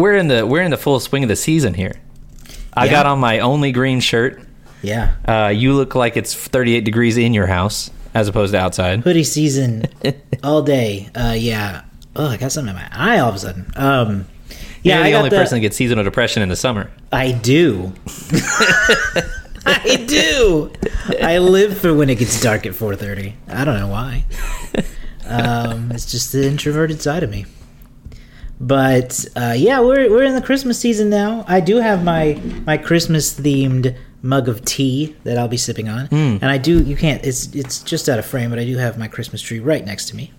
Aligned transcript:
we're 0.00 0.14
in 0.16 0.28
the 0.28 0.46
we're 0.46 0.62
in 0.62 0.70
the 0.70 0.76
full 0.76 0.98
swing 1.00 1.22
of 1.22 1.28
the 1.28 1.36
season 1.36 1.74
here. 1.74 1.94
I 2.74 2.86
Yeah. 2.86 2.90
got 2.92 3.06
on 3.06 3.18
my 3.18 3.38
only 3.40 3.72
green 3.72 4.00
shirt. 4.00 4.40
Yeah. 4.82 5.12
Uh, 5.26 5.48
you 5.48 5.74
look 5.74 5.94
like 5.94 6.16
it's 6.16 6.34
38 6.34 6.84
degrees 6.84 7.16
in 7.16 7.34
your 7.34 7.46
house 7.46 7.90
as 8.14 8.28
opposed 8.28 8.52
to 8.54 8.58
outside. 8.58 9.00
Hoodie 9.00 9.24
season 9.24 9.84
all 10.42 10.62
day. 10.62 11.08
Uh, 11.14 11.34
yeah. 11.36 11.82
Oh, 12.16 12.26
I 12.28 12.36
got 12.36 12.50
something 12.52 12.74
in 12.74 12.80
my 12.80 12.88
eye 12.92 13.18
all 13.18 13.28
of 13.28 13.34
a 13.34 13.38
sudden. 13.38 13.70
Um, 13.76 14.26
yeah, 14.82 14.96
You're 14.96 15.04
I 15.04 15.06
the 15.06 15.12
got 15.12 15.18
only 15.18 15.30
the- 15.30 15.36
person 15.36 15.56
that 15.56 15.60
gets 15.60 15.76
seasonal 15.76 16.02
depression 16.04 16.42
in 16.42 16.48
the 16.48 16.56
summer. 16.56 16.90
I 17.12 17.32
do. 17.32 17.92
I 19.66 20.04
do. 20.08 20.72
I 21.22 21.38
live 21.38 21.76
for 21.78 21.92
when 21.94 22.08
it 22.08 22.18
gets 22.18 22.40
dark 22.40 22.64
at 22.66 22.72
4:30. 22.72 23.34
I 23.48 23.64
don't 23.64 23.78
know 23.78 23.88
why. 23.88 24.24
Um, 25.32 25.92
it's 25.92 26.10
just 26.10 26.32
the 26.32 26.44
introverted 26.44 27.00
side 27.00 27.22
of 27.22 27.30
me. 27.30 27.46
But 28.60 29.24
uh, 29.36 29.54
yeah, 29.56 29.80
we're 29.80 30.10
we're 30.10 30.24
in 30.24 30.34
the 30.34 30.42
Christmas 30.42 30.78
season 30.78 31.08
now. 31.08 31.44
I 31.48 31.60
do 31.60 31.76
have 31.78 32.04
my 32.04 32.38
my 32.66 32.76
Christmas 32.76 33.32
themed 33.38 33.96
mug 34.22 34.48
of 34.50 34.62
tea 34.66 35.16
that 35.24 35.38
I'll 35.38 35.48
be 35.48 35.56
sipping 35.56 35.88
on, 35.88 36.08
and 36.12 36.44
I 36.44 36.58
do. 36.58 36.82
You 36.82 36.94
can't. 36.96 37.24
It's 37.24 37.46
it's 37.54 37.82
just 37.82 38.08
out 38.08 38.18
of 38.18 38.26
frame, 38.26 38.50
but 38.50 38.58
I 38.58 38.64
do 38.66 38.76
have 38.76 38.98
my 38.98 39.08
Christmas 39.08 39.40
tree 39.40 39.60
right 39.60 39.84
next 39.84 40.08
to 40.10 40.16
me, 40.16 40.32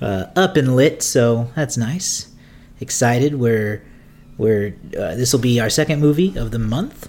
uh, 0.00 0.26
up 0.34 0.56
and 0.56 0.74
lit. 0.74 1.02
So 1.04 1.50
that's 1.54 1.76
nice. 1.76 2.32
Excited. 2.80 3.38
We're 3.38 3.84
we're 4.38 4.74
uh, 4.98 5.14
this 5.14 5.32
will 5.32 5.40
be 5.40 5.60
our 5.60 5.70
second 5.70 6.00
movie 6.00 6.36
of 6.36 6.50
the 6.50 6.58
month. 6.58 7.08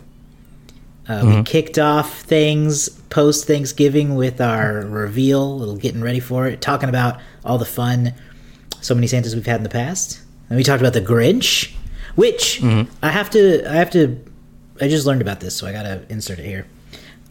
Uh, 1.09 1.21
We 1.37 1.43
kicked 1.43 1.79
off 1.79 2.21
things 2.21 2.89
post 3.09 3.47
Thanksgiving 3.47 4.13
with 4.15 4.39
our 4.39 4.81
reveal, 4.85 5.57
little 5.57 5.77
getting 5.77 6.01
ready 6.01 6.19
for 6.19 6.45
it, 6.47 6.61
talking 6.61 6.89
about 6.89 7.19
all 7.43 7.57
the 7.57 7.65
fun, 7.65 8.13
so 8.81 8.93
many 8.93 9.07
Santas 9.07 9.33
we've 9.35 9.45
had 9.45 9.57
in 9.57 9.63
the 9.63 9.69
past, 9.69 10.19
and 10.53 10.57
we 10.59 10.63
talked 10.63 10.81
about 10.81 10.93
the 10.93 11.01
Grinch, 11.01 11.73
which 12.13 12.61
I 12.63 13.09
have 13.09 13.31
to, 13.31 13.67
I 13.67 13.73
have 13.73 13.89
to, 13.91 14.23
I 14.79 14.87
just 14.87 15.07
learned 15.07 15.23
about 15.23 15.39
this, 15.39 15.55
so 15.55 15.65
I 15.65 15.71
gotta 15.71 16.03
insert 16.09 16.37
it 16.37 16.45
here. 16.45 16.67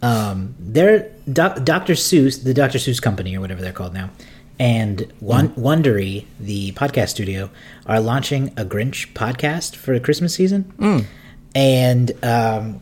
Um, 0.02 0.56
they're 0.58 1.08
Doc, 1.32 1.62
Dr. 1.62 1.92
Seuss, 1.92 2.42
the 2.42 2.52
Dr. 2.52 2.78
Seuss 2.78 3.00
company 3.00 3.36
or 3.36 3.40
whatever 3.40 3.60
they're 3.62 3.72
called 3.72 3.94
now, 3.94 4.10
and 4.58 5.06
Won- 5.20 5.50
Wondery, 5.50 6.24
the 6.40 6.72
podcast 6.72 7.10
studio, 7.10 7.48
are 7.86 8.00
launching 8.00 8.48
a 8.56 8.64
Grinch 8.64 9.12
podcast 9.12 9.76
for 9.76 9.94
the 9.94 10.00
Christmas 10.00 10.34
season, 10.34 11.06
and 11.54 12.24
um, 12.24 12.80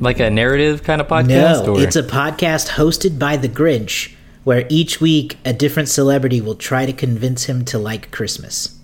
Like 0.00 0.18
a 0.18 0.30
narrative 0.30 0.82
kind 0.82 1.00
of 1.00 1.06
podcast? 1.06 1.64
no, 1.64 1.74
or? 1.76 1.80
it's 1.80 1.94
a 1.94 2.02
podcast 2.02 2.70
hosted 2.70 3.20
by 3.20 3.36
the 3.36 3.48
Grinch, 3.48 4.14
where 4.42 4.66
each 4.68 5.00
week 5.00 5.38
a 5.44 5.52
different 5.52 5.88
celebrity 5.88 6.40
will 6.40 6.54
try 6.56 6.86
to 6.86 6.92
convince 6.92 7.44
him 7.44 7.64
to 7.66 7.78
like 7.78 8.10
Christmas. 8.10 8.75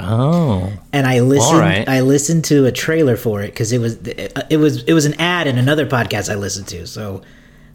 Oh. 0.00 0.72
And 0.92 1.06
I 1.06 1.20
listened. 1.20 1.58
right. 1.58 1.88
I 1.88 2.00
listened 2.00 2.44
to 2.46 2.66
a 2.66 2.72
trailer 2.72 3.16
for 3.16 3.40
it 3.42 3.48
because 3.48 3.72
it 3.72 3.78
was 3.78 3.96
it 4.06 4.56
was 4.58 4.82
it 4.84 4.92
was 4.94 5.04
an 5.06 5.14
ad 5.20 5.46
in 5.46 5.58
another 5.58 5.86
podcast 5.86 6.30
I 6.30 6.34
listened 6.36 6.68
to. 6.68 6.86
So 6.86 7.22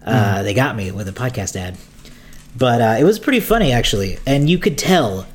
uh, 0.06 0.44
they 0.44 0.54
got 0.54 0.76
me 0.76 0.92
with 0.92 1.08
a 1.08 1.12
podcast 1.14 1.56
ad, 1.56 1.78
but 2.58 2.82
uh, 2.82 2.96
it 3.00 3.04
was 3.04 3.20
pretty 3.20 3.40
funny 3.40 3.72
actually, 3.72 4.18
and 4.26 4.50
you 4.50 4.58
could 4.58 4.78
tell 4.78 5.26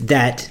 that 0.00 0.50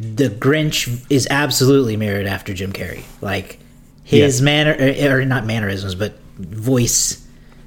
the 0.00 0.28
Grinch 0.28 1.04
is 1.10 1.26
absolutely 1.30 1.96
mirrored 1.96 2.26
after 2.26 2.54
Jim 2.54 2.72
Carrey. 2.72 3.02
Like 3.20 3.58
his 4.04 4.40
Yeah. 4.40 4.44
manner, 4.44 4.76
or, 4.78 5.20
or 5.20 5.24
not 5.24 5.44
mannerisms, 5.44 5.94
but 5.96 6.18
voice. 6.38 7.24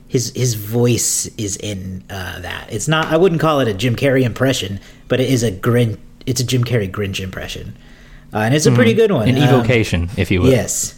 His 0.08 0.32
his 0.36 0.56
voice 0.56 1.28
is 1.38 1.56
in 1.58 2.04
uh, 2.10 2.40
that. 2.40 2.68
It's 2.72 2.88
not. 2.88 3.08
I 3.08 3.18
wouldn't 3.18 3.40
call 3.42 3.60
it 3.62 3.68
a 3.70 3.74
Jim 3.74 3.96
Carrey 3.96 4.24
impression, 4.24 4.80
but 5.08 5.20
it 5.22 5.30
is 5.30 5.44
a 5.44 5.52
Grin. 5.52 5.98
It's 6.26 6.40
a 6.42 6.44
Jim 6.44 6.64
Carrey 6.64 6.90
Grinch 6.90 7.20
impression, 7.20 7.76
uh, 8.34 8.40
and 8.40 8.54
it's 8.56 8.66
a 8.66 8.72
pretty 8.72 8.94
good 8.94 9.12
one. 9.12 9.28
An 9.30 9.38
Um, 9.38 9.44
evocation, 9.44 10.10
if 10.18 10.30
you 10.32 10.42
will. 10.42 10.50
Yes. 10.52 10.96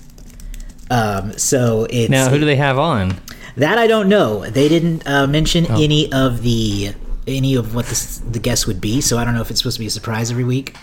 Um, 0.92 1.34
so 1.38 1.88
it's 1.90 2.10
Now, 2.10 2.30
who 2.30 2.38
do 2.40 2.46
they 2.46 2.56
have 2.58 2.78
on? 2.78 3.18
that 3.58 3.78
I 3.78 3.88
don't 3.88 4.10
know. 4.10 4.46
They 4.50 4.68
didn't 4.68 5.08
uh, 5.08 5.28
mention 5.28 5.66
Oh. 5.70 5.82
any 5.82 6.12
of 6.12 6.42
the 6.42 6.94
any 7.26 7.56
of 7.56 7.74
what 7.74 7.86
the, 7.86 8.22
the 8.32 8.40
guests 8.40 8.68
would 8.68 8.82
be, 8.82 9.00
so 9.00 9.18
I 9.18 9.24
don't 9.24 9.34
know 9.34 9.40
if 9.42 9.50
it's 9.50 9.60
supposed 9.62 9.78
to 9.78 9.80
be 9.80 9.88
a 9.88 9.90
surprise 9.90 10.30
every 10.30 10.44
week. 10.44 10.76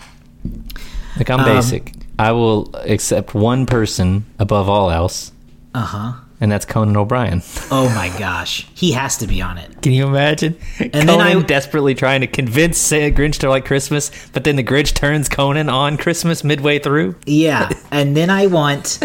Like, 1.17 1.29
I'm 1.29 1.41
Um, 1.41 1.45
basic. 1.45 1.93
I 2.17 2.31
will 2.31 2.71
accept 2.85 3.35
one 3.35 3.65
person 3.67 4.25
above 4.39 4.67
all 4.67 4.89
else, 4.89 5.31
Uh 5.75 5.81
huh. 5.85 6.11
And 6.41 6.51
that's 6.51 6.65
Conan 6.65 6.97
O'Brien. 6.97 7.41
Oh 7.73 7.87
my 7.95 8.09
gosh, 8.19 8.67
he 8.73 8.91
has 8.91 9.17
to 9.17 9.27
be 9.27 9.41
on 9.41 9.57
it. 9.57 9.81
Can 9.81 9.93
you 9.93 10.05
imagine? 10.05 10.57
And 10.79 10.91
then 10.91 11.07
Conan 11.07 11.37
I- 11.37 11.41
desperately 11.43 11.95
trying 11.95 12.19
to 12.19 12.27
convince 12.27 12.91
Grinch 12.91 13.37
to 13.39 13.49
like 13.49 13.63
Christmas, 13.63 14.11
but 14.33 14.43
then 14.43 14.57
the 14.57 14.63
Grinch 14.63 14.93
turns 14.93 15.29
Conan 15.29 15.69
on 15.69 15.97
Christmas 15.97 16.43
midway 16.43 16.79
through. 16.79 17.15
Yeah, 17.25 17.69
and 17.91 18.17
then 18.17 18.29
I 18.29 18.47
want 18.47 18.99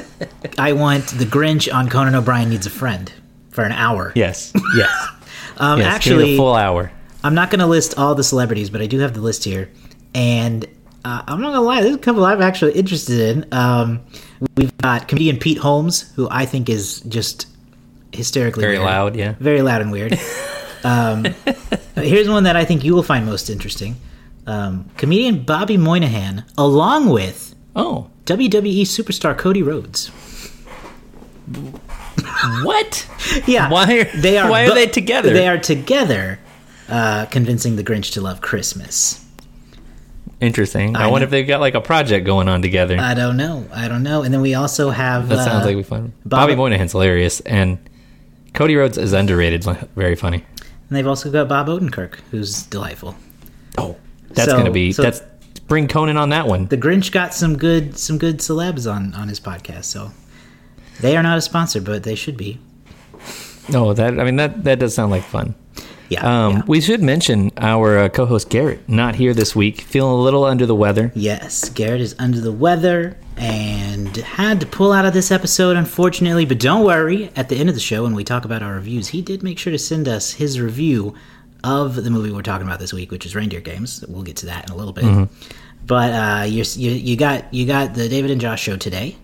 I 0.59 0.73
want 0.73 1.07
the 1.09 1.25
Grinch 1.27 1.73
on 1.73 1.89
Conan 1.89 2.17
O'Brien 2.17 2.51
needs 2.51 2.67
a 2.67 2.71
friend 2.71 3.13
for 3.51 3.63
an 3.63 3.73
hour. 3.73 4.13
Yes, 4.17 4.53
yes. 4.77 5.09
Um, 5.59 5.79
yes 5.79 5.95
actually, 5.95 6.35
a 6.35 6.37
full 6.37 6.55
hour. 6.55 6.93
I'm 7.25 7.35
not 7.35 7.51
going 7.51 7.61
to 7.61 7.67
list 7.67 7.97
all 7.97 8.15
the 8.15 8.23
celebrities, 8.23 8.69
but 8.69 8.83
I 8.83 8.87
do 8.87 8.99
have 8.99 9.15
the 9.15 9.23
list 9.23 9.43
here, 9.43 9.71
and 10.15 10.67
uh, 11.03 11.23
I'm 11.27 11.41
not 11.41 11.53
going 11.53 11.61
to 11.61 11.61
lie. 11.61 11.83
There's 11.83 11.95
a 11.95 11.99
couple 11.99 12.27
I'm 12.27 12.43
actually 12.43 12.73
interested 12.73 13.21
in. 13.21 13.47
Um, 13.53 14.01
we've 14.57 14.77
got 14.79 15.09
comedian 15.09 15.39
Pete 15.39 15.59
Holmes, 15.59 16.13
who 16.17 16.29
I 16.31 16.47
think 16.47 16.69
is 16.69 17.01
just 17.03 17.47
hysterically 18.13 18.63
Very 18.63 18.79
weird. 18.79 18.87
loud, 18.91 19.17
yeah. 19.17 19.35
very 19.41 19.63
loud 19.63 19.81
and 19.83 19.91
weird. 19.93 20.19
um, 20.85 21.25
here's 21.95 22.29
one 22.29 22.45
that 22.45 22.57
I 22.57 22.65
think 22.65 22.85
you 22.85 22.95
will 22.95 23.03
find 23.03 23.27
most 23.27 23.51
interesting. 23.51 23.97
Um, 24.47 24.89
comedian 24.97 25.43
Bobby 25.43 25.77
Moynihan, 25.77 26.45
along 26.57 27.09
with 27.09 27.55
Oh, 27.75 28.11
WWE 28.25 28.83
superstar 28.83 29.37
Cody 29.37 29.63
Rhodes. 29.63 30.09
what? 32.63 33.07
Yeah, 33.47 33.69
Why 33.71 33.99
are- 33.99 34.05
they 34.21 34.39
are? 34.39 34.51
why 34.51 34.67
are 34.67 34.75
they 34.75 34.87
together? 34.87 35.33
They 35.33 35.47
are 35.49 35.59
together, 35.59 36.39
uh, 36.89 37.27
convincing 37.27 37.77
the 37.77 37.85
Grinch 37.85 38.13
to 38.13 38.21
love 38.21 38.41
Christmas. 38.41 39.25
Interesting. 40.41 40.97
I, 40.97 41.05
I 41.05 41.07
wonder 41.11 41.25
if 41.25 41.31
they've 41.31 41.47
got 41.47 41.61
like 41.61 41.75
a 41.75 41.81
project 41.81 42.27
going 42.27 42.49
on 42.49 42.61
together. 42.61 42.99
I 42.99 43.15
don't 43.15 43.37
know. 43.37 43.67
I 43.73 43.89
don't 43.89 44.03
know. 44.03 44.23
And 44.23 44.33
then 44.35 44.43
we 44.43 44.55
also 44.55 44.91
have. 44.91 45.29
that 45.29 45.45
sounds 45.45 45.65
uh, 45.65 45.69
like 45.69 45.77
we 45.77 45.83
fun. 45.83 46.13
Bob- 46.25 46.41
Bobby 46.43 46.55
Moynihan's 46.55 46.93
hilarious, 46.93 47.41
and 47.41 47.79
Cody 48.53 48.77
Rhodes 48.77 48.99
is 48.99 49.13
underrated. 49.13 49.65
Very 49.97 50.15
funny. 50.17 50.45
And 50.89 50.97
they've 50.97 51.07
also 51.07 51.31
got 51.31 51.49
Bob 51.49 51.69
Odenkirk, 51.69 52.17
who's 52.31 52.63
delightful. 52.65 53.17
Oh, 53.79 53.97
that's 54.31 54.51
So- 54.51 54.59
gonna 54.59 54.71
be 54.71 54.93
so- 54.93 55.03
that's 55.03 55.23
bring 55.69 55.89
Conan 55.89 56.17
on 56.17 56.29
that 56.29 56.47
one. 56.47 56.67
The 56.67 56.77
Grinch 56.77 57.11
got 57.13 57.35
some 57.35 57.57
good 57.57 57.99
some 57.99 58.19
good 58.19 58.39
celebs 58.39 58.91
on 58.91 59.15
on 59.15 59.29
his 59.29 59.41
podcast, 59.41 59.85
so 59.85 60.13
they 61.01 61.17
are 61.17 61.23
not 61.23 61.39
a 61.39 61.41
sponsor, 61.41 61.81
but 61.81 62.03
they 62.03 62.15
should 62.15 62.37
be. 62.37 62.61
No, 63.71 63.93
that 63.95 64.21
I 64.21 64.25
mean 64.25 64.37
that 64.37 64.65
that 64.65 64.79
does 64.79 64.95
sound 64.95 65.11
like 65.11 65.25
fun. 65.25 65.55
Yeah. 66.09 66.47
Um, 66.47 66.53
yeah. 66.53 66.63
We 66.67 66.81
should 66.81 67.03
mention 67.03 67.51
our 67.57 67.99
uh, 67.99 68.09
co-host 68.09 68.49
Garrett 68.49 68.89
not 68.89 69.15
here 69.17 69.35
this 69.35 69.57
week, 69.57 69.81
feeling 69.81 70.13
a 70.13 70.23
little 70.23 70.45
under 70.45 70.67
the 70.67 70.75
weather. 70.75 71.13
Yes, 71.15 71.69
Garrett 71.71 72.01
is 72.01 72.15
under 72.19 72.41
the 72.41 72.53
weather 72.53 73.17
and 73.37 74.17
had 74.17 74.61
to 74.61 74.67
pull 74.67 74.93
out 74.93 75.05
of 75.05 75.13
this 75.13 75.31
episode, 75.31 75.77
unfortunately. 75.77 76.45
But 76.45 76.59
don't 76.61 76.85
worry, 76.85 77.31
at 77.37 77.49
the 77.49 77.57
end 77.57 77.69
of 77.69 77.75
the 77.75 77.81
show, 77.81 78.05
when 78.05 78.15
we 78.15 78.25
talk 78.25 78.45
about 78.45 78.63
our 78.63 78.75
reviews, 78.75 79.09
he 79.09 79.21
did 79.23 79.43
make 79.43 79.59
sure 79.59 79.73
to 79.73 79.79
send 79.79 80.09
us 80.09 80.33
his 80.33 80.61
review 80.61 81.15
of 81.65 81.97
the 81.97 82.11
movie 82.11 82.31
we're 82.31 82.43
talking 82.43 82.67
about 82.67 82.79
this 82.79 82.93
week, 82.93 83.11
which 83.11 83.27
is 83.27 83.35
Reindeer 83.35 83.61
Games. 83.61 84.05
We'll 84.09 84.23
get 84.23 84.37
to 84.39 84.47
that 84.47 84.69
in 84.69 84.75
a 84.75 84.77
little 84.77 84.93
bit. 84.93 85.05
But 85.85 86.13
uh, 86.13 86.45
you 86.45 86.65
you 86.77 87.17
got 87.17 87.53
you 87.53 87.67
got 87.67 87.95
the 87.95 88.09
David 88.09 88.31
and 88.31 88.41
Josh 88.41 88.63
show 88.63 88.77
today, 88.77 89.17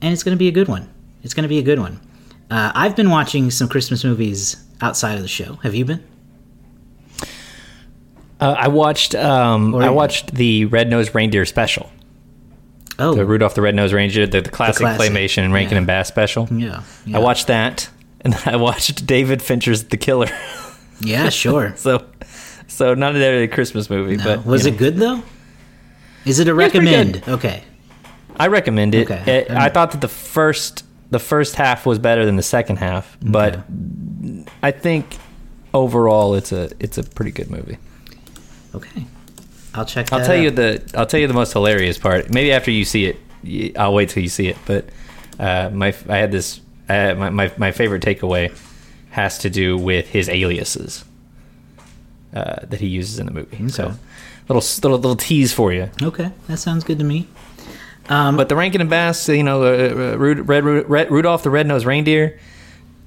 and 0.00 0.12
it's 0.12 0.22
going 0.22 0.34
to 0.34 0.38
be 0.38 0.48
a 0.48 0.52
good 0.52 0.68
one. 0.68 0.88
It's 1.22 1.34
going 1.34 1.42
to 1.44 1.48
be 1.48 1.58
a 1.58 1.62
good 1.62 1.78
one. 1.78 2.00
Uh, 2.50 2.72
I've 2.74 2.94
been 2.94 3.10
watching 3.10 3.50
some 3.50 3.68
Christmas 3.68 4.04
movies 4.04 4.62
outside 4.80 5.14
of 5.16 5.22
the 5.22 5.28
show. 5.28 5.54
Have 5.62 5.74
you 5.74 5.84
been? 5.84 6.04
Uh, 8.40 8.54
I 8.58 8.68
watched 8.68 9.14
um, 9.14 9.74
I 9.74 9.90
watched 9.90 10.34
the 10.34 10.64
Red 10.66 10.90
Nosed 10.90 11.14
Reindeer 11.14 11.44
special, 11.46 11.90
Oh, 12.98 13.14
the 13.14 13.24
Rudolph 13.24 13.54
the 13.54 13.62
Red 13.62 13.74
Nosed 13.74 13.92
Reindeer, 13.94 14.26
the, 14.26 14.40
the 14.40 14.50
classic, 14.50 14.80
classic, 14.80 15.12
claymation 15.12 15.44
and 15.44 15.52
Rankin 15.52 15.72
yeah. 15.72 15.78
and 15.78 15.86
Bass 15.86 16.08
special. 16.08 16.48
yeah, 16.50 16.82
yeah. 17.06 17.16
I 17.16 17.20
watched 17.20 17.46
that, 17.46 17.88
and 18.20 18.32
then 18.32 18.42
I 18.54 18.56
watched 18.56 19.06
David 19.06 19.40
Fincher's 19.40 19.84
The 19.84 19.96
Killer. 19.96 20.28
Yeah, 21.00 21.28
sure. 21.28 21.74
so, 21.76 22.06
so 22.68 22.94
not 22.94 23.16
a 23.16 23.48
Christmas 23.48 23.90
movie, 23.90 24.16
No. 24.16 24.24
but 24.24 24.46
was 24.46 24.64
it 24.64 24.72
know, 24.72 24.78
good 24.78 24.96
though? 24.96 25.22
Is 26.24 26.38
it 26.38 26.46
a 26.46 26.54
recommend? 26.54 27.20
Okay. 27.26 27.64
I 28.36 28.46
recommend 28.46 28.94
it. 28.94 29.10
Okay. 29.10 29.38
It- 29.38 29.50
I 29.50 29.70
thought 29.70 29.90
that 29.90 30.00
the 30.00 30.08
first 30.08 30.83
the 31.10 31.18
first 31.18 31.54
half 31.54 31.86
was 31.86 31.98
better 31.98 32.24
than 32.24 32.36
the 32.36 32.42
second 32.42 32.76
half, 32.76 33.16
but 33.22 33.60
I 34.62 34.70
think 34.70 35.18
overall 35.72 36.34
it's 36.34 36.52
a 36.52 36.70
it's 36.80 36.98
a 36.98 37.02
pretty 37.02 37.30
good 37.30 37.50
movie. 37.50 37.78
Okay. 38.74 39.06
I'll 39.74 39.84
check. 39.84 40.12
I'll 40.12 40.24
tell 40.24 40.36
you 40.36 40.50
the 40.50 40.82
I'll 40.96 41.06
tell 41.06 41.20
you 41.20 41.26
the 41.26 41.34
most 41.34 41.52
hilarious 41.52 41.98
part. 41.98 42.32
Maybe 42.32 42.52
after 42.52 42.70
you 42.70 42.84
see 42.84 43.06
it, 43.06 43.76
I'll 43.76 43.94
wait 43.94 44.08
till 44.08 44.22
you 44.22 44.28
see 44.28 44.48
it. 44.48 44.56
But 44.66 44.88
uh, 45.38 45.70
my 45.72 45.88
I 46.08 46.18
had 46.18 46.30
this 46.30 46.60
uh, 46.88 47.14
my, 47.14 47.30
my 47.30 47.52
my 47.56 47.72
favorite 47.72 48.02
takeaway 48.02 48.56
has 49.10 49.38
to 49.38 49.50
do 49.50 49.76
with 49.76 50.08
his 50.08 50.28
aliases 50.28 51.04
uh, 52.34 52.66
that 52.66 52.80
he 52.80 52.86
uses 52.86 53.18
in 53.18 53.26
the 53.26 53.32
movie. 53.32 53.68
So 53.68 53.94
little 54.48 54.62
little 54.82 54.98
little 54.98 55.16
tease 55.16 55.52
for 55.52 55.72
you. 55.72 55.90
Okay, 56.02 56.30
that 56.46 56.58
sounds 56.58 56.84
good 56.84 56.98
to 56.98 57.04
me. 57.04 57.26
But 58.08 58.48
the 58.48 58.56
Rankin 58.56 58.80
and 58.80 58.90
Bass, 58.90 59.28
you 59.28 59.42
know, 59.42 59.62
uh, 59.62 60.12
uh, 60.14 60.16
Rud- 60.18 60.48
Red, 60.48 60.64
Red, 60.88 61.10
Rudolph 61.10 61.42
the 61.42 61.50
Red-Nosed 61.50 61.86
Reindeer, 61.86 62.38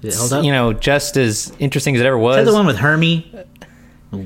Hold 0.03 0.33
up. 0.33 0.43
you 0.45 0.51
know, 0.51 0.73
just 0.73 1.17
as 1.17 1.51
interesting 1.59 1.95
as 1.95 2.01
it 2.01 2.05
ever 2.05 2.17
Is 2.17 2.35
that 2.35 2.41
was. 2.45 2.45
the 2.47 2.53
one 2.53 2.65
with 2.65 2.77
Hermie? 2.77 3.31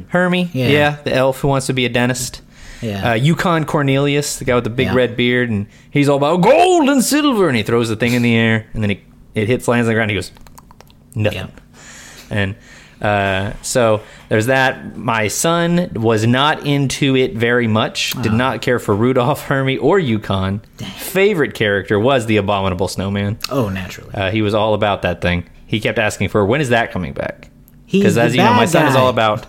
Hermie, 0.09 0.49
Yeah. 0.53 0.67
yeah. 0.67 0.95
the 1.03 1.13
elf 1.13 1.39
who 1.41 1.47
wants 1.47 1.67
to 1.67 1.73
be 1.73 1.85
a 1.85 1.89
dentist. 1.89 2.41
Yeah. 2.81 3.11
Uh, 3.11 3.13
Yukon 3.13 3.65
Cornelius, 3.65 4.37
the 4.39 4.45
guy 4.45 4.55
with 4.55 4.63
the 4.63 4.69
big 4.69 4.87
Yeah. 4.87 4.95
red 4.95 5.15
beard, 5.17 5.49
and 5.49 5.67
he's 5.91 6.09
all 6.09 6.17
about 6.17 6.41
gold 6.41 6.89
and 6.89 7.03
silver, 7.03 7.47
and 7.47 7.55
he 7.57 7.63
throws 7.63 7.89
the 7.89 7.95
thing 7.95 8.13
in 8.13 8.21
the 8.21 8.35
air, 8.35 8.65
and 8.73 8.81
then 8.83 8.91
it, 8.91 8.99
it 9.35 9.47
hits, 9.47 9.67
lands 9.67 9.85
on 9.85 9.89
the 9.89 9.93
ground, 9.95 10.09
and 10.09 10.11
he 10.11 10.15
goes, 10.17 10.31
nothing. 11.15 11.51
And 12.29 12.55
uh, 13.01 13.53
so 13.61 14.01
there's 14.29 14.45
that. 14.45 14.95
My 14.95 15.27
son 15.27 15.91
was 15.95 16.25
not 16.25 16.65
into 16.65 17.15
it 17.15 17.33
very 17.33 17.67
much. 17.67 18.11
Did 18.21 18.33
not 18.33 18.61
care 18.61 18.79
for 18.79 18.95
Rudolph, 18.95 19.41
Hermie, 19.47 19.77
or 19.77 19.99
Yukon. 19.99 20.59
Favorite 20.97 21.53
character 21.53 21.99
was 21.99 22.25
the 22.27 22.37
Abominable 22.37 22.87
Snowman. 22.87 23.39
oh, 23.49 23.69
naturally. 23.69 24.13
Uh, 24.13 24.31
he 24.31 24.41
was 24.41 24.53
all 24.53 24.73
about 24.73 25.01
that 25.01 25.21
thing. 25.21 25.49
He 25.65 25.79
kept 25.79 25.97
asking 25.97 26.29
for 26.29 26.45
when 26.45 26.61
is 26.61 26.69
that 26.69 26.91
coming 26.91 27.13
back? 27.13 27.49
Because 27.91 28.17
as 28.17 28.35
you 28.35 28.41
know, 28.41 28.53
my 28.53 28.65
son 28.65 28.87
is 28.87 28.95
all 28.95 29.09
about. 29.09 29.45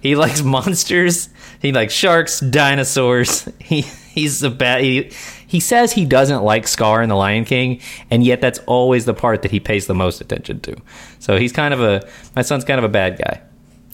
He 0.00 0.14
likes 0.16 0.42
monsters. 0.44 1.28
He 1.60 1.72
likes 1.72 1.92
sharks, 1.92 2.40
dinosaurs. 2.40 3.48
He 3.58 3.80
he's 3.80 4.42
a 4.42 4.50
bad. 4.50 4.82
He, 4.82 5.10
he 5.46 5.60
says 5.60 5.92
he 5.92 6.04
doesn't 6.04 6.42
like 6.42 6.66
Scar 6.66 7.02
in 7.02 7.08
The 7.08 7.14
Lion 7.16 7.44
King, 7.44 7.80
and 8.10 8.24
yet 8.24 8.40
that's 8.40 8.58
always 8.60 9.04
the 9.04 9.14
part 9.14 9.42
that 9.42 9.50
he 9.50 9.60
pays 9.60 9.86
the 9.86 9.94
most 9.94 10.20
attention 10.20 10.60
to. 10.60 10.76
So 11.18 11.36
he's 11.38 11.52
kind 11.52 11.72
of 11.72 11.80
a. 11.80 12.06
My 12.34 12.42
son's 12.42 12.64
kind 12.64 12.78
of 12.78 12.84
a 12.84 12.88
bad 12.88 13.18
guy, 13.18 13.40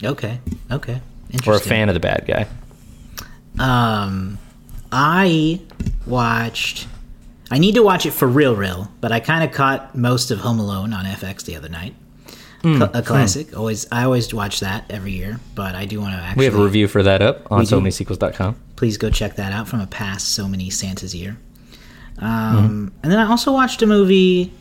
Okay. 0.02 0.40
Okay. 0.70 1.00
or 1.46 1.54
a 1.54 1.60
fan 1.60 1.88
of 1.88 1.94
the 1.94 2.00
bad 2.00 2.24
guy. 2.26 2.46
Um, 3.58 4.38
I 4.90 5.60
watched. 6.06 6.88
I 7.50 7.58
need 7.58 7.74
to 7.74 7.82
watch 7.82 8.06
it 8.06 8.12
for 8.12 8.26
real, 8.26 8.56
real, 8.56 8.90
but 9.02 9.12
I 9.12 9.20
kind 9.20 9.44
of 9.44 9.52
caught 9.54 9.94
most 9.94 10.30
of 10.30 10.38
Home 10.40 10.58
Alone 10.58 10.94
on 10.94 11.04
FX 11.04 11.44
the 11.44 11.54
other 11.56 11.68
night. 11.68 11.94
Hmm. 12.62 12.78
Cl- 12.78 12.90
a 12.94 13.02
classic. 13.02 13.56
Always, 13.56 13.86
I 13.90 14.04
always 14.04 14.32
watch 14.32 14.60
that 14.60 14.84
every 14.90 15.12
year, 15.12 15.40
but 15.54 15.74
I 15.74 15.84
do 15.84 16.00
want 16.00 16.14
to 16.14 16.20
actually. 16.22 16.38
We 16.40 16.44
have 16.46 16.54
a 16.54 16.62
review 16.64 16.86
for 16.88 17.02
that 17.02 17.20
up 17.20 17.50
on 17.50 17.58
We 17.60 17.66
do. 17.66 17.76
SoManySequels.com. 17.80 18.56
Please 18.76 18.96
go 18.98 19.10
check 19.10 19.36
that 19.36 19.52
out 19.52 19.66
from 19.68 19.80
a 19.80 19.86
past 19.86 20.28
so 20.28 20.46
many 20.48 20.70
Santa's 20.70 21.14
year. 21.14 21.36
Um, 22.18 22.28
Mm-hmm. 22.28 22.88
and 23.02 23.12
then 23.12 23.18
I 23.18 23.28
also 23.28 23.52
watched 23.52 23.82
a 23.82 23.86
movie 23.86 24.52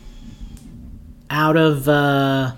out 1.30 1.56
of 1.56 1.88
uh, 1.88 2.52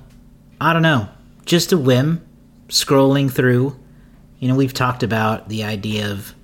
I 0.61 0.73
don't 0.73 0.83
know, 0.83 1.09
just 1.45 1.73
a 1.73 1.79
whim, 1.79 2.25
scrolling 2.69 3.31
through. 3.31 3.77
You 4.39 4.49
know, 4.49 4.55
we've 4.57 4.75
talked 4.75 5.03
about 5.03 5.49
the 5.49 5.65
idea 5.65 6.11
of 6.11 6.35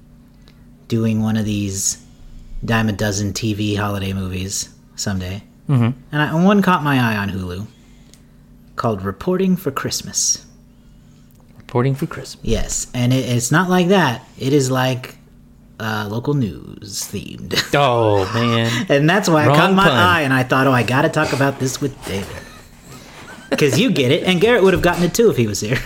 doing 0.88 1.23
one 1.23 1.37
of 1.37 1.44
these 1.44 2.05
dime 2.64 2.88
a 2.88 2.93
dozen 2.93 3.32
TV 3.32 3.76
holiday 3.76 4.12
movies 4.12 4.69
someday. 4.96 5.43
Mm-hmm. 5.69 5.85
And, 6.12 6.23
I, 6.23 6.35
and 6.35 6.44
one 6.44 6.61
caught 6.62 6.82
my 6.82 6.96
eye 6.99 7.17
on 7.17 7.31
Hulu 7.31 7.67
called 8.81 9.03
Reporting 9.03 9.56
for 9.56 9.71
Christmas. 9.71 10.47
Reporting 11.59 11.94
for 11.94 12.06
Christmas. 12.06 12.43
Yes, 12.43 12.87
and 12.94 13.12
it, 13.12 13.27
it's 13.29 13.53
not 13.53 13.69
like 13.69 13.88
that. 13.88 14.25
It 14.38 14.55
is 14.55 14.71
like 14.71 15.17
uh, 15.79 16.09
local 16.11 16.32
news 16.32 17.03
themed. 17.12 17.53
Oh 17.75 18.25
man, 18.32 18.87
and 18.88 19.09
that's 19.09 19.29
why 19.29 19.43
I 19.43 19.55
caught 19.55 19.75
my 19.75 19.85
pun. 19.85 19.93
eye 19.93 20.23
and 20.23 20.32
I 20.32 20.44
thought, 20.44 20.67
oh, 20.67 20.73
I 20.73 20.82
got 20.82 21.03
to 21.03 21.11
talk 21.11 21.35
about 21.35 21.59
this 21.59 21.79
with 21.82 21.93
David. 22.06 22.35
Because 23.50 23.79
you 23.79 23.91
get 23.93 24.12
it, 24.12 24.25
and 24.25 24.41
Garrett 24.41 24.62
would 24.62 24.73
have 24.73 24.82
gotten 24.82 25.05
it 25.05 25.12
too 25.12 25.29
if 25.29 25.37
he 25.37 25.47
was 25.47 25.61
here. 25.61 25.79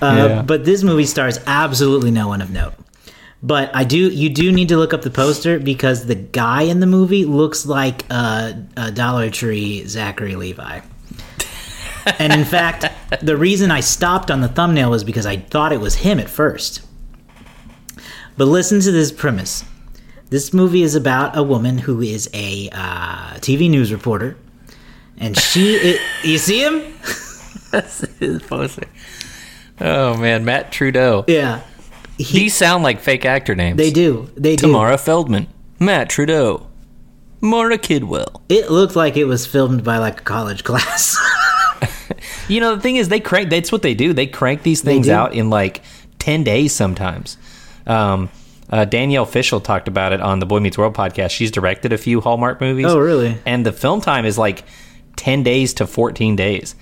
Uh, 0.00 0.14
Yeah. 0.28 0.42
But 0.42 0.64
this 0.64 0.82
movie 0.82 1.06
stars 1.06 1.38
absolutely 1.46 2.10
no 2.10 2.26
one 2.26 2.42
of 2.42 2.50
note. 2.50 2.74
But 3.44 3.74
I 3.74 3.84
do, 3.84 4.10
you 4.10 4.28
do 4.28 4.50
need 4.52 4.68
to 4.68 4.76
look 4.76 4.92
up 4.92 5.02
the 5.02 5.10
poster 5.10 5.58
because 5.58 6.06
the 6.06 6.14
guy 6.14 6.62
in 6.62 6.80
the 6.80 6.86
movie 6.86 7.24
looks 7.24 7.66
like 7.66 8.04
uh, 8.10 8.52
a 8.76 8.90
Dollar 8.90 9.30
Tree 9.30 9.84
Zachary 9.86 10.36
Levi. 10.36 10.80
And 12.18 12.32
in 12.32 12.44
fact, 12.44 12.84
the 13.22 13.36
reason 13.36 13.70
I 13.70 13.80
stopped 13.80 14.30
on 14.30 14.40
the 14.40 14.48
thumbnail 14.48 14.90
was 14.90 15.04
because 15.04 15.26
I 15.26 15.36
thought 15.36 15.72
it 15.72 15.80
was 15.80 15.96
him 15.96 16.18
at 16.18 16.28
first. 16.30 16.82
But 18.36 18.46
listen 18.46 18.80
to 18.80 18.90
this 18.90 19.12
premise. 19.12 19.64
This 20.30 20.52
movie 20.54 20.82
is 20.82 20.94
about 20.94 21.36
a 21.36 21.42
woman 21.42 21.76
who 21.78 22.00
is 22.00 22.30
a 22.32 22.70
uh, 22.72 23.34
TV 23.40 23.68
news 23.68 23.92
reporter, 23.92 24.36
and 25.18 25.36
she. 25.38 25.74
It, 25.74 26.00
you 26.24 26.38
see 26.38 26.62
him? 26.64 26.80
his 28.18 28.42
poster. 28.48 28.86
Oh 29.80 30.16
man, 30.16 30.44
Matt 30.44 30.72
Trudeau. 30.72 31.24
Yeah, 31.28 31.60
he, 32.16 32.24
These 32.40 32.54
sound 32.54 32.82
like 32.82 33.00
fake 33.00 33.24
actor 33.26 33.54
names. 33.54 33.76
they 33.76 33.90
do. 33.90 34.30
They 34.36 34.56
do. 34.56 34.68
Tamara 34.68 34.96
Feldman, 34.96 35.48
Matt 35.78 36.08
Trudeau, 36.08 36.66
Mara 37.42 37.76
Kidwell. 37.76 38.40
It 38.48 38.70
looked 38.70 38.96
like 38.96 39.16
it 39.18 39.24
was 39.24 39.44
filmed 39.46 39.84
by 39.84 39.98
like 39.98 40.20
a 40.20 40.24
college 40.24 40.64
class. 40.64 41.18
You 42.48 42.60
know, 42.60 42.74
the 42.74 42.80
thing 42.82 42.96
is, 42.96 43.08
they 43.08 43.20
crank. 43.20 43.50
That's 43.50 43.70
what 43.72 43.82
they 43.82 43.94
do. 43.94 44.12
They 44.12 44.26
crank 44.26 44.62
these 44.62 44.82
things 44.82 45.08
out 45.08 45.34
in 45.34 45.50
like 45.50 45.82
ten 46.18 46.44
days 46.44 46.72
sometimes. 46.72 47.36
Um, 47.86 48.30
uh, 48.70 48.84
Danielle 48.84 49.26
Fishel 49.26 49.60
talked 49.60 49.86
about 49.88 50.12
it 50.12 50.20
on 50.20 50.38
the 50.38 50.46
Boy 50.46 50.60
Meets 50.60 50.78
World 50.78 50.94
podcast. 50.94 51.30
She's 51.30 51.50
directed 51.50 51.92
a 51.92 51.98
few 51.98 52.20
Hallmark 52.20 52.60
movies. 52.60 52.86
Oh, 52.86 52.98
really? 52.98 53.36
And 53.44 53.66
the 53.66 53.72
film 53.72 54.00
time 54.00 54.24
is 54.24 54.38
like 54.38 54.64
ten 55.16 55.42
days 55.42 55.74
to 55.74 55.86
fourteen 55.86 56.36
days. 56.36 56.74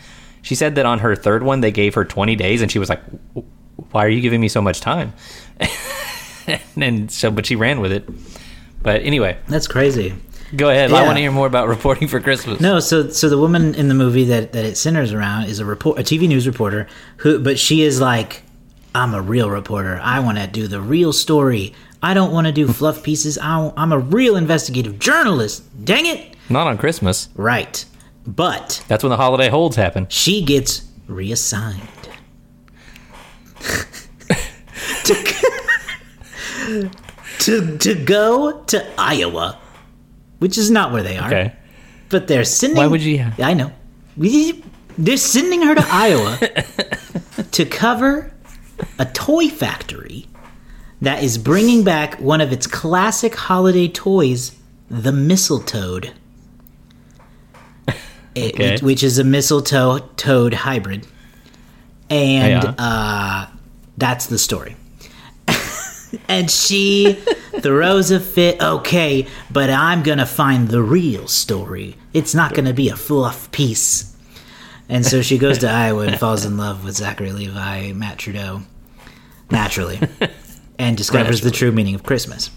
She 0.42 0.54
said 0.54 0.76
that 0.76 0.86
on 0.86 1.00
her 1.00 1.16
third 1.16 1.42
one, 1.42 1.60
they 1.60 1.72
gave 1.72 1.94
her 1.94 2.04
twenty 2.04 2.36
days, 2.36 2.62
and 2.62 2.70
she 2.70 2.78
was 2.78 2.88
like, 2.88 3.02
"Why 3.90 4.04
are 4.04 4.08
you 4.08 4.20
giving 4.20 4.40
me 4.40 4.48
so 4.48 4.62
much 4.62 4.80
time?" 4.80 5.12
and 6.76 7.10
so, 7.10 7.30
but 7.30 7.46
she 7.46 7.56
ran 7.56 7.80
with 7.80 7.92
it. 7.92 8.08
But 8.82 9.02
anyway, 9.02 9.36
That's 9.48 9.68
crazy. 9.68 10.14
Go 10.56 10.68
ahead. 10.70 10.92
I 10.92 11.04
want 11.04 11.16
to 11.16 11.20
hear 11.20 11.30
more 11.32 11.46
about 11.46 11.68
reporting 11.68 12.08
for 12.08 12.20
Christmas. 12.20 12.60
No, 12.60 12.80
so 12.80 13.10
so 13.10 13.28
the 13.28 13.38
woman 13.38 13.74
in 13.74 13.88
the 13.88 13.94
movie 13.94 14.24
that 14.26 14.52
that 14.52 14.64
it 14.64 14.76
centers 14.76 15.12
around 15.12 15.44
is 15.44 15.58
a 15.58 15.64
report, 15.64 15.98
a 15.98 16.02
TV 16.02 16.28
news 16.28 16.46
reporter 16.46 16.86
who, 17.18 17.38
but 17.38 17.58
she 17.58 17.82
is 17.82 18.00
like, 18.00 18.42
I'm 18.94 19.14
a 19.14 19.20
real 19.22 19.50
reporter. 19.50 20.00
I 20.02 20.20
want 20.20 20.38
to 20.38 20.46
do 20.46 20.66
the 20.66 20.80
real 20.80 21.12
story. 21.12 21.74
I 22.02 22.14
don't 22.14 22.32
want 22.32 22.46
to 22.46 22.52
do 22.52 22.66
fluff 22.68 23.02
pieces. 23.08 23.38
I, 23.38 23.72
I'm 23.76 23.92
a 23.92 23.98
real 23.98 24.36
investigative 24.36 24.98
journalist. 24.98 25.62
Dang 25.84 26.06
it! 26.06 26.34
Not 26.48 26.66
on 26.66 26.78
Christmas. 26.78 27.28
Right, 27.34 27.84
but 28.26 28.82
That's 28.88 29.04
when 29.04 29.10
the 29.10 29.16
holiday 29.16 29.48
holds 29.48 29.76
happen. 29.76 30.06
she 30.08 30.42
gets 30.44 30.88
reassigned. 31.06 31.80
to, 35.04 35.14
to 37.40 37.78
to 37.78 37.94
go 38.04 38.62
to 38.64 38.86
Iowa, 38.98 39.58
which 40.40 40.58
is 40.58 40.70
not 40.70 40.92
where 40.92 41.02
they 41.04 41.16
are. 41.16 41.26
Okay. 41.28 41.52
But 42.08 42.26
they're 42.26 42.44
sending. 42.44 42.76
Why 42.78 42.86
would 42.88 43.02
you- 43.02 43.24
I 43.38 43.54
know. 43.54 43.70
They're 44.98 45.16
sending 45.16 45.62
her 45.62 45.74
to 45.76 45.84
Iowa 45.88 46.38
to 47.52 47.64
cover 47.64 48.32
a 48.98 49.04
toy 49.06 49.48
factory 49.48 50.26
that 51.00 51.22
is 51.22 51.38
bringing 51.38 51.84
back 51.84 52.18
one 52.20 52.40
of 52.40 52.52
its 52.52 52.66
classic 52.66 53.34
holiday 53.34 53.88
toys, 53.88 54.56
the 54.90 55.12
mistletoe. 55.12 56.00
Okay. 58.36 58.72
which, 58.72 58.82
which 58.82 59.02
is 59.02 59.18
a 59.18 59.24
mistletoe 59.24 59.98
toad 60.16 60.54
hybrid. 60.54 61.06
And 62.08 62.62
Yeah. 62.62 62.74
uh, 62.78 63.46
that's 63.96 64.26
the 64.26 64.38
story. 64.38 64.76
And 66.28 66.50
she 66.50 67.14
throws 67.60 68.10
a 68.10 68.20
fit. 68.20 68.60
Okay, 68.62 69.26
but 69.50 69.70
I'm 69.70 70.02
gonna 70.02 70.26
find 70.26 70.68
the 70.68 70.82
real 70.82 71.26
story. 71.28 71.96
It's 72.12 72.34
not 72.34 72.54
gonna 72.54 72.74
be 72.74 72.88
a 72.88 72.96
fluff 72.96 73.50
piece. 73.52 74.16
And 74.88 75.06
so 75.06 75.22
she 75.22 75.38
goes 75.38 75.58
to 75.58 75.70
Iowa 75.70 76.06
and 76.06 76.18
falls 76.18 76.44
in 76.44 76.56
love 76.56 76.84
with 76.84 76.96
Zachary 76.96 77.32
Levi, 77.32 77.92
Matt 77.92 78.18
Trudeau, 78.18 78.62
naturally, 79.50 80.00
and 80.78 80.96
discovers 80.96 81.40
the 81.40 81.50
true 81.50 81.72
meaning 81.72 81.94
of 81.94 82.02
Christmas. 82.02 82.50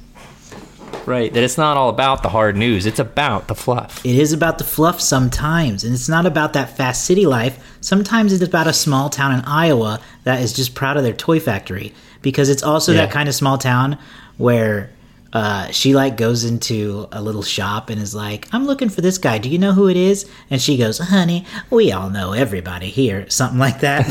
Right. 1.05 1.33
That 1.33 1.43
it's 1.43 1.57
not 1.57 1.75
all 1.75 1.89
about 1.89 2.23
the 2.23 2.29
hard 2.29 2.55
news. 2.55 2.85
It's 2.85 2.99
about 2.99 3.47
the 3.49 3.55
fluff. 3.55 4.05
It 4.05 4.15
is 4.15 4.31
about 4.31 4.57
the 4.57 4.63
fluff 4.63 5.01
sometimes, 5.01 5.83
and 5.83 5.93
it's 5.93 6.07
not 6.07 6.25
about 6.25 6.53
that 6.53 6.77
fast 6.77 7.03
city 7.03 7.25
life. 7.25 7.59
Sometimes 7.81 8.31
it's 8.31 8.41
about 8.43 8.67
a 8.67 8.73
small 8.73 9.09
town 9.09 9.33
in 9.33 9.41
Iowa 9.41 9.99
that 10.23 10.41
is 10.41 10.53
just 10.53 10.75
proud 10.75 10.95
of 10.95 11.03
their 11.03 11.13
toy 11.13 11.41
factory 11.41 11.93
because 12.23 12.49
it's 12.49 12.63
also 12.63 12.93
that 12.93 13.11
kind 13.11 13.29
of 13.29 13.35
small 13.35 13.59
town 13.59 13.99
where 14.37 14.89
uh, 15.33 15.67
she 15.67 15.93
like 15.93 16.17
goes 16.17 16.43
into 16.43 17.07
a 17.11 17.21
little 17.21 17.43
shop 17.43 17.89
and 17.89 18.01
is 18.01 18.15
like, 18.15 18.47
"I'm 18.51 18.65
looking 18.65 18.89
for 18.89 19.01
this 19.01 19.17
guy. 19.19 19.37
Do 19.37 19.49
you 19.49 19.59
know 19.59 19.73
who 19.73 19.89
it 19.89 19.97
is?" 19.97 20.29
And 20.49 20.61
she 20.61 20.77
goes, 20.77 20.97
"Honey, 20.97 21.45
we 21.69 21.91
all 21.91 22.09
know 22.09 22.33
everybody 22.33 22.89
here." 22.89 23.29
Something 23.29 23.59
like 23.59 23.81
that. 23.81 24.09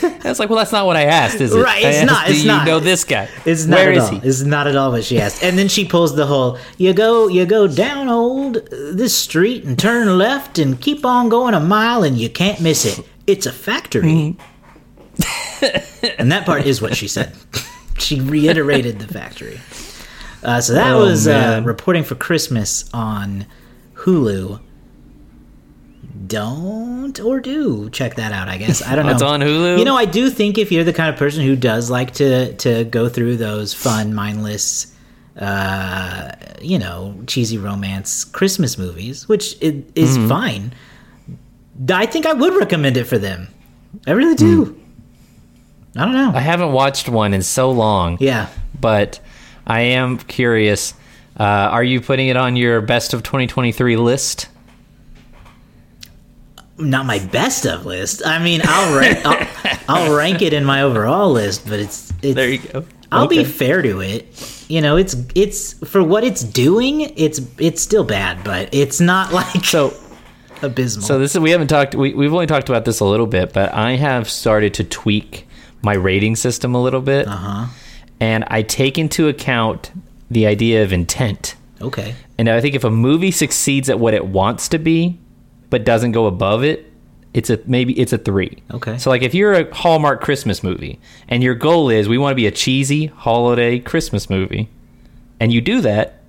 That's 0.23 0.39
like, 0.39 0.49
well, 0.49 0.59
that's 0.59 0.71
not 0.71 0.85
what 0.85 0.95
I 0.97 1.05
asked, 1.05 1.41
is 1.41 1.53
it? 1.55 1.59
Right, 1.61 1.83
I 1.83 1.89
it's 1.89 2.05
not, 2.05 2.25
Do 2.27 2.31
it's 2.33 2.41
you 2.43 2.47
not. 2.47 2.65
know 2.67 2.79
this 2.79 3.03
guy? 3.03 3.27
It's 3.45 3.65
not 3.65 3.77
Where 3.77 3.91
at 3.91 3.97
is 3.97 4.03
all. 4.03 4.09
he? 4.19 4.27
It's 4.27 4.41
not 4.41 4.67
at 4.67 4.75
all 4.75 4.91
what 4.91 5.03
she 5.03 5.19
asked. 5.19 5.43
And 5.43 5.57
then 5.57 5.67
she 5.67 5.83
pulls 5.85 6.15
the 6.15 6.25
whole 6.27 6.57
you 6.77 6.93
go 6.93 7.27
you 7.27 7.45
go 7.45 7.67
down 7.67 8.07
old 8.07 8.57
uh, 8.57 8.61
this 8.69 9.17
street 9.17 9.63
and 9.63 9.77
turn 9.79 10.17
left 10.17 10.59
and 10.59 10.79
keep 10.79 11.05
on 11.05 11.29
going 11.29 11.53
a 11.53 11.59
mile 11.59 12.03
and 12.03 12.17
you 12.17 12.29
can't 12.29 12.61
miss 12.61 12.85
it. 12.85 13.05
It's 13.27 13.45
a 13.45 13.51
factory. 13.51 14.37
and 16.17 16.31
that 16.31 16.45
part 16.45 16.65
is 16.65 16.81
what 16.81 16.95
she 16.95 17.07
said. 17.07 17.33
she 17.99 18.19
reiterated 18.19 18.99
the 18.99 19.07
factory. 19.11 19.59
Uh, 20.43 20.59
so 20.61 20.73
that 20.73 20.93
Oh, 20.93 20.99
was 21.05 21.27
uh, 21.27 21.61
reporting 21.63 22.03
for 22.03 22.15
Christmas 22.15 22.89
on 22.93 23.45
Hulu. 23.95 24.59
Don't 26.27 27.19
or 27.19 27.39
do 27.39 27.89
check 27.89 28.15
that 28.15 28.31
out. 28.31 28.47
I 28.49 28.57
guess 28.57 28.81
I 28.85 28.95
don't 28.95 29.05
know. 29.07 29.11
It's 29.13 29.21
on 29.21 29.39
Hulu? 29.41 29.79
You 29.79 29.85
know, 29.85 29.95
I 29.97 30.05
do 30.05 30.29
think 30.29 30.57
if 30.57 30.71
you're 30.71 30.83
the 30.83 30.93
kind 30.93 31.09
of 31.11 31.17
person 31.17 31.43
who 31.43 31.55
does 31.55 31.89
like 31.89 32.13
to 32.15 32.53
to 32.57 32.83
go 32.85 33.09
through 33.09 33.37
those 33.37 33.73
fun, 33.73 34.13
mindless, 34.13 34.93
uh, 35.37 36.31
you 36.61 36.77
know, 36.79 37.15
cheesy 37.27 37.57
romance 37.57 38.23
Christmas 38.25 38.77
movies, 38.77 39.27
which 39.27 39.55
it 39.61 39.85
is 39.95 40.17
Mm-hmm. 40.17 40.27
fine. 40.29 40.73
I 41.91 42.05
think 42.05 42.25
I 42.25 42.33
would 42.33 42.53
recommend 42.55 42.97
it 42.97 43.05
for 43.05 43.17
them. 43.17 43.47
I 44.05 44.11
really 44.11 44.35
do. 44.35 44.77
I 45.95 46.05
don't 46.05 46.13
know. 46.13 46.31
I 46.35 46.39
haven't 46.41 46.71
watched 46.73 47.09
one 47.09 47.33
in 47.33 47.41
so 47.41 47.71
long. 47.71 48.17
yeah. 48.19 48.47
but 48.79 49.19
I 49.65 49.81
am 49.81 50.17
curious. 50.19 50.93
Uh, 51.39 51.43
are 51.43 51.83
you 51.83 51.99
putting 52.01 52.27
it 52.27 52.37
on 52.37 52.55
your 52.55 52.81
best 52.81 53.13
of 53.13 53.23
2023 53.23 53.95
list? 53.97 54.47
Not 56.89 57.05
my 57.05 57.19
best 57.19 57.65
of 57.65 57.85
list. 57.85 58.25
I 58.25 58.43
mean, 58.43 58.61
I'll 58.63 58.97
rank, 58.97 59.25
I'll, 59.25 59.47
I'll 59.87 60.15
rank 60.15 60.41
it 60.41 60.53
in 60.53 60.65
my 60.65 60.81
overall 60.81 61.31
list, 61.31 61.67
but 61.67 61.79
it's, 61.79 62.11
it's 62.21 62.35
There 62.35 62.49
you 62.49 62.59
go. 62.59 62.85
I'll 63.11 63.27
be 63.27 63.43
fair 63.43 63.81
to 63.81 63.99
it. 63.99 64.65
You 64.69 64.79
know, 64.81 64.95
it's 64.95 65.17
it's 65.35 65.73
for 65.85 66.01
what 66.01 66.23
it's 66.23 66.43
doing. 66.43 67.01
It's 67.17 67.41
it's 67.57 67.81
still 67.81 68.05
bad, 68.05 68.43
but 68.43 68.73
it's 68.73 69.01
not 69.01 69.33
like 69.33 69.65
so. 69.65 69.93
abysmal. 70.61 71.05
So 71.05 71.19
this 71.19 71.35
is 71.35 71.41
we 71.41 71.51
haven't 71.51 71.67
talked. 71.67 71.93
We, 71.93 72.13
we've 72.13 72.33
only 72.33 72.47
talked 72.47 72.69
about 72.69 72.85
this 72.85 73.01
a 73.01 73.05
little 73.05 73.27
bit, 73.27 73.51
but 73.51 73.73
I 73.73 73.97
have 73.97 74.29
started 74.29 74.73
to 74.75 74.85
tweak 74.85 75.45
my 75.81 75.93
rating 75.93 76.37
system 76.37 76.73
a 76.73 76.81
little 76.81 77.01
bit, 77.01 77.27
uh 77.27 77.31
huh. 77.31 77.65
and 78.21 78.45
I 78.47 78.61
take 78.61 78.97
into 78.97 79.27
account 79.27 79.91
the 80.29 80.47
idea 80.47 80.83
of 80.83 80.93
intent. 80.93 81.55
Okay. 81.81 82.15
And 82.37 82.47
I 82.47 82.61
think 82.61 82.75
if 82.75 82.83
a 82.83 82.91
movie 82.91 83.31
succeeds 83.31 83.89
at 83.89 83.99
what 83.99 84.13
it 84.13 84.25
wants 84.25 84.69
to 84.69 84.79
be, 84.79 85.19
but 85.71 85.83
doesn't 85.83 86.11
go 86.11 86.27
above 86.27 86.63
it, 86.63 86.91
it's 87.33 87.49
a 87.49 87.59
maybe 87.65 87.97
it's 87.99 88.13
a 88.13 88.17
three. 88.19 88.61
Okay. 88.71 88.97
So 88.97 89.09
like 89.09 89.23
if 89.23 89.33
you're 89.33 89.53
a 89.53 89.73
Hallmark 89.73 90.21
Christmas 90.21 90.61
movie 90.63 90.99
and 91.29 91.41
your 91.41 91.55
goal 91.55 91.89
is 91.89 92.07
we 92.07 92.17
want 92.19 92.31
to 92.31 92.35
be 92.35 92.45
a 92.45 92.51
cheesy 92.51 93.07
holiday 93.07 93.79
Christmas 93.79 94.29
movie, 94.29 94.69
and 95.39 95.51
you 95.53 95.61
do 95.61 95.81
that, 95.81 96.21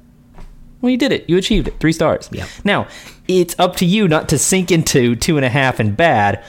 well 0.81 0.91
you 0.91 0.97
did 0.97 1.13
it. 1.13 1.29
You 1.29 1.37
achieved 1.37 1.69
it. 1.69 1.79
Three 1.81 1.93
stars. 1.93 2.29
Yep. 2.33 2.49
Now 2.65 2.87
it's 3.29 3.55
up 3.59 3.77
to 3.77 3.85
you 3.85 4.09
not 4.09 4.29
to 4.31 4.39
sink 4.39 4.71
into 4.71 5.15
two 5.17 5.37
and 5.37 5.45
a 5.45 5.49
half 5.49 5.81
and 5.81 5.97
bad, 5.97 6.43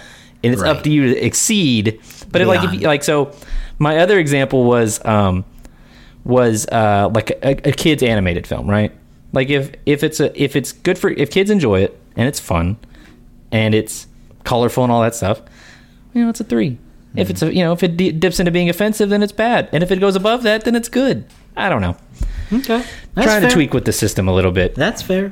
and 0.43 0.53
it's 0.53 0.61
Right. 0.61 0.75
up 0.75 0.83
to 0.83 0.89
you 0.91 1.13
to 1.13 1.25
exceed. 1.25 1.99
But 2.31 2.41
if, 2.41 2.47
like 2.47 2.63
if 2.63 2.73
you, 2.73 2.79
like 2.87 3.03
so, 3.03 3.31
my 3.79 3.97
other 3.97 4.19
example 4.19 4.65
was 4.65 5.03
um 5.05 5.45
was 6.25 6.67
uh 6.67 7.09
like 7.13 7.31
a, 7.31 7.69
a 7.69 7.71
kid's 7.71 8.03
animated 8.03 8.45
film, 8.45 8.69
right? 8.69 8.91
Like 9.33 9.49
if 9.49 9.71
if 9.87 10.03
it's 10.03 10.19
a 10.19 10.29
if 10.41 10.55
it's 10.55 10.71
good 10.71 10.97
for 10.99 11.09
if 11.09 11.31
kids 11.31 11.49
enjoy 11.49 11.81
it 11.81 11.99
and 12.15 12.27
it's 12.27 12.39
fun 12.39 12.77
and 13.51 13.73
it's 13.75 14.07
colorful 14.43 14.83
and 14.83 14.91
all 14.91 15.01
that 15.01 15.15
stuff, 15.15 15.41
you 16.13 16.23
know, 16.23 16.29
it's 16.29 16.39
a 16.39 16.43
three. 16.43 16.77
If 17.15 17.29
it's 17.29 17.43
a 17.43 17.53
you 17.53 17.63
know 17.63 17.73
if 17.73 17.83
it 17.83 17.95
d- 17.95 18.11
dips 18.11 18.39
into 18.39 18.51
being 18.51 18.69
offensive, 18.69 19.09
then 19.09 19.21
it's 19.21 19.31
bad, 19.31 19.69
and 19.71 19.83
if 19.83 19.91
it 19.91 19.99
goes 19.99 20.15
above 20.15 20.41
that, 20.43 20.65
then 20.65 20.75
it's 20.75 20.89
good. 20.89 21.25
I 21.55 21.69
don't 21.69 21.81
know. 21.81 21.95
Okay. 22.51 22.83
That's 23.13 23.27
Trying 23.27 23.41
fair. 23.41 23.49
to 23.49 23.53
tweak 23.53 23.73
with 23.73 23.85
the 23.85 23.93
system 23.93 24.27
a 24.27 24.33
little 24.33 24.51
bit. 24.51 24.73
That's 24.73 25.03
fair. 25.03 25.31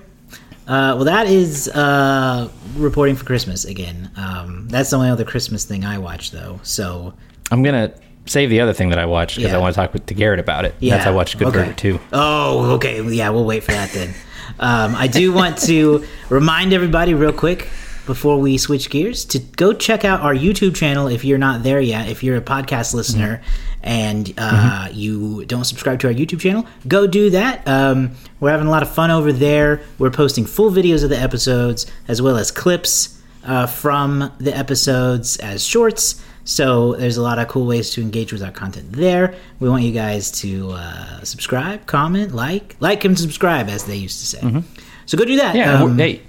Uh, 0.67 0.93
well, 0.95 1.05
that 1.05 1.25
is 1.25 1.67
uh, 1.69 2.49
reporting 2.75 3.15
for 3.15 3.25
Christmas 3.25 3.65
again. 3.65 4.11
Um, 4.15 4.67
that's 4.69 4.91
the 4.91 4.97
only 4.97 5.09
other 5.09 5.25
Christmas 5.25 5.65
thing 5.65 5.83
I 5.83 5.97
watch, 5.97 6.29
though. 6.29 6.59
So 6.61 7.15
I'm 7.49 7.63
gonna 7.63 7.93
save 8.27 8.51
the 8.51 8.61
other 8.61 8.73
thing 8.73 8.89
that 8.89 8.99
I 8.99 9.07
watched 9.07 9.37
because 9.37 9.51
Yeah. 9.51 9.57
I 9.57 9.59
want 9.61 9.73
to 9.73 9.81
talk 9.81 9.91
with 9.93 10.05
to 10.05 10.13
Garrett 10.13 10.39
about 10.39 10.65
it. 10.65 10.75
Yeah. 10.79 10.97
That's 10.97 11.07
I 11.07 11.11
watched 11.11 11.39
Good 11.39 11.47
okay. 11.47 11.57
Burger 11.63 11.73
too. 11.73 11.99
Oh, 12.13 12.73
okay. 12.75 13.01
Yeah, 13.01 13.29
we'll 13.31 13.45
wait 13.45 13.63
for 13.63 13.71
that 13.71 13.89
then. 13.91 14.13
um, 14.59 14.95
I 14.95 15.07
do 15.07 15.31
want 15.31 15.57
to 15.59 16.05
remind 16.29 16.73
everybody 16.73 17.13
real 17.13 17.33
quick 17.33 17.69
before 18.05 18.39
we 18.39 18.57
switch 18.57 18.89
gears 18.89 19.25
to 19.25 19.39
go 19.39 19.73
check 19.73 20.03
out 20.03 20.21
our 20.21 20.33
YouTube 20.33 20.75
channel 20.75 21.07
if 21.07 21.23
you're 21.23 21.37
not 21.37 21.63
there 21.63 21.79
yet. 21.79 22.09
If 22.09 22.23
you're 22.23 22.37
a 22.37 22.41
podcast 22.41 22.93
listener 22.93 23.41
and 23.83 24.33
uh, 24.37 24.89
you 24.91 25.45
don't 25.45 25.65
subscribe 25.65 25.99
to 26.01 26.07
our 26.07 26.13
YouTube 26.13 26.39
channel, 26.39 26.65
go 26.87 27.07
do 27.07 27.29
that. 27.29 27.67
Um, 27.67 28.11
we're 28.39 28.51
having 28.51 28.67
a 28.67 28.71
lot 28.71 28.83
of 28.83 28.93
fun 28.93 29.11
over 29.11 29.31
there. 29.31 29.81
We're 29.99 30.11
posting 30.11 30.45
full 30.45 30.71
videos 30.71 31.03
of 31.03 31.09
the 31.09 31.19
episodes 31.19 31.85
as 32.07 32.21
well 32.21 32.37
as 32.37 32.51
clips 32.51 33.21
uh, 33.43 33.67
from 33.67 34.31
the 34.39 34.55
episodes 34.55 35.37
as 35.37 35.63
shorts. 35.63 36.23
So 36.43 36.93
there's 36.95 37.17
a 37.17 37.21
lot 37.21 37.39
of 37.39 37.47
cool 37.47 37.65
ways 37.65 37.91
to 37.91 38.01
engage 38.01 38.33
with 38.33 38.43
our 38.43 38.51
content 38.51 38.91
there. 38.93 39.35
We 39.59 39.69
want 39.69 39.83
you 39.83 39.91
guys 39.91 40.31
to 40.41 40.71
uh, 40.71 41.23
subscribe, 41.23 41.85
comment, 41.85 42.33
like, 42.33 42.75
like 42.79 43.05
and 43.05 43.17
subscribe, 43.17 43.69
as 43.69 43.85
they 43.85 43.95
used 43.95 44.19
to 44.19 44.25
say. 44.25 44.63
So 45.05 45.17
go 45.17 45.25
do 45.25 45.35
that. 45.37 45.55
Yeah, 45.55 45.81
Um, 45.83 45.97
we're, 45.97 46.03
hey, 46.03 46.21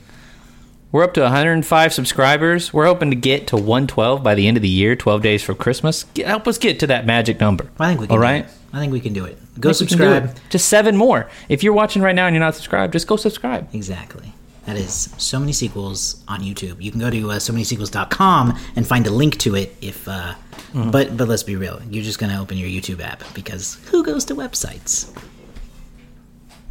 we're 0.90 1.04
up 1.04 1.14
to 1.14 1.22
105 1.22 1.94
subscribers. 1.94 2.72
We're 2.72 2.84
hoping 2.84 3.10
to 3.10 3.16
get 3.16 3.46
to 3.48 3.56
112 3.56 4.22
by 4.22 4.34
the 4.34 4.46
end 4.46 4.56
of 4.58 4.62
the 4.62 4.68
year. 4.68 4.94
12 4.94 5.22
days 5.22 5.42
for 5.42 5.54
Christmas. 5.54 6.04
Get, 6.14 6.26
help 6.26 6.46
us 6.46 6.58
get 6.58 6.78
to 6.80 6.86
that 6.88 7.06
magic 7.06 7.40
number. 7.40 7.70
I 7.78 7.88
think 7.88 8.00
we 8.00 8.06
can. 8.06 8.16
All 8.16 8.22
do 8.22 8.28
it. 8.28 8.46
I 8.74 8.78
think 8.80 8.92
we 8.92 9.00
can 9.00 9.12
do 9.12 9.24
it. 9.24 9.38
Go 9.60 9.70
I 9.70 9.72
think 9.72 9.90
we 9.90 9.96
can 9.96 9.98
do 9.98 10.14
subscribe. 10.14 10.36
it. 10.36 10.50
Just 10.50 10.68
seven 10.68 10.96
more. 10.96 11.30
If 11.48 11.62
you're 11.62 11.72
watching 11.72 12.02
right 12.02 12.14
now 12.14 12.26
and 12.26 12.34
you're 12.34 12.44
not 12.44 12.54
subscribed, 12.54 12.92
just 12.92 13.06
go 13.06 13.16
subscribe. 13.16 13.68
Exactly. 13.74 14.32
That 14.66 14.76
is 14.76 15.12
so 15.18 15.40
many 15.40 15.52
sequels 15.52 16.22
on 16.28 16.40
YouTube. 16.40 16.80
You 16.80 16.90
can 16.92 17.00
go 17.00 17.10
to 17.10 17.32
uh, 17.32 17.38
so 17.40 17.52
many 17.52 17.64
sequels.com 17.64 18.56
and 18.76 18.86
find 18.86 19.06
a 19.06 19.10
link 19.10 19.38
to 19.38 19.54
it 19.56 19.76
if 19.80 20.06
uh, 20.08 20.34
Mm-hmm. 20.72 20.90
but 20.90 21.16
but 21.18 21.28
let's 21.28 21.42
be 21.42 21.54
real. 21.54 21.82
You're 21.90 22.02
just 22.04 22.18
going 22.18 22.32
to 22.32 22.38
open 22.38 22.56
your 22.56 22.68
YouTube 22.68 23.02
app 23.02 23.22
because 23.34 23.74
who 23.90 24.02
goes 24.02 24.24
to 24.26 24.34
websites? 24.34 25.14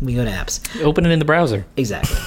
We 0.01 0.15
go 0.15 0.25
to 0.25 0.31
apps. 0.31 0.59
Open 0.83 1.05
it 1.05 1.11
in 1.11 1.19
the 1.19 1.25
browser. 1.25 1.65
Exactly. 1.77 2.17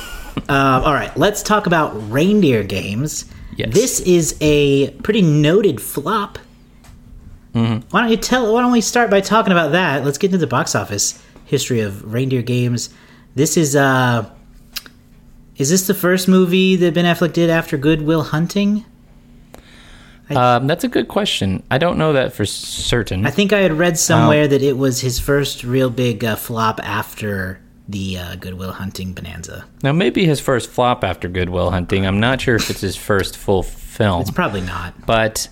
um, 0.49 0.85
all 0.85 0.95
right, 0.95 1.17
let's 1.17 1.43
talk 1.43 1.67
about 1.67 1.91
reindeer 2.13 2.63
games. 2.63 3.25
Yes. 3.57 3.75
This 3.75 4.01
is 4.01 4.37
a 4.41 4.91
pretty 5.03 5.23
noted 5.23 5.81
flop. 5.81 6.39
Mm-hmm. 7.55 7.89
Why 7.91 8.01
don't 8.03 8.11
you 8.11 8.17
tell? 8.19 8.53
Why 8.53 8.63
don't 8.63 8.73
we 8.73 8.81
start 8.81 9.11
by 9.11 9.21
talking 9.21 9.51
about 9.53 9.73
that? 9.73 10.05
Let's 10.05 10.19
get 10.19 10.29
into 10.29 10.39
the 10.39 10.47
box 10.47 10.75
office 10.77 11.21
history 11.47 11.81
of 11.81 12.13
reindeer 12.13 12.43
games. 12.43 12.91
This 13.35 13.57
is 13.57 13.75
uh, 13.75 14.31
is 15.57 15.71
this 15.71 15.87
the 15.87 15.95
first 15.95 16.29
movie 16.29 16.77
that 16.77 16.95
Ben 16.95 17.05
Affleck 17.05 17.33
did 17.33 17.51
after 17.51 17.77
Good 17.77 18.03
Will 18.03 18.23
Hunting? 18.23 18.85
Um, 20.31 20.67
that's 20.67 20.85
a 20.85 20.89
good 20.89 21.09
question. 21.09 21.63
I 21.71 21.77
don't 21.79 21.99
know 21.99 22.15
that 22.15 22.33
for 22.33 22.47
certain. 22.47 23.27
I 23.27 23.31
think 23.31 23.53
I 23.53 23.59
had 23.61 23.73
read 23.73 23.99
somewhere 23.99 24.49
that 24.49 24.63
it 24.63 24.79
was 24.79 25.01
his 25.01 25.19
first 25.19 25.65
real 25.65 25.91
big 25.91 26.25
uh, 26.25 26.37
flop 26.37 26.81
after 26.83 27.61
the 27.89 28.19
uh, 28.19 28.35
Good 28.37 28.55
Will 28.55 28.73
Hunting 28.73 29.13
bonanza. 29.13 29.67
now, 29.83 29.93
maybe 29.93 30.25
his 30.25 30.41
first 30.41 30.71
flop 30.71 31.05
after 31.05 31.29
Good 31.29 31.51
Will 31.51 31.71
Hunting. 31.71 32.07
I'm 32.07 32.21
not 32.21 32.41
sure 32.41 32.57
if 32.57 32.71
it's 32.71 32.81
his 32.81 32.97
first 32.97 33.37
full 33.37 33.63
film. 33.63 34.23
It's 34.23 34.31
probably 34.31 34.63
not. 34.63 34.95
but 35.07 35.47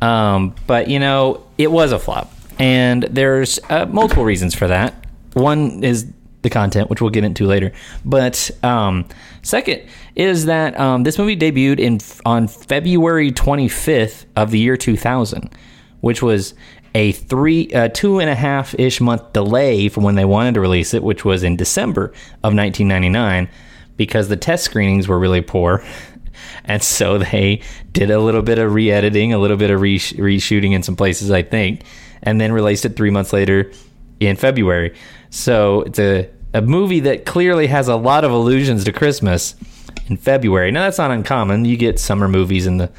um, 0.00 0.54
but 0.68 0.88
you 0.88 1.00
know 1.00 1.44
it 1.58 1.70
was 1.70 1.92
a 1.92 1.98
flop 1.98 2.32
and 2.58 3.02
there's 3.02 3.58
uh, 3.68 3.84
multiple 3.86 4.24
reasons 4.24 4.54
for 4.54 4.66
that 4.68 4.94
one 5.34 5.84
is 5.84 6.10
the 6.42 6.50
content 6.50 6.88
which 6.90 7.00
we'll 7.00 7.10
get 7.10 7.24
into 7.24 7.46
later 7.46 7.72
but 8.04 8.50
um, 8.62 9.06
second 9.42 9.82
is 10.16 10.46
that 10.46 10.78
um, 10.78 11.02
this 11.02 11.18
movie 11.18 11.36
debuted 11.36 11.78
in 11.78 11.98
on 12.24 12.48
february 12.48 13.30
25th 13.30 14.24
of 14.36 14.50
the 14.50 14.58
year 14.58 14.76
2000 14.76 15.50
which 16.00 16.22
was 16.22 16.54
a 16.94 17.12
three 17.12 17.72
uh, 17.72 17.88
two 17.88 18.18
and 18.18 18.30
a 18.30 18.34
half 18.34 18.74
ish 18.78 19.00
month 19.00 19.32
delay 19.32 19.88
from 19.88 20.02
when 20.02 20.14
they 20.14 20.24
wanted 20.24 20.54
to 20.54 20.60
release 20.60 20.94
it 20.94 21.02
which 21.02 21.24
was 21.24 21.42
in 21.42 21.56
december 21.56 22.06
of 22.42 22.54
1999 22.54 23.48
because 23.96 24.28
the 24.28 24.36
test 24.36 24.64
screenings 24.64 25.06
were 25.06 25.18
really 25.18 25.40
poor 25.42 25.84
and 26.64 26.82
so 26.82 27.18
they 27.18 27.60
did 27.92 28.10
a 28.10 28.20
little 28.20 28.42
bit 28.42 28.58
of 28.58 28.72
re-editing, 28.74 29.32
a 29.32 29.38
little 29.38 29.56
bit 29.56 29.70
of 29.70 29.80
resh- 29.80 30.12
reshooting 30.14 30.72
in 30.72 30.82
some 30.82 30.96
places, 30.96 31.30
I 31.30 31.42
think, 31.42 31.82
and 32.22 32.40
then 32.40 32.52
released 32.52 32.84
it 32.84 32.96
three 32.96 33.10
months 33.10 33.32
later 33.32 33.70
in 34.20 34.36
February. 34.36 34.94
So 35.30 35.82
it's 35.82 35.98
a, 35.98 36.28
a 36.52 36.60
movie 36.60 37.00
that 37.00 37.24
clearly 37.24 37.68
has 37.68 37.88
a 37.88 37.96
lot 37.96 38.24
of 38.24 38.32
allusions 38.32 38.84
to 38.84 38.92
Christmas 38.92 39.54
in 40.08 40.16
February. 40.16 40.70
Now 40.70 40.82
that's 40.82 40.98
not 40.98 41.10
uncommon. 41.10 41.64
You 41.64 41.76
get 41.76 41.98
summer 41.98 42.28
movies 42.28 42.66
in 42.66 42.78
the 42.78 42.90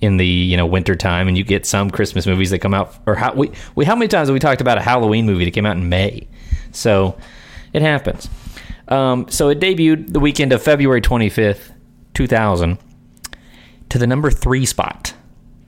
in 0.00 0.18
the 0.18 0.26
you 0.26 0.56
know 0.56 0.66
winter 0.66 0.94
time, 0.94 1.28
and 1.28 1.38
you 1.38 1.44
get 1.44 1.64
some 1.64 1.90
Christmas 1.90 2.26
movies 2.26 2.50
that 2.50 2.58
come 2.58 2.74
out. 2.74 2.94
Or 3.06 3.14
how 3.14 3.32
we, 3.32 3.50
we 3.74 3.84
how 3.84 3.94
many 3.94 4.08
times 4.08 4.28
have 4.28 4.34
we 4.34 4.40
talked 4.40 4.60
about 4.60 4.78
a 4.78 4.82
Halloween 4.82 5.26
movie 5.26 5.44
that 5.44 5.52
came 5.52 5.66
out 5.66 5.76
in 5.76 5.88
May? 5.88 6.28
So 6.72 7.16
it 7.72 7.82
happens. 7.82 8.28
Um, 8.88 9.28
so 9.28 9.48
it 9.48 9.58
debuted 9.58 10.12
the 10.12 10.20
weekend 10.20 10.52
of 10.52 10.62
February 10.62 11.00
25th, 11.00 11.72
2000 12.14 12.78
to 13.88 13.98
the 13.98 14.06
number 14.06 14.30
three 14.30 14.66
spot. 14.66 15.14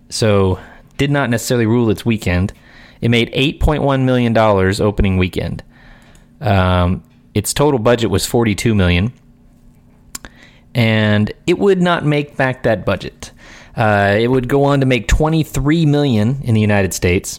So 0.09 0.59
did 0.97 1.11
not 1.11 1.31
necessarily 1.31 1.67
rule 1.67 1.91
its 1.91 2.05
weekend. 2.05 2.53
It 3.01 3.11
made 3.11 3.31
eight 3.33 3.61
point 3.61 3.83
one 3.83 4.05
million 4.05 4.33
dollars 4.33 4.81
opening 4.81 5.17
weekend. 5.17 5.63
Um, 6.40 7.02
its 7.35 7.52
total 7.52 7.78
budget 7.78 8.11
was 8.11 8.26
forty 8.26 8.54
two 8.54 8.75
million, 8.75 9.12
and 10.75 11.33
it 11.47 11.59
would 11.59 11.80
not 11.80 12.04
make 12.04 12.37
back 12.37 12.62
that 12.64 12.85
budget. 12.85 13.33
Uh, 13.76 14.16
it 14.18 14.28
would 14.28 14.49
go 14.49 14.64
on 14.64 14.80
to 14.80 14.87
make 14.87 15.07
23 15.07 15.87
million 15.87 16.40
in 16.42 16.52
the 16.52 16.61
United 16.61 16.92
States 16.92 17.38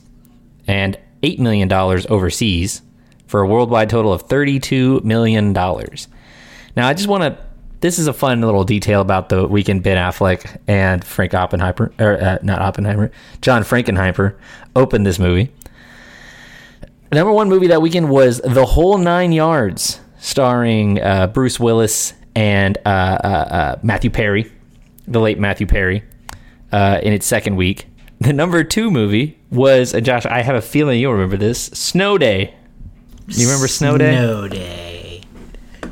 and 0.67 0.97
8 1.21 1.37
million 1.37 1.67
dollars 1.67 2.05
overseas 2.07 2.81
for 3.27 3.41
a 3.41 3.47
worldwide 3.47 3.89
total 3.89 4.13
of 4.13 4.21
32 4.23 5.01
million 5.03 5.51
dollars. 5.51 6.07
Now, 6.77 6.87
I 6.87 6.93
just 6.93 7.09
want 7.09 7.23
to 7.23 7.45
this 7.81 7.97
is 7.97 8.07
a 8.07 8.13
fun 8.13 8.41
little 8.41 8.63
detail 8.63 8.99
about 9.01 9.29
the 9.29 9.47
weekend 9.47 9.83
Ben 9.83 9.97
Affleck 9.97 10.57
and 10.67 11.03
Frank 11.03 11.33
Oppenheimer 11.33 11.93
or 11.99 12.21
uh, 12.21 12.37
not 12.41 12.61
Oppenheimer, 12.61 13.11
John 13.41 13.63
Frankenheimer 13.63 14.35
opened 14.75 15.05
this 15.05 15.19
movie. 15.19 15.51
The 17.09 17.15
number 17.15 17.33
one 17.33 17.49
movie 17.49 17.67
that 17.67 17.81
weekend 17.81 18.07
was 18.11 18.39
The 18.39 18.67
Whole 18.67 18.99
Nine 18.99 19.31
Yards, 19.31 19.99
starring 20.19 21.01
uh, 21.01 21.25
Bruce 21.25 21.59
Willis 21.59 22.13
and 22.35 22.77
uh, 22.85 22.89
uh, 22.89 23.27
uh 23.27 23.79
Matthew 23.81 24.11
Perry, 24.11 24.51
the 25.07 25.19
late 25.19 25.39
Matthew 25.39 25.65
Perry, 25.65 26.03
uh, 26.71 26.99
in 27.01 27.11
its 27.11 27.25
second 27.25 27.55
week. 27.55 27.87
The 28.19 28.31
number 28.31 28.63
two 28.63 28.91
movie 28.91 29.39
was, 29.49 29.95
and 29.95 30.05
Josh, 30.05 30.27
I 30.27 30.43
have 30.43 30.55
a 30.55 30.61
feeling 30.61 30.99
you'll 30.99 31.13
remember 31.13 31.37
this 31.37 31.63
Snow 31.67 32.19
Day. 32.19 32.53
You 33.27 33.47
remember 33.47 33.67
Snow 33.67 33.97
Day? 33.97 34.11
Snow 34.11 34.47
Day. 34.47 35.23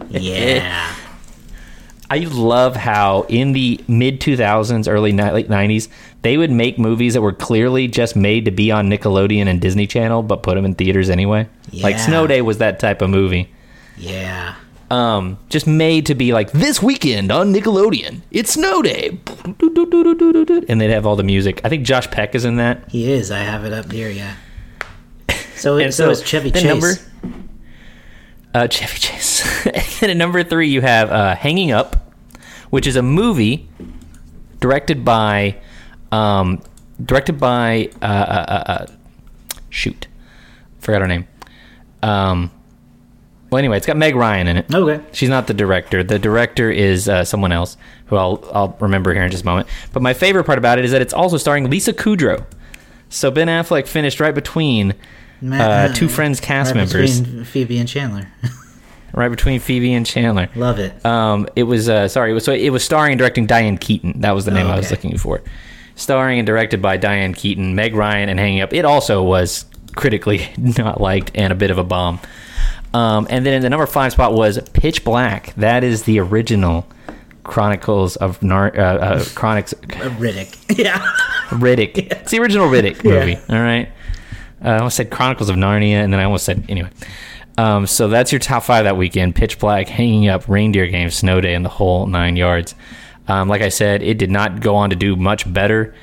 Yeah. 0.10 0.96
I 2.12 2.20
love 2.20 2.76
how 2.76 3.26
in 3.28 3.54
the 3.54 3.84
mid 3.88 4.22
2000s, 4.22 4.88
early 4.88 5.14
ni- 5.14 5.32
late 5.32 5.50
90s, 5.50 5.90
they 6.28 6.36
would 6.38 6.52
make 6.52 6.78
movies 6.78 7.14
that 7.14 7.22
were 7.22 7.32
clearly 7.32 7.88
just 7.88 8.16
made 8.18 8.44
to 8.46 8.52
be 8.52 8.70
on 8.70 8.90
Nickelodeon 8.90 9.48
and 9.48 9.62
Disney 9.62 9.88
Channel, 9.88 10.22
but 10.24 10.44
put 10.44 10.56
them 10.56 10.66
in 10.66 10.76
theaters 10.76 11.10
anyway. 11.10 11.48
Like 11.72 11.98
Snow 12.00 12.28
Day 12.28 12.42
was 12.42 12.58
that 12.58 12.80
type 12.80 13.02
of 13.02 13.10
movie. 13.10 13.50
yeah. 13.98 14.56
Um, 14.90 15.38
just 15.50 15.68
made 15.68 16.06
to 16.06 16.16
be 16.16 16.32
like 16.32 16.52
this 16.54 16.82
weekend 16.82 17.30
on 17.30 17.54
Nickelodeon. 17.54 18.22
It's 18.32 18.54
Snow 18.54 18.82
Day, 18.82 19.20
and 20.70 20.80
they'd 20.82 20.92
have 20.92 21.06
all 21.06 21.18
the 21.18 21.24
music. 21.26 21.60
I 21.66 21.70
think 21.70 21.86
Josh 21.86 22.10
Peck 22.10 22.36
is 22.36 22.46
in 22.46 22.56
that. 22.56 22.90
He 22.90 23.12
is. 23.12 23.30
I 23.30 23.40
have 23.40 23.66
it 23.66 23.74
up 23.74 23.92
here, 23.92 24.10
yeah. 24.10 24.36
So, 25.56 25.78
so, 25.80 25.90
so 25.90 26.10
is 26.12 26.22
Chevy 26.24 26.52
Chase. 26.52 26.64
number- 26.64 26.94
Uh, 28.54 28.68
Chevy 28.68 28.98
Chase. 29.00 29.44
and 30.02 30.12
at 30.12 30.16
number 30.18 30.42
three, 30.44 30.70
you 30.70 30.80
have 30.82 31.12
uh, 31.12 31.36
Hanging 31.36 31.72
Up, 31.72 32.14
which 32.70 32.88
is 32.88 32.96
a 32.96 33.02
movie 33.02 33.68
directed 34.62 35.04
by, 35.04 35.58
um, 36.12 36.62
directed 37.04 37.40
by, 37.40 37.90
uh, 38.02 38.06
uh, 38.06 38.46
uh, 38.48 38.72
uh, 38.72 38.86
shoot, 39.70 40.08
forgot 40.80 41.02
her 41.02 41.08
name. 41.08 41.28
Um, 42.04 42.52
well, 43.50 43.60
anyway, 43.60 43.78
it's 43.78 43.86
got 43.86 43.96
Meg 43.96 44.16
Ryan 44.16 44.48
in 44.48 44.58
it. 44.58 44.74
Okay. 44.74 45.04
She's 45.14 45.30
not 45.30 45.48
the 45.48 45.54
director. 45.54 46.04
The 46.04 46.20
director 46.20 46.70
is 46.70 47.08
uh, 47.08 47.24
someone 47.24 47.52
else 47.54 47.78
who 48.08 48.18
I'll 48.18 48.44
I'll 48.52 48.78
remember 48.82 49.14
here 49.14 49.24
in 49.24 49.32
just 49.32 49.44
a 49.44 49.46
moment. 49.46 49.70
But 49.94 50.02
my 50.02 50.14
favorite 50.14 50.44
part 50.44 50.58
about 50.58 50.80
it 50.80 50.86
is 50.86 50.92
that 50.92 51.02
it's 51.02 51.14
also 51.14 51.38
starring 51.38 51.70
Lisa 51.70 51.94
Kudrow. 51.94 52.46
So 53.10 53.32
Ben 53.32 53.48
Affleck 53.48 53.88
finished 53.88 54.20
right 54.20 54.36
between 54.36 54.96
uh, 55.50 55.94
two 55.94 56.10
Friends 56.10 56.42
cast 56.42 56.72
right 56.76 56.82
members, 56.82 57.22
between 57.22 57.44
Phoebe 57.46 57.78
and 57.78 57.88
Chandler. 57.88 58.28
right 59.14 59.30
between 59.30 59.62
Phoebe 59.62 59.94
and 59.94 60.06
Chandler. 60.06 60.50
Love 60.56 60.80
it. 60.80 61.06
Um, 61.06 61.48
it 61.56 61.64
was 61.64 61.88
uh, 61.88 62.10
sorry, 62.10 62.32
it 62.32 62.34
was 62.34 62.44
so 62.44 62.52
it 62.52 62.70
was 62.70 62.84
starring 62.84 63.14
and 63.14 63.20
directing 63.20 63.46
Diane 63.46 63.78
Keaton. 63.78 64.22
That 64.22 64.32
was 64.32 64.44
the 64.44 64.52
name 64.52 64.68
I 64.68 64.76
was 64.76 64.92
looking 64.92 65.18
for. 65.18 65.42
Starring 65.98 66.40
and 66.40 66.46
directed 66.46 66.82
by 66.82 66.96
Diane 66.96 67.34
Keaton, 67.34 67.76
Meg 67.76 67.94
Ryan, 67.96 68.30
and 68.30 68.40
Hanging 68.40 68.62
Up. 68.62 68.72
It 68.74 68.86
also 68.86 69.22
was 69.24 69.66
critically 69.96 70.48
not 70.58 71.02
liked 71.02 71.32
and 71.36 71.52
a 71.52 71.56
bit 71.56 71.72
of 71.72 71.78
a 71.78 71.84
bomb. 71.84 72.20
Um, 72.94 73.28
and 73.30 73.46
then 73.46 73.56
in 73.56 73.62
the 73.64 73.70
number 73.70 73.86
five 73.86 74.12
spot 74.14 74.34
was 74.34 74.60
Pitch 74.74 75.04
Black. 75.04 75.54
That 75.56 75.84
is 75.84 76.04
the 76.04 76.20
original 76.20 76.88
Chronicles 77.44 78.16
of 78.16 78.42
Nar- 78.44 78.78
uh, 78.78 78.80
uh, 78.98 79.24
Chronics 79.36 79.74
Riddick. 80.20 80.78
Yeah. 80.78 81.00
Riddick. 81.50 81.98
It's 82.12 82.32
the 82.32 82.40
original 82.40 82.68
Riddick 82.68 83.04
Yeah. 83.04 83.12
movie. 83.20 83.38
All 83.50 83.60
right. 83.62 83.90
Uh, 84.64 84.70
I 84.70 84.78
almost 84.78 84.98
said 84.98 85.10
Chronicles 85.12 85.50
of 85.50 85.56
Narnia, 85.56 86.04
and 86.04 86.12
then 86.14 86.20
I 86.20 86.24
almost 86.26 86.46
said 86.46 86.66
anyway. 86.70 86.90
Um, 87.58 87.88
so 87.88 88.08
that's 88.08 88.32
your 88.32 88.40
top 88.40 88.64
five 88.64 88.84
that 88.86 88.98
weekend: 88.98 89.36
Pitch 89.36 89.58
Black, 89.60 89.88
Hanging 89.88 90.28
Up, 90.30 90.48
Reindeer 90.48 90.88
Games, 90.88 91.16
Snow 91.16 91.42
Day, 91.42 91.54
and 91.56 91.66
the 91.66 91.70
whole 91.70 92.06
nine 92.06 92.36
yards. 92.36 92.76
Um, 93.28 93.50
like 93.50 93.62
I 93.62 93.70
said, 93.70 94.02
it 94.02 94.18
did 94.18 94.32
not 94.32 94.62
go 94.62 94.76
on 94.76 94.90
to 94.90 94.96
do 94.96 95.16
much 95.16 95.52
better. 95.52 95.94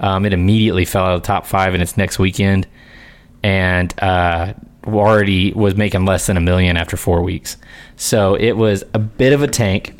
Um, 0.00 0.26
it 0.26 0.32
immediately 0.32 0.84
fell 0.84 1.04
out 1.04 1.14
of 1.14 1.22
the 1.22 1.26
top 1.26 1.46
five 1.46 1.74
in 1.74 1.80
its 1.80 1.96
next 1.96 2.18
weekend, 2.18 2.66
and 3.42 3.94
uh, 4.02 4.54
already 4.86 5.52
was 5.52 5.76
making 5.76 6.04
less 6.04 6.26
than 6.26 6.36
a 6.36 6.40
million 6.40 6.76
after 6.76 6.96
four 6.96 7.22
weeks. 7.22 7.56
So 7.96 8.34
it 8.34 8.52
was 8.52 8.84
a 8.92 8.98
bit 8.98 9.32
of 9.32 9.42
a 9.42 9.48
tank 9.48 9.98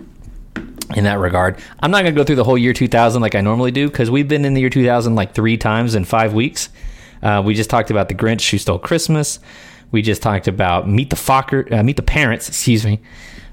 in 0.97 1.05
that 1.05 1.19
regard. 1.19 1.59
I'm 1.81 1.91
not 1.91 2.03
going 2.03 2.15
to 2.15 2.21
go 2.21 2.25
through 2.25 2.37
the 2.37 2.45
whole 2.45 2.59
year 2.59 2.73
2000 2.73 3.23
like 3.23 3.35
I 3.35 3.41
normally 3.41 3.71
do 3.71 3.89
because 3.89 4.11
we've 4.11 4.29
been 4.29 4.45
in 4.45 4.55
the 4.55 4.61
year 4.61 4.71
2000 4.71 5.15
like 5.15 5.35
three 5.35 5.57
times 5.57 5.95
in 5.95 6.05
five 6.05 6.35
weeks. 6.35 6.69
Uh, 7.23 7.43
we 7.45 7.55
just 7.55 7.71
talked 7.71 7.91
about 7.91 8.09
the 8.09 8.15
Grinch 8.15 8.51
who 8.51 8.59
stole 8.59 8.79
Christmas. 8.79 9.39
We 9.91 10.03
just 10.03 10.23
talked 10.23 10.49
about 10.49 10.89
Meet 10.89 11.11
the 11.11 11.67
uh, 11.73 11.83
Meet 11.83 11.97
the 11.97 12.03
Parents, 12.03 12.49
excuse 12.49 12.85
me, 12.85 13.01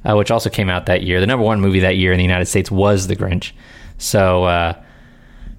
uh, 0.05 0.15
which 0.15 0.31
also 0.31 0.49
came 0.49 0.69
out 0.69 0.85
that 0.87 1.03
year. 1.03 1.19
The 1.19 1.27
number 1.27 1.45
one 1.45 1.61
movie 1.61 1.79
that 1.81 1.97
year 1.97 2.11
in 2.11 2.17
the 2.17 2.23
United 2.23 2.45
States 2.45 2.71
was 2.71 3.07
The 3.07 3.15
Grinch. 3.15 3.51
So, 3.97 4.45
uh, 4.45 4.81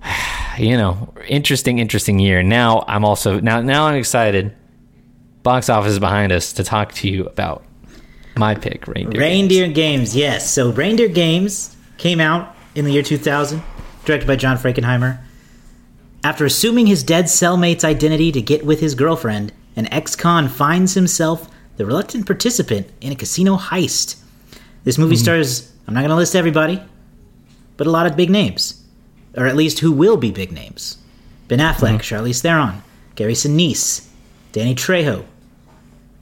you 0.59 0.77
know, 0.77 1.13
interesting, 1.29 1.79
interesting 1.79 2.19
year. 2.19 2.43
Now 2.43 2.85
I'm 2.89 3.05
also 3.05 3.41
now 3.41 3.61
now 3.61 3.87
I'm 3.87 3.97
excited. 3.97 4.55
Box 5.43 5.69
office 5.69 5.93
is 5.93 5.99
behind 5.99 6.31
us 6.31 6.53
to 6.55 6.65
talk 6.65 6.93
to 6.95 7.09
you 7.09 7.27
about 7.27 7.65
my 8.37 8.55
pick, 8.55 8.87
Reindeer. 8.87 9.21
Reindeer 9.21 9.69
Games, 9.69 10.17
yes. 10.17 10.51
So 10.51 10.71
Reindeer 10.71 11.09
Games 11.09 11.77
came 11.99 12.21
out 12.21 12.55
in 12.75 12.85
the 12.85 12.93
year 12.93 13.03
2000, 13.03 13.63
directed 14.05 14.27
by 14.27 14.37
John 14.37 14.57
Frankenheimer. 14.57 15.19
After 16.25 16.45
assuming 16.45 16.87
his 16.87 17.03
dead 17.03 17.25
cellmate's 17.27 17.85
identity 17.85 18.31
to 18.33 18.41
get 18.41 18.65
with 18.65 18.81
his 18.81 18.95
girlfriend, 18.95 19.53
an 19.75 19.93
ex-con 19.93 20.49
finds 20.49 20.95
himself 20.95 21.51
the 21.77 21.85
reluctant 21.85 22.27
participant 22.27 22.89
in 23.01 23.13
a 23.13 23.17
casino 23.17 23.57
heist. 23.57 24.22
This 24.85 24.99
movie 24.99 25.17
stars, 25.17 25.73
I'm 25.87 25.95
not 25.95 26.01
going 26.01 26.11
to 26.11 26.17
list 26.17 26.35
everybody, 26.35 26.83
but 27.77 27.87
a 27.87 27.91
lot 27.91 28.07
of 28.07 28.17
big 28.17 28.31
names. 28.31 28.83
Or 29.37 29.47
at 29.47 29.57
least 29.57 29.79
who 29.79 29.93
will 29.93 30.17
be 30.17 30.31
big 30.31 30.53
names. 30.53 30.99
Ben 31.49 31.59
Affleck, 31.59 31.99
Charlize 31.99 32.43
Theron, 32.43 32.83
Gary 33.15 33.35
Sinise, 33.35 34.09
Danny 34.53 34.75
Trejo. 34.75 35.25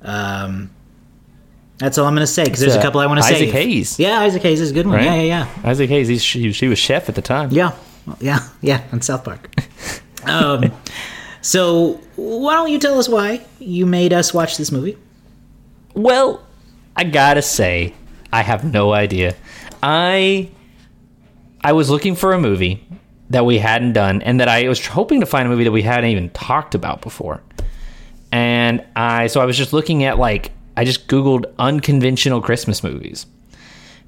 Um, 0.03 0.71
that's 1.79 1.97
all 1.99 2.07
I'm 2.07 2.15
going 2.15 2.27
to 2.27 2.27
say 2.27 2.45
because 2.45 2.61
there's 2.61 2.77
a 2.77 2.83
couple 2.83 3.01
I 3.01 3.07
want 3.07 3.19
to 3.19 3.23
say. 3.23 3.37
Isaac 3.37 3.51
Hayes. 3.51 3.99
Yeah, 3.99 4.21
Isaac 4.21 4.43
Hayes 4.43 4.61
is 4.61 4.71
a 4.71 4.75
good 4.75 4.87
one. 4.87 4.97
Right? 4.97 5.05
Yeah, 5.05 5.15
yeah, 5.15 5.23
yeah. 5.23 5.71
Isaac 5.71 5.89
Hayes, 5.89 6.09
he's, 6.09 6.23
she, 6.23 6.53
she 6.53 6.69
was 6.69 6.79
chef 6.79 7.09
at 7.09 7.15
the 7.15 7.23
time. 7.23 7.51
Yeah, 7.53 7.77
yeah, 8.21 8.41
yeah, 8.61 8.85
on 8.93 9.01
South 9.01 9.25
Park. 9.25 9.49
um, 10.25 10.73
so 11.41 12.01
why 12.17 12.55
don't 12.55 12.71
you 12.71 12.79
tell 12.79 12.99
us 12.99 13.09
why 13.09 13.41
you 13.59 13.87
made 13.87 14.13
us 14.13 14.35
watch 14.35 14.59
this 14.59 14.71
movie? 14.71 14.99
Well, 15.95 16.45
I 16.97 17.05
gotta 17.05 17.43
say, 17.43 17.95
I 18.33 18.43
have 18.43 18.65
no 18.65 18.93
idea. 18.93 19.35
I 19.83 20.51
I 21.63 21.73
was 21.73 21.91
looking 21.91 22.15
for 22.15 22.33
a 22.33 22.41
movie 22.41 22.85
that 23.31 23.45
we 23.45 23.59
hadn't 23.59 23.93
done, 23.93 24.23
and 24.23 24.41
that 24.41 24.49
I 24.49 24.69
was 24.69 24.85
hoping 24.85 25.21
to 25.21 25.27
find 25.27 25.47
a 25.47 25.51
movie 25.51 25.65
that 25.65 25.73
we 25.73 25.83
hadn't 25.83 26.11
even 26.11 26.31
talked 26.31 26.75
about 26.75 27.01
before. 27.03 27.43
And 28.33 28.85
I 28.97 29.27
so 29.27 29.41
I 29.41 29.45
was 29.45 29.57
just 29.57 29.73
looking 29.73 30.05
at 30.05 30.19
like 30.19 30.53
I 30.77 30.85
just 30.85 31.09
googled 31.09 31.53
unconventional 31.59 32.41
Christmas 32.41 32.83
movies, 32.83 33.27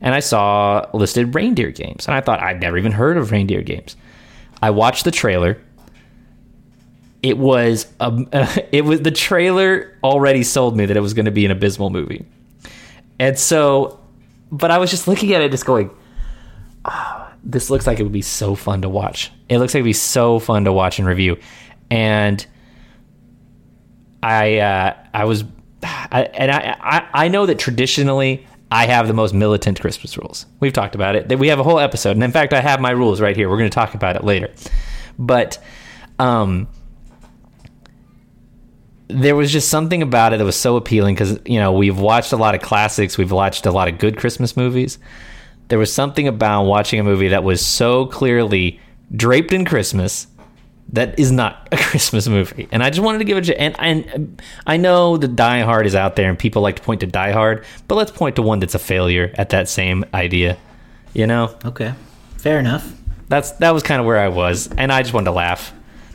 and 0.00 0.14
I 0.14 0.20
saw 0.20 0.86
listed 0.92 1.34
Reindeer 1.34 1.70
Games, 1.70 2.06
and 2.06 2.14
I 2.14 2.20
thought 2.20 2.40
I'd 2.40 2.60
never 2.60 2.78
even 2.78 2.92
heard 2.92 3.16
of 3.16 3.30
Reindeer 3.30 3.62
Games. 3.62 3.96
I 4.60 4.70
watched 4.70 5.04
the 5.04 5.10
trailer. 5.10 5.60
It 7.22 7.38
was 7.38 7.86
um, 8.00 8.28
it 8.72 8.84
was 8.84 9.02
the 9.02 9.10
trailer 9.10 9.96
already 10.04 10.44
sold 10.44 10.76
me 10.76 10.86
that 10.86 10.96
it 10.96 11.00
was 11.00 11.14
going 11.14 11.26
to 11.26 11.32
be 11.32 11.44
an 11.44 11.50
abysmal 11.50 11.90
movie, 11.90 12.24
and 13.18 13.38
so, 13.38 14.00
but 14.52 14.70
I 14.70 14.78
was 14.78 14.90
just 14.90 15.08
looking 15.08 15.32
at 15.32 15.40
it, 15.40 15.50
just 15.50 15.66
going, 15.66 15.90
"Ah, 16.84 17.32
"This 17.42 17.70
looks 17.70 17.86
like 17.86 17.98
it 17.98 18.02
would 18.04 18.12
be 18.12 18.22
so 18.22 18.54
fun 18.54 18.82
to 18.82 18.88
watch. 18.88 19.32
It 19.48 19.58
looks 19.58 19.72
like 19.74 19.80
it'd 19.80 19.84
be 19.84 19.92
so 19.94 20.38
fun 20.38 20.64
to 20.66 20.72
watch 20.72 20.98
and 20.98 21.08
review," 21.08 21.38
and 21.90 22.46
I 24.22 24.58
uh, 24.58 24.94
I 25.14 25.24
was, 25.24 25.44
I, 25.82 26.28
and 26.34 26.50
I, 26.52 26.76
I 26.80 27.24
I 27.24 27.28
know 27.28 27.46
that 27.46 27.58
traditionally 27.58 28.46
I 28.70 28.86
have 28.86 29.08
the 29.08 29.14
most 29.14 29.34
militant 29.34 29.80
Christmas 29.80 30.16
rules. 30.16 30.46
We've 30.60 30.72
talked 30.72 30.94
about 30.94 31.16
it. 31.16 31.38
We 31.38 31.48
have 31.48 31.58
a 31.58 31.64
whole 31.64 31.80
episode, 31.80 32.12
and 32.12 32.22
in 32.22 32.30
fact, 32.30 32.52
I 32.52 32.60
have 32.60 32.80
my 32.80 32.90
rules 32.90 33.20
right 33.20 33.36
here. 33.36 33.48
We're 33.48 33.58
going 33.58 33.70
to 33.70 33.74
talk 33.74 33.94
about 33.94 34.16
it 34.16 34.24
later, 34.24 34.50
but 35.18 35.58
um, 36.18 36.68
there 39.12 39.36
was 39.36 39.52
just 39.52 39.68
something 39.68 40.02
about 40.02 40.32
it 40.32 40.38
that 40.38 40.44
was 40.44 40.56
so 40.56 40.76
appealing 40.76 41.14
because 41.14 41.38
you 41.44 41.58
know 41.58 41.72
we've 41.72 41.98
watched 41.98 42.32
a 42.32 42.36
lot 42.36 42.54
of 42.54 42.62
classics, 42.62 43.18
we've 43.18 43.32
watched 43.32 43.66
a 43.66 43.70
lot 43.70 43.88
of 43.88 43.98
good 43.98 44.16
Christmas 44.16 44.56
movies. 44.56 44.98
There 45.68 45.78
was 45.78 45.92
something 45.92 46.28
about 46.28 46.64
watching 46.64 47.00
a 47.00 47.04
movie 47.04 47.28
that 47.28 47.44
was 47.44 47.64
so 47.64 48.06
clearly 48.06 48.80
draped 49.14 49.52
in 49.52 49.64
Christmas 49.64 50.26
that 50.92 51.18
is 51.18 51.32
not 51.32 51.68
a 51.72 51.76
Christmas 51.90 52.28
movie. 52.28 52.68
And 52.70 52.82
I 52.82 52.90
just 52.90 53.02
wanted 53.02 53.18
to 53.18 53.24
give 53.24 53.38
it 53.38 53.48
a 53.48 53.60
and 53.60 53.76
and 53.78 54.42
I 54.66 54.76
know 54.76 55.16
the 55.16 55.28
Die 55.28 55.60
Hard 55.60 55.86
is 55.86 55.94
out 55.94 56.16
there 56.16 56.28
and 56.28 56.38
people 56.38 56.62
like 56.62 56.76
to 56.76 56.82
point 56.82 57.00
to 57.00 57.06
Die 57.06 57.32
Hard, 57.32 57.64
but 57.88 57.94
let's 57.94 58.10
point 58.10 58.36
to 58.36 58.42
one 58.42 58.60
that's 58.60 58.74
a 58.74 58.78
failure 58.78 59.32
at 59.36 59.50
that 59.50 59.68
same 59.68 60.04
idea. 60.14 60.58
You 61.14 61.26
know? 61.26 61.54
Okay, 61.64 61.94
fair 62.38 62.58
enough. 62.58 62.90
that's 63.28 63.52
that 63.52 63.72
was 63.72 63.82
kind 63.82 64.00
of 64.00 64.06
where 64.06 64.18
I 64.18 64.28
was, 64.28 64.68
and 64.76 64.92
I 64.92 65.02
just 65.02 65.14
wanted 65.14 65.26
to 65.26 65.32
laugh. 65.32 65.72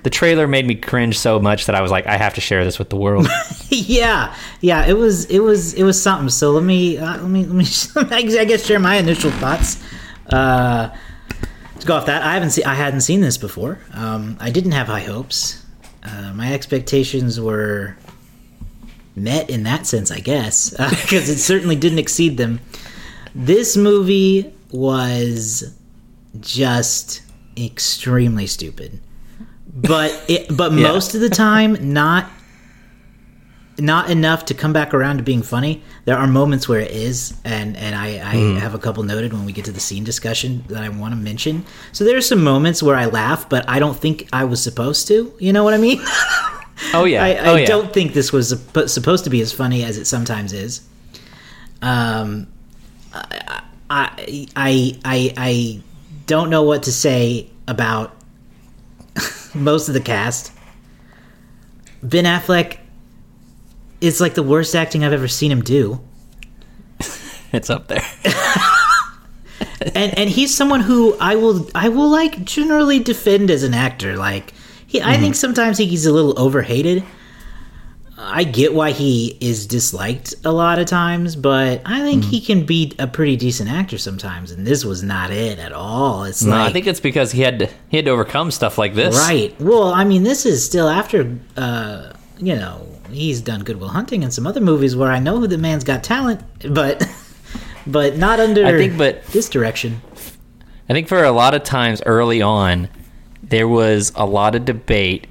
The 0.08 0.12
trailer 0.12 0.48
made 0.48 0.66
me 0.66 0.76
cringe 0.76 1.20
so 1.20 1.38
much 1.38 1.66
that 1.66 1.76
I 1.76 1.82
was 1.82 1.92
like, 1.92 2.08
I 2.08 2.16
have 2.16 2.36
to 2.36 2.40
share 2.40 2.64
this 2.64 2.80
with 2.80 2.90
the 2.90 2.96
world. 2.96 3.28
yeah, 3.70 4.34
yeah. 4.62 4.86
It 4.86 4.94
was 4.94 5.26
it 5.26 5.40
was 5.40 5.74
it 5.74 5.84
was 5.84 6.02
something. 6.02 6.30
So 6.30 6.52
let 6.52 6.64
me 6.64 6.98
uh, 6.98 7.18
let 7.18 7.30
me 7.30 7.46
let 7.46 7.54
me 7.54 7.66
I 8.16 8.46
guess 8.46 8.66
share 8.66 8.80
my 8.80 8.96
initial 8.96 9.32
thoughts. 9.32 9.84
Uh, 10.32 10.96
to 11.82 11.86
go 11.86 11.96
off 11.96 12.06
that, 12.06 12.24
I 12.24 12.36
haven't 12.36 12.52
seen 12.52 12.64
I 12.64 12.76
hadn't 12.76 13.02
seen 13.02 13.20
this 13.20 13.38
before. 13.38 13.80
Um, 13.94 14.38
I 14.40 14.50
didn't 14.50 14.72
have 14.72 14.88
high 14.88 15.02
hopes. 15.02 15.66
Uh, 16.02 16.32
my 16.34 16.54
expectations 16.54 17.38
were 17.38 17.98
met 19.18 19.50
in 19.50 19.64
that 19.64 19.86
sense, 19.88 20.10
I 20.10 20.22
guess, 20.22 20.70
because 21.02 21.28
it 21.28 21.40
certainly 21.40 21.76
didn't 21.76 22.00
exceed 22.00 22.38
them. 22.38 22.62
This 23.36 23.76
movie 23.76 24.54
was 24.72 25.78
just 26.40 27.24
extremely 27.58 28.48
stupid, 28.48 29.02
but 29.78 30.24
it, 30.28 30.56
but 30.56 30.72
Yeah. 30.72 30.92
most 30.92 31.16
of 31.16 31.22
the 31.22 31.30
time 31.30 31.78
not 31.94 32.30
not 33.80 34.10
enough 34.10 34.46
to 34.46 34.56
come 34.56 34.74
back 34.74 34.92
around 34.92 35.18
to 35.18 35.24
being 35.24 35.44
funny. 35.44 35.84
There 36.06 36.18
are 36.18 36.26
moments 36.26 36.68
where 36.68 36.80
it 36.80 36.90
is, 36.90 37.36
and 37.46 37.78
and 37.78 37.96
I, 37.96 38.08
I 38.08 38.36
have 38.60 38.74
a 38.74 38.80
couple 38.80 39.04
noted 39.04 39.34
when 39.34 39.46
we 39.46 39.52
get 39.52 39.66
to 39.66 39.72
the 39.72 39.80
scene 39.80 40.04
discussion 40.04 40.64
that 40.70 40.82
I 40.84 40.90
want 40.90 41.14
to 41.14 41.16
mention. 41.20 41.64
So 41.92 42.04
there 42.04 42.18
are 42.18 42.22
some 42.22 42.44
moments 42.44 42.82
where 42.82 42.96
I 42.96 43.06
laugh, 43.06 43.48
but 43.48 43.70
I 43.70 43.78
don't 43.78 43.96
think 43.96 44.28
I 44.34 44.46
was 44.46 44.64
supposed 44.64 45.08
to. 45.10 45.32
You 45.38 45.54
know 45.54 45.64
what 45.64 45.76
I 45.76 45.78
mean? 45.78 46.00
oh 46.96 47.06
yeah, 47.06 47.24
I, 47.24 47.30
I 47.34 47.48
oh 47.50 47.56
yeah. 47.56 47.66
don't 47.68 47.94
think 47.94 48.14
this 48.14 48.34
was 48.34 48.50
supposed 48.88 49.24
to 49.26 49.30
be 49.30 49.42
as 49.42 49.54
funny 49.54 49.84
as 49.84 49.98
it 50.00 50.06
sometimes 50.06 50.54
is. 50.54 50.82
Um, 51.84 52.48
I, 53.14 53.62
I, 53.90 54.48
I, 54.56 55.00
I, 55.06 55.34
I 55.38 55.82
don't 56.26 56.50
know 56.50 56.64
what 56.64 56.84
to 56.84 56.92
say 56.92 57.48
about 57.68 58.17
most 59.56 59.88
of 59.88 59.94
the 59.94 60.02
cast. 60.02 60.52
Ben 62.04 62.26
Affleck 62.26 62.78
is 64.02 64.22
like 64.22 64.36
the 64.36 64.44
worst 64.44 64.76
acting 64.76 65.04
I've 65.04 65.14
ever 65.14 65.28
seen 65.28 65.52
him 65.52 65.62
do. 65.62 66.02
It's 67.54 67.70
up 67.70 67.88
there. 67.88 68.04
and 69.96 70.18
and 70.20 70.30
he's 70.30 70.54
someone 70.54 70.82
who 70.82 71.16
I 71.18 71.36
will 71.38 71.70
I 71.74 71.88
will 71.88 72.10
like 72.10 72.44
generally 72.44 73.00
defend 73.00 73.50
as 73.50 73.64
an 73.64 73.74
actor. 73.74 74.18
Like 74.18 74.54
he, 74.86 75.02
I 75.02 75.14
mm-hmm. 75.14 75.22
think 75.22 75.36
sometimes 75.36 75.78
he's 75.78 76.06
a 76.06 76.12
little 76.12 76.38
overhated. 76.38 77.04
I 78.20 78.46
get 78.46 78.74
why 78.74 78.92
he 78.92 79.38
is 79.40 79.68
disliked 79.68 80.34
a 80.44 80.52
lot 80.52 80.80
of 80.80 80.88
times, 80.88 81.36
but 81.36 81.82
I 81.86 82.02
think 82.02 82.24
he 82.24 82.42
can 82.42 82.66
be 82.66 82.94
a 82.98 83.06
pretty 83.06 83.36
decent 83.36 83.70
actor 83.70 84.00
sometimes. 84.00 84.50
And 84.50 84.66
this 84.66 84.84
was 84.84 85.04
not 85.04 85.30
it 85.30 85.60
at 85.60 85.72
all. 85.72 86.24
It's 86.24 86.42
no, 86.42 86.52
like 86.52 86.70
I 86.70 86.74
think 86.74 86.88
it's 86.88 87.00
because 87.00 87.32
he 87.32 87.42
had 87.42 87.60
to 87.60 87.70
he 87.90 87.98
had 87.98 88.06
to 88.06 88.12
overcome 88.12 88.50
stuff 88.50 88.80
like 88.80 88.96
this. 88.96 89.16
right. 89.16 89.56
Well, 89.62 89.94
I 89.94 90.04
mean, 90.04 90.24
this 90.24 90.48
is 90.48 90.66
still 90.66 90.90
after 90.90 91.38
uh, 91.58 92.14
you 92.40 92.56
know 92.56 92.88
he's 93.12 93.40
done 93.40 93.64
Good 93.64 93.80
Will 93.80 93.90
Hunting 93.90 94.24
and 94.24 94.34
some 94.34 94.48
other 94.48 94.62
movies 94.62 94.96
where 94.96 95.12
I 95.12 95.20
know 95.20 95.46
the 95.46 95.60
man's 95.60 95.84
got 95.84 96.04
talent, 96.04 96.42
but 96.74 97.08
but 97.88 98.18
not 98.18 98.40
under 98.40 98.66
I 98.66 98.78
think, 98.78 98.98
but 98.98 99.24
this 99.28 99.48
direction. 99.48 100.02
I 100.90 100.94
think 100.94 101.08
for 101.08 101.24
a 101.24 101.32
lot 101.32 101.54
of 101.54 101.64
times 101.64 102.02
early 102.06 102.42
on, 102.42 102.90
there 103.44 103.68
was 103.68 104.12
a 104.16 104.26
lot 104.26 104.56
of 104.56 104.66
debate 104.66 105.28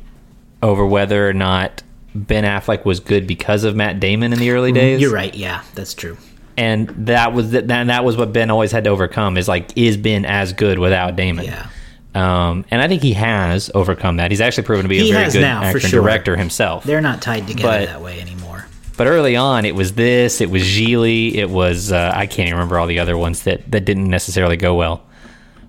over 0.62 0.87
whether 0.87 1.29
or 1.29 1.33
not 1.33 1.83
Ben 2.16 2.44
Affleck 2.44 2.85
was 2.85 3.00
good 3.00 3.26
because 3.26 3.64
of 3.64 3.76
Matt 3.76 4.00
Damon 4.00 4.33
in 4.33 4.38
the 4.38 4.50
early 4.50 4.72
days. 4.72 5.00
You're 5.00 5.12
right. 5.12 5.35
Yeah, 5.35 5.62
that's 5.74 5.94
true. 5.94 6.16
and 6.57 6.88
that 7.07 7.33
was 7.33 7.50
that, 7.50 7.68
that 7.68 8.05
was 8.05 8.16
what 8.16 8.33
Ben 8.33 8.50
always 8.50 8.72
had 8.72 8.85
to 8.85 8.90
overcome 8.90 9.37
is 9.37 9.46
like 9.48 9.76
is 9.76 9.96
Ben 9.96 10.24
as 10.24 10.52
good 10.52 10.79
without 10.79 11.16
Damon? 11.16 11.44
Yeah. 11.44 11.68
Um, 12.14 12.64
and 12.70 12.81
I 12.81 12.88
think 12.88 13.02
he 13.02 13.12
has 13.12 13.70
overcome 13.74 14.16
that. 14.16 14.31
He's 14.31 14.40
actually 14.40 14.64
proven 14.64 14.85
to 14.85 14.88
be 14.88 14.98
He 14.98 15.11
a 15.11 15.12
very 15.12 15.31
good 15.31 15.42
now, 15.42 15.62
actor 15.62 15.79
and 15.79 15.87
sure. 15.88 16.00
director 16.00 16.35
himself. 16.35 16.85
They're 16.85 17.02
not 17.02 17.20
tied 17.20 17.46
together 17.46 17.68
But- 17.68 17.87
that 17.88 18.00
way 18.00 18.20
anymore. 18.20 18.66
But 18.96 19.07
early 19.09 19.37
on, 19.37 19.66
it 19.66 19.74
was 19.74 19.92
this, 19.92 20.40
it 20.40 20.48
was 20.48 20.62
Gigli, 20.62 21.35
it 21.35 21.50
was 21.50 21.92
uh, 21.92 22.12
I 22.14 22.24
can't 22.26 22.46
even 22.48 22.55
remember 22.55 22.79
all 22.79 22.87
the 22.87 23.00
other 23.00 23.18
ones 23.18 23.42
that 23.42 23.70
that 23.70 23.85
didn't 23.85 24.09
necessarily 24.09 24.57
go 24.57 24.74
well. 24.74 25.02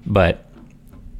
But 0.05 0.45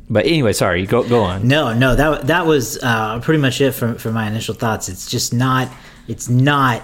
but 0.10 0.26
anyway, 0.26 0.54
sorry, 0.54 0.86
go 0.86 1.08
go 1.08 1.22
on. 1.24 1.48
No, 1.48 1.74
no, 1.74 1.96
that 1.96 2.28
that 2.28 2.46
was 2.46 2.78
uh, 2.82 3.20
pretty 3.20 3.42
much 3.42 3.60
it 3.62 3.72
for 3.74 3.96
for 3.96 4.12
my 4.12 4.28
initial 4.28 4.54
thoughts. 4.56 4.90
It's 4.90 5.10
just 5.10 5.34
not. 5.34 5.70
It's 6.08 6.30
not 6.30 6.82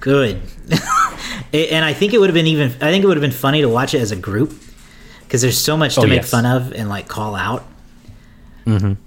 good. 0.00 0.40
It- 1.52 1.70
and 1.70 1.84
I 1.84 1.92
think 1.92 2.14
it 2.14 2.18
would 2.18 2.30
have 2.30 2.34
been 2.34 2.46
even. 2.46 2.70
I 2.80 2.90
think 2.90 3.04
it 3.04 3.06
would 3.06 3.16
have 3.16 3.22
been 3.22 3.30
funny 3.30 3.60
to 3.60 3.68
watch 3.68 3.92
it 3.94 4.00
as 4.00 4.10
a 4.10 4.16
group 4.16 4.54
because 5.24 5.42
there's 5.42 5.58
so 5.58 5.76
much 5.76 5.94
to 5.96 6.00
Oh, 6.02 6.06
make 6.06 6.22
yes. 6.22 6.30
fun 6.30 6.46
of 6.46 6.72
and 6.72 6.88
like 6.88 7.08
call 7.08 7.34
out. 7.34 7.64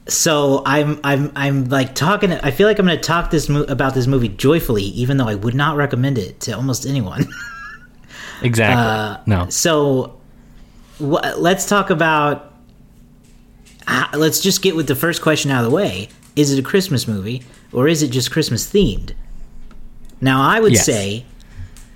So 0.07 0.61
I'm 0.65 0.99
I'm 1.03 1.31
I'm 1.35 1.65
like 1.69 1.95
talking. 1.95 2.31
I 2.31 2.51
feel 2.51 2.67
like 2.67 2.77
I'm 2.77 2.85
going 2.85 2.97
to 2.97 3.03
talk 3.03 3.31
this 3.31 3.47
mo- 3.49 3.63
about 3.63 3.93
this 3.95 4.05
movie 4.05 4.27
joyfully, 4.29 4.83
even 4.83 5.17
though 5.17 5.27
I 5.27 5.35
would 5.35 5.55
not 5.55 5.75
recommend 5.77 6.17
it 6.17 6.39
to 6.41 6.51
almost 6.51 6.85
anyone. 6.85 7.25
Exactly. 8.41 8.83
Uh, 8.83 9.17
no. 9.25 9.49
So 9.49 10.19
wh- 10.99 11.23
let's 11.37 11.67
talk 11.67 11.89
about. 11.89 12.53
Ah, 13.87 14.09
Let's 14.13 14.39
just 14.39 14.61
get 14.61 14.75
with 14.75 14.87
the 14.87 14.95
first 14.95 15.21
question 15.21 15.51
out 15.51 15.63
of 15.63 15.69
the 15.69 15.75
way. 15.75 16.09
Is 16.35 16.51
it 16.51 16.59
a 16.59 16.63
Christmas 16.63 17.07
movie 17.07 17.43
or 17.71 17.87
is 17.87 18.03
it 18.03 18.09
just 18.09 18.31
Christmas 18.31 18.67
themed? 18.71 19.11
Now, 20.21 20.41
I 20.41 20.59
would 20.59 20.73
Yes. 20.73 20.85
say 20.85 21.25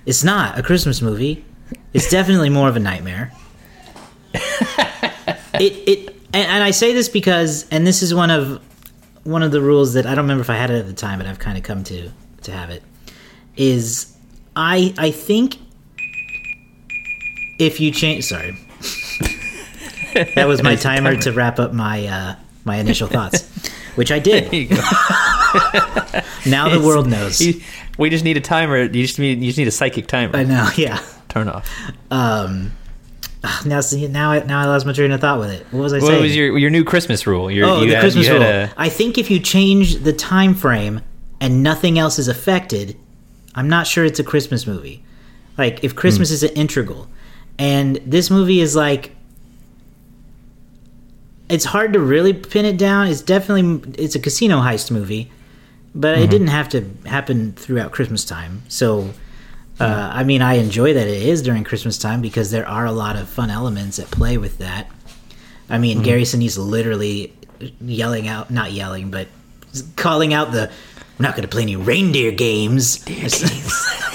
it's 0.06 0.24
not 0.24 0.58
a 0.58 0.62
Christmas 0.62 1.02
movie. 1.02 1.44
It's 1.92 2.10
definitely 2.10 2.48
more 2.50 2.68
of 2.68 2.76
a 2.76 2.80
nightmare. 2.80 3.32
it 4.34 5.72
it 5.88 6.08
and, 6.32 6.46
and 6.46 6.62
I 6.64 6.70
say 6.70 6.92
this 6.94 7.08
because 7.08 7.66
and 7.70 7.86
this 7.86 8.02
is 8.02 8.14
one 8.14 8.30
of 8.30 8.62
one 9.24 9.42
of 9.42 9.50
the 9.52 9.60
rules 9.60 9.92
that 9.94 10.06
I 10.06 10.10
don't 10.14 10.24
remember 10.24 10.42
if 10.42 10.50
I 10.50 10.56
had 10.56 10.70
it 10.70 10.78
at 10.78 10.86
the 10.86 10.92
time, 10.92 11.18
but 11.18 11.26
I've 11.26 11.38
kind 11.38 11.58
of 11.58 11.64
come 11.64 11.84
to 11.84 12.10
to 12.42 12.52
have 12.52 12.70
it. 12.70 12.82
Is 13.56 14.14
I 14.56 14.94
I 14.98 15.10
think 15.10 15.58
if 17.58 17.80
you 17.80 17.90
change 17.90 18.24
sorry 18.24 18.56
that 20.14 20.46
was 20.48 20.62
my 20.62 20.76
timer 20.76 21.16
to 21.16 21.32
wrap 21.32 21.58
up 21.58 21.72
my 21.72 22.06
uh 22.06 22.34
my 22.64 22.76
initial 22.76 23.08
thoughts 23.08 23.42
which 23.96 24.10
i 24.12 24.18
did 24.18 24.44
There 24.50 24.60
you 24.60 24.68
go. 24.68 24.76
now 26.46 26.68
the 26.68 26.80
world 26.84 27.08
knows 27.08 27.40
You- 27.40 27.60
we 27.98 28.08
just 28.08 28.24
need 28.24 28.38
a 28.38 28.40
timer. 28.40 28.78
You 28.84 28.88
just 29.06 29.18
need 29.18 29.40
you 29.40 29.46
just 29.46 29.58
need 29.58 29.68
a 29.68 29.72
psychic 29.72 30.06
timer. 30.06 30.36
i 30.36 30.44
know 30.44 30.68
yeah 30.76 31.02
Turn 31.28 31.48
off. 31.48 31.68
um 32.10 32.72
now 33.64 33.80
see 33.80 34.06
now 34.08 34.32
I, 34.32 34.42
now 34.44 34.60
I 34.60 34.66
lost 34.66 34.84
my 34.86 34.92
train 34.92 35.10
of 35.12 35.20
thought 35.20 35.38
with 35.38 35.50
it 35.50 35.66
what 35.70 35.80
was 35.80 35.92
i 35.92 35.98
saying? 35.98 36.12
What 36.12 36.20
was 36.22 36.36
your 36.36 36.56
your 36.58 36.70
new 36.70 36.84
Christmas 36.84 37.26
rule? 37.26 37.50
Your, 37.50 37.66
oh 37.66 37.80
you 37.82 37.88
the 37.88 37.94
had- 37.96 38.00
christmas 38.02 38.28
rule 38.28 38.42
a- 38.42 38.70
i 38.76 38.88
think 38.88 39.16
if 39.18 39.30
you 39.30 39.38
change 39.40 39.96
the 39.96 40.12
time 40.12 40.54
frame 40.54 41.00
and 41.40 41.62
nothing 41.62 41.98
else 41.98 42.18
is 42.18 42.28
affected 42.28 42.96
i'm 43.54 43.68
not 43.68 43.86
sure 43.86 44.04
it's 44.04 44.18
a 44.20 44.24
christmas 44.24 44.66
movie 44.66 45.02
like 45.58 45.82
if 45.84 45.94
christmas 45.96 46.28
Hmm. 46.30 46.34
is 46.34 46.42
an 46.44 46.50
integral 46.50 47.08
and 47.58 47.96
this 48.06 48.30
movie 48.30 48.60
is 48.60 48.76
like 48.76 49.14
it's 51.50 51.64
hard 51.64 51.92
to 51.92 51.98
really 52.00 52.32
pin 52.32 52.64
it 52.64 52.76
down 52.78 53.06
it's 53.08 53.20
definitely 53.22 53.92
it's 54.02 54.14
a 54.14 54.18
casino 54.20 54.60
heist 54.60 54.90
movie 54.90 55.30
but 55.94 56.14
Mm-hmm. 56.14 56.22
it 56.24 56.30
didn't 56.30 56.46
have 56.48 56.68
to 56.70 56.88
happen 57.06 57.52
throughout 57.52 57.90
christmas 57.92 58.24
time 58.24 58.62
so 58.68 59.10
uh, 59.80 60.10
i 60.12 60.22
mean 60.24 60.40
i 60.42 60.54
enjoy 60.54 60.94
that 60.94 61.08
it 61.08 61.22
is 61.22 61.42
during 61.42 61.64
christmas 61.64 61.98
time 61.98 62.20
because 62.22 62.50
there 62.50 62.66
are 62.68 62.86
a 62.86 62.92
lot 62.92 63.16
of 63.16 63.28
fun 63.28 63.50
elements 63.50 63.98
at 63.98 64.06
play 64.10 64.38
with 64.38 64.58
that 64.58 64.88
i 65.68 65.78
mean 65.78 65.96
Mm-hmm. 65.96 66.04
gary 66.04 66.22
sinise 66.22 66.56
literally 66.58 67.32
yelling 67.80 68.28
out 68.28 68.50
not 68.50 68.72
yelling 68.72 69.10
but 69.10 69.26
calling 69.96 70.32
out 70.32 70.52
the 70.52 70.70
we're 71.18 71.24
not 71.24 71.34
going 71.36 71.42
to 71.42 71.48
play 71.48 71.62
any 71.62 71.76
reindeer 71.76 72.30
games 72.32 73.04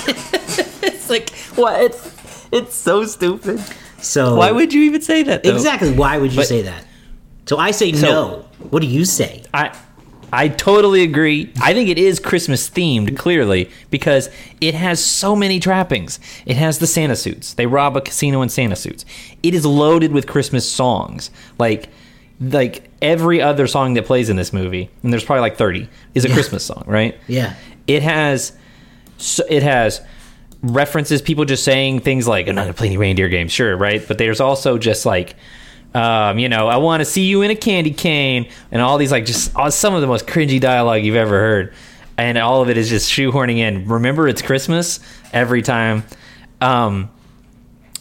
It's 0.07 1.09
like 1.09 1.29
what? 1.55 1.79
It's 1.81 2.47
it's 2.51 2.75
so 2.75 3.05
stupid. 3.05 3.59
so 3.99 4.35
Why 4.35 4.51
would 4.51 4.73
you 4.73 4.83
even 4.83 5.01
say 5.01 5.23
that? 5.23 5.43
Though? 5.43 5.53
exactly 5.53 5.91
why 5.91 6.17
would 6.17 6.31
you 6.31 6.39
But- 6.39 6.47
say 6.47 6.61
that 6.63 6.83
so 7.45 7.57
i 7.57 7.71
say 7.71 7.91
So- 7.93 8.07
no 8.07 8.45
what 8.69 8.81
do 8.81 8.87
you 8.87 9.05
say 9.05 9.43
I 9.53 9.75
I 10.33 10.49
totally 10.49 11.01
agree. 11.03 11.53
I 11.61 11.73
think 11.73 11.87
it 11.87 11.97
is 11.97 12.19
Christmas 12.19 12.69
themed, 12.69 13.15
clearly, 13.15 13.69
because 13.89 14.29
it 14.59 14.73
has 14.73 15.01
so 15.01 15.33
many 15.33 15.61
trappings. 15.61 16.19
It 16.45 16.57
has 16.57 16.79
the 16.79 16.87
Santa 16.87 17.15
suits. 17.15 17.53
They 17.53 17.67
rob 17.67 17.95
a 17.95 18.01
casino 18.01 18.41
in 18.41 18.49
Santa 18.49 18.75
suits. 18.75 19.05
It 19.43 19.53
is 19.53 19.65
loaded 19.65 20.11
with 20.11 20.27
Christmas 20.27 20.69
songs. 20.69 21.29
Like 21.57 21.87
like 22.41 22.89
every 23.01 23.39
other 23.41 23.65
song 23.65 23.93
that 23.93 24.05
plays 24.05 24.29
in 24.29 24.35
this 24.35 24.51
movie, 24.51 24.89
and 25.03 25.13
there's 25.13 25.23
probably 25.23 25.41
like 25.41 25.55
30, 25.57 25.87
is 26.15 26.25
a 26.25 26.29
Christmas 26.33 26.65
song, 26.65 26.83
right? 26.85 27.15
yeah 27.27 27.53
It 27.87 28.01
has 28.03 28.51
so 29.17 29.45
it 29.49 29.63
has 29.63 30.01
references 30.63 31.21
people 31.21 31.45
just 31.45 31.63
saying 31.63 31.99
things 31.99 32.27
like 32.27 32.47
i'm 32.49 32.55
not 32.55 32.63
gonna 32.63 32.73
play 32.73 32.87
any 32.87 32.97
reindeer 32.97 33.29
games 33.29 33.51
sure 33.51 33.77
right 33.77 34.05
but 34.07 34.17
there's 34.17 34.41
also 34.41 34.77
just 34.79 35.05
like 35.05 35.35
um, 35.95 36.37
you 36.37 36.49
know 36.49 36.67
i 36.67 36.77
want 36.77 37.01
to 37.01 37.05
see 37.05 37.25
you 37.25 37.41
in 37.41 37.49
a 37.49 37.55
candy 37.55 37.91
cane 37.91 38.47
and 38.71 38.81
all 38.81 38.97
these 38.97 39.11
like 39.11 39.25
just 39.25 39.55
all, 39.55 39.71
some 39.71 39.95
of 39.95 40.01
the 40.01 40.07
most 40.07 40.27
cringy 40.27 40.59
dialogue 40.59 41.03
you've 41.03 41.15
ever 41.15 41.39
heard 41.39 41.73
and 42.17 42.37
all 42.37 42.61
of 42.61 42.69
it 42.69 42.77
is 42.77 42.89
just 42.89 43.11
shoehorning 43.11 43.57
in 43.57 43.87
remember 43.87 44.27
it's 44.27 44.41
christmas 44.41 44.99
every 45.33 45.61
time 45.61 46.03
um, 46.61 47.09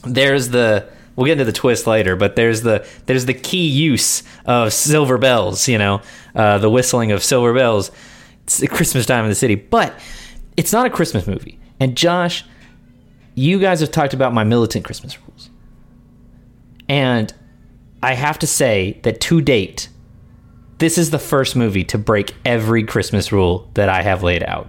there's 0.04 0.48
the 0.48 0.88
we'll 1.16 1.26
get 1.26 1.32
into 1.32 1.44
the 1.44 1.52
twist 1.52 1.86
later, 1.86 2.16
but 2.16 2.36
there's 2.36 2.62
the 2.62 2.86
there's 3.06 3.26
the 3.26 3.34
key 3.34 3.68
use 3.68 4.22
of 4.46 4.72
silver 4.72 5.18
bells. 5.18 5.68
You 5.68 5.78
know, 5.78 6.02
uh, 6.34 6.58
the 6.58 6.70
whistling 6.70 7.12
of 7.12 7.22
silver 7.22 7.52
bells. 7.52 7.90
It's 8.44 8.66
Christmas 8.68 9.06
time 9.06 9.24
in 9.24 9.30
the 9.30 9.34
city, 9.34 9.54
but 9.54 9.98
it's 10.56 10.72
not 10.72 10.86
a 10.86 10.90
Christmas 10.90 11.26
movie. 11.26 11.58
And 11.80 11.96
Josh, 11.96 12.44
you 13.34 13.58
guys 13.58 13.80
have 13.80 13.90
talked 13.90 14.14
about 14.14 14.34
my 14.34 14.44
militant 14.44 14.84
Christmas 14.84 15.18
rules, 15.20 15.50
and 16.88 17.32
I 18.04 18.14
have 18.14 18.38
to 18.40 18.46
say 18.46 19.00
that 19.02 19.20
to 19.22 19.40
date, 19.40 19.88
this 20.78 20.98
is 20.98 21.10
the 21.10 21.18
first 21.18 21.56
movie 21.56 21.84
to 21.84 21.98
break 21.98 22.34
every 22.44 22.84
Christmas 22.84 23.32
rule 23.32 23.70
that 23.74 23.88
I 23.88 24.02
have 24.02 24.22
laid 24.22 24.42
out. 24.42 24.68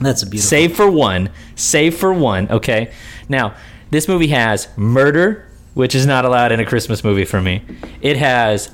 That's 0.00 0.22
a 0.22 0.26
beautiful. 0.26 0.48
Save 0.48 0.76
for 0.76 0.90
one. 0.90 1.30
Save 1.56 1.96
for 1.96 2.12
one. 2.12 2.50
Okay. 2.50 2.92
Now, 3.28 3.54
this 3.90 4.06
movie 4.06 4.28
has 4.28 4.68
murder, 4.76 5.48
which 5.74 5.94
is 5.94 6.06
not 6.06 6.24
allowed 6.24 6.52
in 6.52 6.60
a 6.60 6.66
Christmas 6.66 7.02
movie 7.02 7.24
for 7.24 7.40
me. 7.40 7.62
It 8.00 8.16
has 8.16 8.70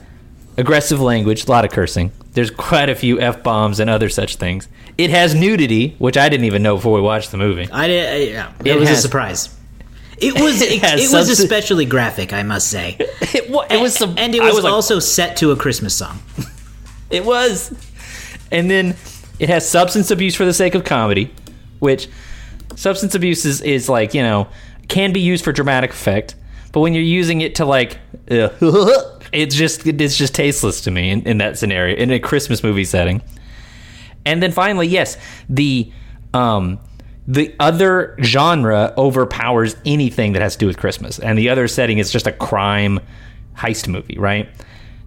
aggressive 0.56 1.00
language, 1.00 1.46
a 1.46 1.50
lot 1.50 1.64
of 1.64 1.70
cursing. 1.70 2.12
There's 2.32 2.50
quite 2.50 2.88
a 2.88 2.94
few 2.94 3.20
f 3.20 3.42
bombs 3.42 3.78
and 3.80 3.88
other 3.88 4.08
such 4.08 4.36
things. 4.36 4.68
It 4.98 5.10
has 5.10 5.34
nudity, 5.34 5.94
which 5.98 6.16
I 6.16 6.28
didn't 6.28 6.46
even 6.46 6.62
know 6.62 6.76
before 6.76 6.94
we 6.94 7.00
watched 7.00 7.30
the 7.30 7.36
movie. 7.36 7.68
I 7.70 7.86
did. 7.86 8.32
Yeah, 8.32 8.52
it, 8.60 8.66
It 8.66 8.78
was 8.80 8.90
a 8.90 8.96
surprise. 8.96 9.54
It 10.18 10.34
was. 10.34 10.62
It 10.62 10.82
It, 10.82 11.00
it 11.00 11.12
was 11.12 11.28
especially 11.28 11.84
graphic, 11.84 12.32
I 12.32 12.42
must 12.42 12.68
say. 12.68 12.96
It, 13.34 13.50
wa- 13.50 13.66
it 13.68 13.80
was 13.80 13.94
some, 13.94 14.14
and 14.16 14.32
it 14.34 14.40
was, 14.42 14.62
like, 14.62 14.72
also 14.72 15.00
set 15.00 15.36
to 15.38 15.50
a 15.50 15.56
Christmas 15.56 15.94
song. 15.94 16.20
It 17.10 17.24
was. 17.24 17.74
And 18.52 18.70
then 18.70 18.94
it 19.40 19.48
has 19.48 19.68
substance 19.68 20.10
abuse 20.12 20.36
for 20.36 20.44
the 20.44 20.54
sake 20.54 20.76
of 20.76 20.84
comedy, 20.84 21.32
which 21.80 22.08
substance 22.76 23.14
abuse 23.16 23.44
is, 23.44 23.60
is 23.60 23.88
like, 23.88 24.14
you 24.14 24.22
know, 24.22 24.46
can 24.88 25.12
be 25.12 25.20
used 25.20 25.44
for 25.44 25.52
dramatic 25.52 25.90
effect, 25.90 26.36
but 26.72 26.80
when 26.80 26.94
you're 26.94 27.02
using 27.02 27.40
it 27.40 27.56
to 27.56 27.64
like 27.64 27.98
uh, 28.30 28.48
it's 29.32 29.54
just 29.54 29.86
it's 29.86 30.16
just 30.16 30.34
tasteless 30.34 30.80
to 30.82 30.90
me 30.90 31.10
in, 31.10 31.22
in 31.26 31.38
that 31.38 31.58
scenario 31.58 31.96
in 31.96 32.10
a 32.10 32.18
Christmas 32.20 32.62
movie 32.62 32.84
setting. 32.84 33.22
And 34.24 34.42
then 34.42 34.52
finally, 34.52 34.86
yes, 34.86 35.16
the 35.48 35.90
um 36.32 36.78
the 37.26 37.54
other 37.58 38.16
genre 38.22 38.92
overpowers 38.98 39.76
anything 39.84 40.32
that 40.32 40.42
has 40.42 40.54
to 40.54 40.58
do 40.58 40.66
with 40.66 40.76
Christmas. 40.76 41.18
And 41.18 41.38
the 41.38 41.48
other 41.48 41.68
setting 41.68 41.98
is 41.98 42.10
just 42.10 42.26
a 42.26 42.32
crime 42.32 43.00
heist 43.56 43.88
movie, 43.88 44.18
right? 44.18 44.48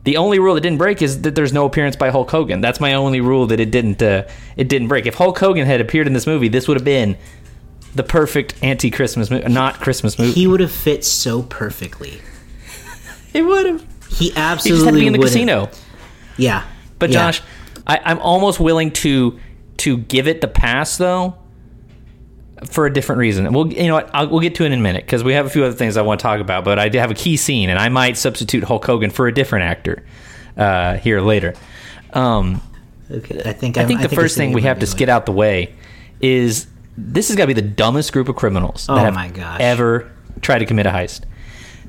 The 0.03 0.17
only 0.17 0.39
rule 0.39 0.55
that 0.55 0.61
didn't 0.61 0.77
break 0.79 1.01
is 1.01 1.21
that 1.23 1.35
there's 1.35 1.51
no 1.53 1.65
appearance 1.65 1.95
by 1.95 2.09
Hulk 2.09 2.31
Hogan. 2.31 2.61
That's 2.61 2.79
my 2.79 2.93
only 2.93 3.19
rule 3.21 3.45
that 3.47 3.59
it 3.59 3.71
didn't 3.71 4.01
uh, 4.01 4.27
it 4.55 4.69
didn't 4.69 4.87
break. 4.87 5.05
If 5.05 5.15
Hulk 5.15 5.37
Hogan 5.37 5.65
had 5.65 5.81
appeared 5.81 6.07
in 6.07 6.13
this 6.13 6.25
movie, 6.25 6.47
this 6.47 6.67
would 6.67 6.77
have 6.77 6.85
been 6.85 7.17
the 7.93 8.03
perfect 8.03 8.55
anti-Christmas 8.63 9.29
movie, 9.29 9.47
not 9.49 9.75
Christmas 9.81 10.17
movie. 10.17 10.31
He 10.31 10.47
would 10.47 10.59
have 10.61 10.71
fit 10.71 11.03
so 11.03 11.43
perfectly. 11.43 12.21
He 13.33 13.41
would 13.41 13.65
have. 13.65 13.85
He 14.09 14.29
He 14.29 14.33
absolutely 14.35 14.77
just 14.77 14.85
had 14.85 14.93
to 14.93 14.99
be 15.01 15.07
in 15.07 15.13
the 15.13 15.19
would've. 15.19 15.33
casino. 15.33 15.69
Yeah, 16.37 16.63
But 16.99 17.09
Yeah. 17.09 17.31
Josh, 17.31 17.41
I, 17.85 17.99
I'm 18.05 18.19
almost 18.19 18.59
willing 18.59 18.91
to 18.91 19.37
to 19.77 19.97
give 19.97 20.27
it 20.27 20.39
the 20.41 20.47
pass 20.47 20.97
though, 20.97 21.35
for 22.65 22.85
a 22.85 22.93
different 22.93 23.19
reason. 23.19 23.51
We'll 23.53 23.71
you 23.71 23.87
know 23.87 23.95
what 23.95 24.09
I'll, 24.13 24.27
we'll 24.27 24.39
get 24.41 24.55
to 24.55 24.63
it 24.63 24.71
in 24.71 24.79
a 24.79 24.81
minute 24.81 25.05
because 25.05 25.23
we 25.23 25.33
have 25.33 25.45
a 25.45 25.49
few 25.49 25.63
other 25.63 25.75
things 25.75 25.97
I 25.97 26.01
want 26.01 26.19
to 26.19 26.23
talk 26.23 26.39
about. 26.39 26.63
But 26.65 26.79
I 26.79 26.89
have 26.97 27.11
a 27.11 27.15
key 27.15 27.37
scene, 27.37 27.69
and 27.69 27.77
I 27.79 27.89
might 27.89 28.17
substitute 28.17 28.63
Hulk 28.63 28.85
Hogan 28.85 29.09
for 29.11 29.27
a 29.27 29.33
different 29.33 29.65
actor 29.65 30.03
uh, 30.57 30.95
here 30.97 31.21
later. 31.21 31.53
Um, 32.13 32.61
Okay, 33.09 33.41
I 33.45 33.53
think 33.53 33.77
I 33.77 33.81
I'm- 33.81 33.87
think 33.87 34.01
the 34.01 34.11
I 34.11 34.15
first 34.15 34.35
thing 34.35 34.51
we 34.51 34.63
have 34.63 34.79
to 34.79 34.95
get 34.97 35.07
out 35.07 35.25
the 35.25 35.31
way 35.31 35.73
is 36.19 36.67
this 36.97 37.27
has 37.29 37.37
got 37.37 37.43
to 37.43 37.47
be 37.47 37.53
the 37.53 37.61
dumbest 37.61 38.11
group 38.11 38.27
of 38.27 38.35
criminals 38.35 38.85
Oh 38.89 38.95
that 38.95 39.05
have 39.05 39.13
my 39.13 39.29
gosh. 39.29 39.61
ever 39.61 40.11
tried 40.41 40.59
to 40.59 40.65
commit 40.65 40.87
a 40.87 40.89
heist. 40.89 41.21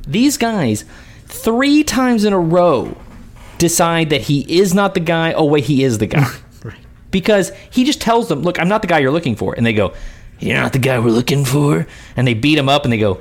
These 0.06 0.36
guys, 0.36 0.84
three 1.26 1.82
times 1.82 2.24
in 2.24 2.32
a 2.32 2.38
row, 2.38 2.96
decide 3.58 4.10
that 4.10 4.20
he 4.22 4.42
is 4.60 4.74
not 4.74 4.94
the 4.94 5.00
guy. 5.00 5.32
Oh 5.32 5.44
wait, 5.46 5.64
he 5.64 5.82
is 5.82 5.98
the 5.98 6.06
guy. 6.06 6.26
Right. 6.62 6.76
because 7.10 7.50
he 7.70 7.84
just 7.84 8.00
tells 8.00 8.28
them, 8.28 8.42
"Look, 8.42 8.60
I'm 8.60 8.68
not 8.68 8.82
the 8.82 8.88
guy 8.88 8.98
you're 9.00 9.10
looking 9.10 9.34
for," 9.34 9.54
and 9.56 9.64
they 9.66 9.72
go, 9.72 9.94
"You're 10.38 10.60
not 10.60 10.72
the 10.72 10.78
guy 10.78 10.98
we're 10.98 11.10
looking 11.10 11.44
for," 11.44 11.86
and 12.16 12.26
they 12.26 12.34
beat 12.34 12.58
him 12.58 12.68
up, 12.68 12.84
and 12.84 12.92
they 12.92 12.98
go, 12.98 13.20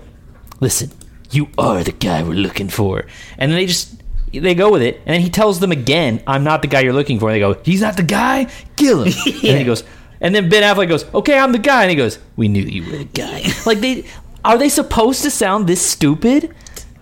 "Listen, 0.60 0.92
you 1.32 1.50
are 1.58 1.84
the 1.84 1.92
guy 1.92 2.24
we're 2.24 2.34
looking 2.34 2.70
for," 2.70 3.06
and 3.38 3.52
then 3.52 3.58
they 3.58 3.66
just 3.66 4.02
they 4.32 4.56
go 4.56 4.72
with 4.72 4.82
it, 4.82 5.02
and 5.06 5.14
then 5.16 5.22
he 5.22 5.30
tells 5.30 5.60
them 5.60 5.72
again, 5.72 6.22
"I'm 6.28 6.44
not 6.44 6.62
the 6.62 6.68
guy 6.68 6.82
you're 6.82 6.94
looking 6.94 7.20
for," 7.20 7.30
and 7.30 7.36
they 7.36 7.40
go, 7.40 7.60
"He's 7.64 7.82
not 7.82 7.98
the 7.98 8.04
guy, 8.04 8.48
kill 8.76 9.04
him," 9.04 9.14
and 9.26 9.58
he 9.58 9.64
goes, 9.64 9.84
and 10.22 10.34
then 10.34 10.50
Ben 10.50 10.64
Affleck 10.64 10.90
goes, 10.90 11.06
"Okay, 11.14 11.38
I'm 11.38 11.52
the 11.52 11.60
guy," 11.60 11.84
and 11.84 11.90
he 11.90 11.96
goes, 11.96 12.20
"We 12.36 12.48
knew 12.48 12.64
you 12.64 12.84
were 12.84 12.98
the 12.98 13.06
guy." 13.06 13.44
like 13.66 13.80
they 13.80 14.06
are 14.44 14.58
they 14.58 14.70
supposed 14.70 15.24
to 15.24 15.32
sound 15.32 15.68
this 15.68 15.82
stupid? 15.82 16.54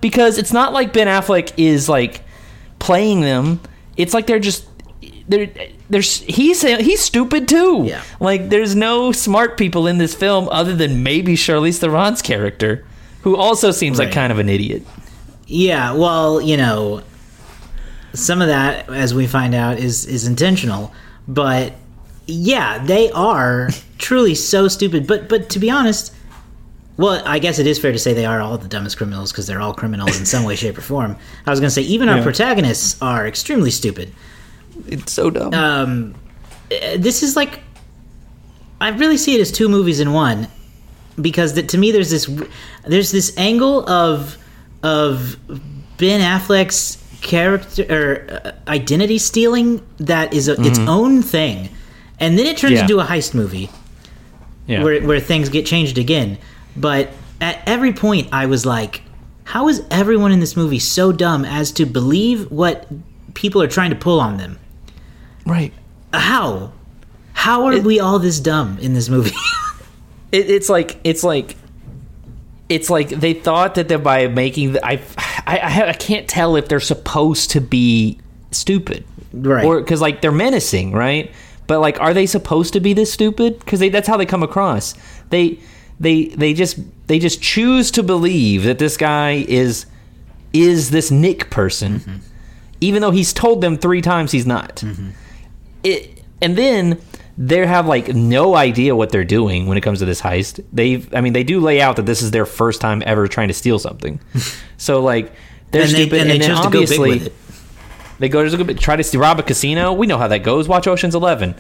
Because 0.02 0.38
it's 0.38 0.54
not 0.54 0.74
like 0.74 0.94
Ben 0.94 1.08
Affleck 1.08 1.54
is 1.58 1.88
like 1.90 2.22
playing 2.80 3.22
them. 3.22 3.62
It's 3.98 4.14
like 4.14 4.28
they're 4.28 4.40
just 4.40 4.68
they're 5.28 5.52
there's 5.90 6.22
he's 6.22 6.62
he's 6.62 7.02
stupid 7.02 7.48
too. 7.48 7.84
Yeah. 7.86 8.04
Like 8.20 8.50
there's 8.50 8.76
no 8.76 9.12
smart 9.12 9.58
people 9.58 9.88
in 9.88 9.98
this 9.98 10.16
film 10.16 10.50
other 10.50 10.76
than 10.76 11.04
maybe 11.04 11.36
Charlize 11.36 11.80
Theron's 11.80 12.22
character, 12.22 12.86
who 13.22 13.36
also 13.36 13.72
seems 13.72 14.00
like 14.00 14.12
kind 14.12 14.32
of 14.32 14.40
an 14.40 14.50
idiot. 14.50 14.84
Yeah, 15.48 15.94
well, 15.94 16.42
you 16.42 16.58
know, 16.58 17.04
some 18.14 18.42
of 18.42 18.48
that, 18.48 18.90
as 18.90 19.14
we 19.14 19.28
find 19.28 19.54
out, 19.54 19.78
is 19.78 20.06
is 20.06 20.26
intentional. 20.26 20.94
But 21.28 21.74
yeah, 22.26 22.84
they 22.84 23.12
are 23.12 23.70
truly 23.98 24.36
so 24.36 24.68
stupid. 24.68 25.06
But 25.06 25.30
but 25.30 25.50
to 25.52 25.60
be 25.60 25.70
honest, 25.70 26.16
well, 26.98 27.22
I 27.28 27.38
guess 27.38 27.60
it 27.60 27.68
is 27.68 27.78
fair 27.78 27.92
to 27.92 28.00
say 28.00 28.14
they 28.14 28.26
are 28.26 28.42
all 28.42 28.58
the 28.58 28.68
dumbest 28.68 28.98
criminals 28.98 29.32
because 29.32 29.46
they're 29.46 29.62
all 29.62 29.74
criminals 29.74 30.18
in 30.20 30.26
some 30.26 30.46
way, 30.46 30.56
shape, 30.56 30.78
or 30.78 30.82
form. 30.82 31.16
I 31.46 31.52
was 31.52 31.60
going 31.60 31.68
to 31.68 31.74
say 31.74 31.82
even 31.84 32.10
our 32.10 32.24
protagonists 32.24 33.00
are 33.02 33.28
extremely 33.28 33.70
stupid. 33.70 34.14
It's 34.88 35.12
so 35.12 35.30
dumb. 35.30 35.54
Um, 35.54 36.16
this 36.98 37.24
is 37.24 37.36
like, 37.36 37.60
I 38.82 38.90
really 38.90 39.18
see 39.18 39.36
it 39.36 39.42
as 39.42 39.52
two 39.52 39.70
movies 39.70 40.00
in 40.00 40.12
one, 40.14 40.48
because 41.20 41.54
that 41.54 41.70
to 41.70 41.78
me 41.78 41.92
there's 41.92 42.10
this 42.10 42.30
there's 42.86 43.12
this 43.12 43.36
angle 43.38 43.88
of 43.90 44.38
of 44.84 45.38
Ben 45.98 46.22
Affleck's 46.22 47.02
character 47.22 47.86
or 47.90 48.40
uh, 48.48 48.52
identity 48.70 49.18
stealing 49.18 49.82
that 49.98 50.34
is 50.34 50.48
a, 50.48 50.62
its 50.62 50.78
own 50.80 51.22
thing, 51.24 51.70
and 52.20 52.38
then 52.38 52.46
it 52.46 52.58
turns 52.58 52.74
Yeah. 52.74 52.82
into 52.82 53.00
a 53.00 53.06
heist 53.06 53.34
movie 53.34 53.70
yeah. 54.68 54.84
where 54.84 55.02
where 55.02 55.20
things 55.20 55.50
get 55.50 55.66
changed 55.66 55.98
again. 55.98 56.38
But 56.76 57.10
at 57.40 57.62
every 57.66 57.94
point, 57.94 58.28
I 58.34 58.46
was 58.48 58.66
like, 58.66 59.02
"How 59.46 59.70
is 59.70 59.82
everyone 59.90 60.32
in 60.34 60.40
this 60.42 60.58
movie 60.58 60.80
so 60.80 61.12
dumb 61.14 61.46
as 61.46 61.72
to 61.74 61.86
believe 61.86 62.52
what 62.52 62.86
people 63.34 63.62
are 63.62 63.68
trying 63.68 63.92
to 63.92 63.96
pull 63.96 64.20
on 64.20 64.38
them?" 64.38 64.60
Right. 65.46 65.72
How? 66.14 66.72
How 67.34 67.66
are 67.66 67.74
It- 67.74 67.84
we 67.84 68.00
all 68.00 68.20
this 68.20 68.40
dumb 68.40 68.78
in 68.80 68.94
this 68.94 69.10
movie? 69.10 69.32
It, 70.32 70.50
it's 70.50 70.68
like 70.70 71.00
it's 71.06 71.24
like 71.24 71.56
it's 72.68 72.90
like 72.90 73.10
they 73.10 73.34
thought 73.34 73.76
that 73.76 73.88
they're 73.88 73.98
by 74.00 74.28
making 74.28 74.74
the, 74.74 74.86
I, 74.86 75.00
I 75.48 75.90
I 75.90 75.94
can't 75.94 76.28
tell 76.28 76.56
if 76.58 76.68
they're 76.68 76.80
supposed 76.82 77.52
to 77.52 77.62
be 77.62 78.18
stupid 78.52 79.06
Right. 79.32 79.64
or 79.64 79.80
because 79.80 80.02
like 80.02 80.22
they're 80.22 80.32
menacing 80.34 80.92
right 80.92 81.32
but 81.68 81.80
like 81.80 82.02
are 82.02 82.14
they 82.14 82.26
supposed 82.26 82.74
to 82.74 82.80
be 82.82 82.92
this 82.94 83.14
stupid 83.14 83.60
because 83.60 83.80
that's 83.80 84.08
how 84.08 84.18
they 84.18 84.26
come 84.26 84.44
across 84.44 84.96
they 85.30 85.60
they 86.02 86.26
they 86.30 86.54
just 86.54 86.80
they 87.08 87.20
just 87.20 87.42
choose 87.42 87.92
to 87.92 88.04
believe 88.04 88.64
that 88.64 88.80
this 88.80 88.98
guy 88.98 89.46
is 89.48 89.86
is 90.54 90.90
this 90.90 91.12
Nick 91.12 91.50
person 91.50 92.00
Mm-hmm. 92.00 92.18
even 92.82 93.02
though 93.02 93.12
he's 93.12 93.32
told 93.32 93.62
them 93.62 93.78
three 93.78 94.02
times 94.02 94.32
he's 94.34 94.48
not 94.48 94.84
it, 95.86 96.24
and 96.42 96.58
then 96.58 97.00
they 97.38 97.66
have 97.66 97.88
like 97.88 98.10
no 98.10 98.56
idea 98.56 98.96
what 98.96 99.10
they're 99.10 99.24
doing 99.24 99.68
when 99.68 99.78
it 99.78 99.82
comes 99.82 100.00
to 100.00 100.06
this 100.06 100.22
heist. 100.22 100.64
They, 100.72 101.06
I 101.14 101.22
mean, 101.22 101.34
they 101.34 101.44
do 101.44 101.60
lay 101.60 101.82
out 101.82 101.98
that 101.98 102.06
this 102.06 102.22
is 102.22 102.32
their 102.32 102.46
first 102.46 102.82
time 102.82 103.04
ever 103.06 103.28
trying 103.28 103.50
to 103.50 103.54
steal 103.54 103.80
something. 103.80 104.20
so 104.78 105.02
like 105.02 105.32
they're 105.72 105.84
and 105.84 105.92
they, 105.92 105.96
stupid, 105.96 106.22
and 106.22 106.30
they 106.30 106.38
then 106.40 106.50
chose 106.50 106.60
to 106.60 106.70
go 106.70 106.70
big 106.82 107.00
obviously 107.00 107.20
it. 107.28 107.34
they 108.20 108.30
go 108.30 108.48
to 108.48 108.74
try 108.76 108.96
to 108.96 109.20
rob 109.20 109.40
a 109.40 109.44
casino. 109.44 109.94
We 109.94 110.08
know 110.08 110.18
how 110.18 110.28
that 110.28 110.40
goes. 110.44 110.68
Watch 110.68 110.88
Ocean's 110.88 111.16
Eleven. 111.16 111.56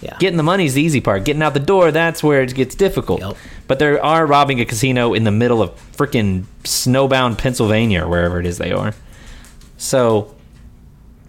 Yeah. 0.00 0.16
Getting 0.20 0.36
the 0.36 0.44
money's 0.44 0.74
the 0.74 0.82
easy 0.82 1.00
part. 1.00 1.24
Getting 1.24 1.42
out 1.42 1.54
the 1.54 1.60
door, 1.60 1.90
that's 1.90 2.22
where 2.22 2.42
it 2.42 2.54
gets 2.54 2.76
difficult. 2.76 3.20
Yep. 3.20 3.36
But 3.66 3.80
they 3.80 3.98
are 3.98 4.26
robbing 4.26 4.60
a 4.60 4.64
casino 4.64 5.12
in 5.12 5.24
the 5.24 5.32
middle 5.32 5.60
of 5.60 5.70
freaking 5.96 6.44
snowbound 6.62 7.38
Pennsylvania 7.38 8.04
or 8.04 8.08
wherever 8.08 8.38
it 8.38 8.46
is 8.46 8.58
they 8.58 8.70
are. 8.70 8.94
So 9.76 10.36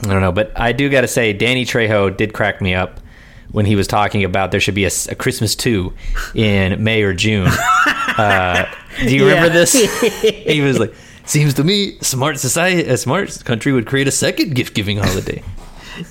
I 0.03 0.07
don't 0.07 0.21
know, 0.21 0.31
but 0.31 0.51
I 0.55 0.71
do 0.71 0.89
got 0.89 1.01
to 1.01 1.07
say, 1.07 1.33
Danny 1.33 1.65
Trejo 1.65 2.15
did 2.15 2.33
crack 2.33 2.61
me 2.61 2.73
up 2.73 2.99
when 3.51 3.65
he 3.65 3.75
was 3.75 3.87
talking 3.87 4.23
about 4.23 4.51
there 4.51 4.59
should 4.59 4.75
be 4.75 4.85
a 4.85 5.15
Christmas 5.15 5.55
two 5.55 5.93
in 6.33 6.81
May 6.83 7.03
or 7.03 7.13
June. 7.13 7.49
Uh, 8.09 8.69
do 9.05 9.15
you 9.15 9.25
remember 9.25 9.47
this? 9.47 9.71
he 10.21 10.59
was 10.59 10.77
like, 10.77 10.93
"Seems 11.25 11.53
to 11.53 11.63
me, 11.63 11.97
a 11.99 12.03
smart 12.03 12.37
society, 12.37 12.83
a 12.89 12.97
smart 12.97 13.45
country 13.45 13.71
would 13.71 13.85
create 13.85 14.09
a 14.09 14.11
second 14.11 14.55
gift 14.55 14.73
giving 14.73 14.97
holiday." 14.97 15.41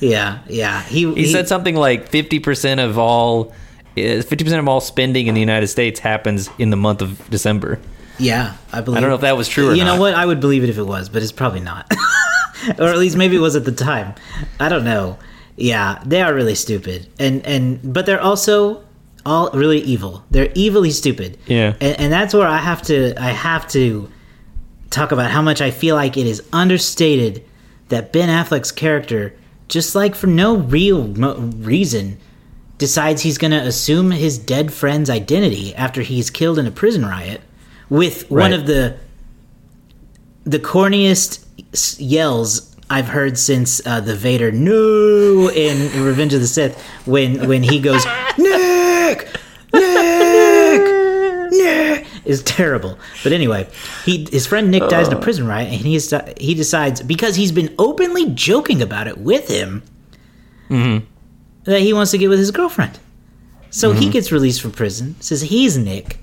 yeah, 0.00 0.38
yeah. 0.48 0.82
He, 0.84 1.12
He 1.12 1.26
said 1.26 1.48
something 1.48 1.74
like 1.74 2.08
fifty 2.08 2.38
percent 2.38 2.80
of 2.80 2.96
all, 2.98 3.52
fifty 3.94 4.36
percent 4.42 4.60
of 4.60 4.68
all 4.68 4.80
spending 4.80 5.26
in 5.26 5.34
the 5.34 5.40
United 5.40 5.66
States 5.66 6.00
happens 6.00 6.48
in 6.58 6.70
the 6.70 6.76
month 6.76 7.02
of 7.02 7.28
December. 7.28 7.78
Yeah, 8.18 8.56
I 8.72 8.80
believe. 8.80 8.96
I 8.96 9.00
don't 9.00 9.10
know 9.10 9.16
if 9.16 9.20
that 9.22 9.36
was 9.36 9.48
true 9.48 9.70
or 9.70 9.74
you 9.74 9.84
not. 9.84 9.96
know 9.96 10.00
what? 10.00 10.14
I 10.14 10.24
would 10.24 10.40
believe 10.40 10.64
it 10.64 10.70
if 10.70 10.78
it 10.78 10.84
was, 10.84 11.10
but 11.10 11.22
it's 11.22 11.32
probably 11.32 11.60
not. 11.60 11.92
or 12.78 12.88
at 12.88 12.98
least 12.98 13.16
maybe 13.16 13.36
it 13.36 13.40
was 13.40 13.56
at 13.56 13.64
the 13.64 13.72
time. 13.72 14.14
I 14.60 14.68
don't 14.68 14.84
know. 14.84 15.18
Yeah, 15.56 16.02
they 16.06 16.22
are 16.22 16.32
really 16.32 16.54
stupid, 16.54 17.08
and 17.18 17.44
and 17.44 17.92
but 17.92 18.06
they're 18.06 18.20
also 18.20 18.84
all 19.26 19.50
really 19.50 19.80
evil. 19.80 20.24
They're 20.30 20.52
evilly 20.56 20.90
stupid. 20.90 21.38
Yeah. 21.46 21.74
and, 21.80 21.98
and 22.00 22.12
that's 22.12 22.32
where 22.32 22.46
I 22.46 22.58
have 22.58 22.82
to 22.82 23.14
I 23.20 23.30
have 23.30 23.68
to 23.68 24.10
talk 24.90 25.12
about 25.12 25.30
how 25.30 25.42
much 25.42 25.60
I 25.60 25.70
feel 25.70 25.94
like 25.96 26.16
it 26.16 26.26
is 26.26 26.42
understated 26.52 27.44
that 27.88 28.12
Ben 28.12 28.28
Affleck's 28.28 28.72
character, 28.72 29.34
just 29.68 29.94
like 29.94 30.14
for 30.14 30.26
no 30.28 30.56
real 30.56 31.08
mo- 31.08 31.36
reason, 31.56 32.18
decides 32.78 33.22
he's 33.22 33.38
going 33.38 33.50
to 33.50 33.60
assume 33.60 34.10
his 34.10 34.38
dead 34.38 34.72
friend's 34.72 35.10
identity 35.10 35.74
after 35.74 36.02
he's 36.02 36.30
killed 36.30 36.58
in 36.58 36.66
a 36.66 36.70
prison 36.70 37.04
riot 37.04 37.40
with 37.90 38.30
one 38.30 38.52
of 38.52 38.66
the 38.66 38.96
the 40.44 40.58
corniest 40.58 41.44
yells 41.98 42.74
I've 42.90 43.08
heard 43.08 43.38
since 43.38 43.86
uh, 43.86 44.00
the 44.00 44.14
Vader 44.14 44.50
"No" 44.50 45.50
in 45.50 46.02
Revenge 46.04 46.32
of 46.34 46.40
the 46.40 46.46
Sith 46.46 46.80
when 47.06 47.46
when 47.48 47.62
he 47.62 47.80
goes 47.80 48.04
Nick, 48.38 49.28
Nick, 49.74 50.82
Nick 51.50 52.06
is 52.24 52.42
terrible. 52.44 52.98
But 53.22 53.32
anyway, 53.32 53.68
he 54.04 54.26
his 54.30 54.46
friend 54.46 54.70
Nick 54.70 54.88
dies 54.88 55.08
in 55.08 55.14
a 55.14 55.20
prison 55.20 55.46
riot, 55.46 55.68
and 55.72 55.80
he 55.82 55.94
is, 55.96 56.14
he 56.38 56.54
decides 56.54 57.02
because 57.02 57.36
he's 57.36 57.52
been 57.52 57.74
openly 57.78 58.30
joking 58.30 58.80
about 58.82 59.06
it 59.06 59.18
with 59.18 59.48
him 59.48 59.82
that 61.64 61.80
he 61.80 61.92
wants 61.92 62.10
to 62.12 62.18
get 62.18 62.28
with 62.28 62.38
his 62.38 62.50
girlfriend. 62.50 62.98
So 63.70 63.92
he 63.92 64.08
gets 64.08 64.32
released 64.32 64.62
from 64.62 64.72
prison. 64.72 65.16
Says 65.20 65.42
he's 65.42 65.76
Nick, 65.76 66.18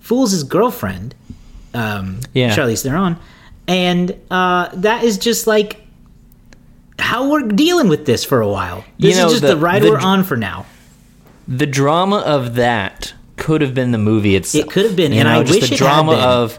fools 0.00 0.30
his 0.30 0.44
girlfriend, 0.44 1.14
um, 1.74 2.20
Yeah. 2.34 2.54
Charlize 2.56 2.82
Theron, 2.84 3.16
and 3.68 4.14
uh, 4.30 4.68
that 4.74 5.02
is 5.04 5.18
just 5.18 5.46
like 5.46 5.80
how 6.98 7.30
we're 7.30 7.42
dealing 7.48 7.88
with 7.88 8.06
this 8.06 8.24
for 8.24 8.40
a 8.40 8.48
while. 8.48 8.84
You 8.98 9.08
This 9.10 9.18
know, 9.18 9.26
is 9.26 9.32
just 9.34 9.42
the- 9.42 9.48
the, 9.48 9.56
ride 9.56 9.82
the 9.82 9.90
we're 9.90 9.98
on 9.98 10.24
for 10.24 10.36
now. 10.36 10.66
the 11.46 11.66
drama 11.66 12.18
of 12.18 12.54
that 12.56 13.12
could 13.36 13.60
have 13.60 13.74
been 13.74 13.92
the 13.92 13.98
movie 13.98 14.34
itself. 14.34 14.64
It 14.64 14.70
could 14.70 14.86
have 14.86 14.96
been, 14.96 15.12
You 15.12 15.20
and 15.20 15.28
know, 15.28 15.40
I 15.40 15.44
just 15.44 15.60
wish 15.60 15.68
the 15.68 15.74
it 15.74 15.78
had 15.78 15.84
drama 15.86 16.12
been. 16.12 16.20
of 16.24 16.58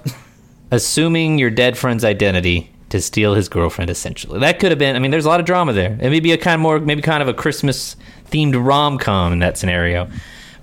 assuming 0.72 1.38
your 1.40 1.50
dead 1.50 1.78
friend's 1.78 2.04
identity 2.04 2.72
to 2.90 3.02
steal 3.02 3.34
his 3.34 3.50
girlfriend. 3.50 3.90
Essentially, 3.90 4.40
that 4.40 4.60
could 4.60 4.72
have 4.72 4.80
been. 4.80 4.96
I 4.96 5.00
mean, 5.00 5.12
there's 5.12 5.26
a 5.26 5.30
lot 5.30 5.40
of 5.40 5.46
drama 5.46 5.74
there. 5.74 5.98
It 6.00 6.10
may 6.10 6.20
be 6.20 6.32
a 6.32 6.38
kind 6.38 6.56
of 6.56 6.62
more, 6.62 6.80
maybe 6.80 7.02
kind 7.02 7.22
of 7.22 7.28
a 7.28 7.34
Christmas 7.34 7.96
themed 8.30 8.54
rom 8.64 8.98
com 8.98 9.34
in 9.34 9.40
that 9.40 9.58
scenario, 9.58 10.08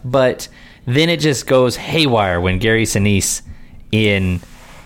but 0.04 0.48
then 0.86 1.08
it 1.08 1.18
just 1.20 1.46
goes 1.46 1.76
haywire 1.76 2.40
when 2.40 2.58
Gary 2.58 2.84
Sinise 2.84 3.42
in 3.90 4.40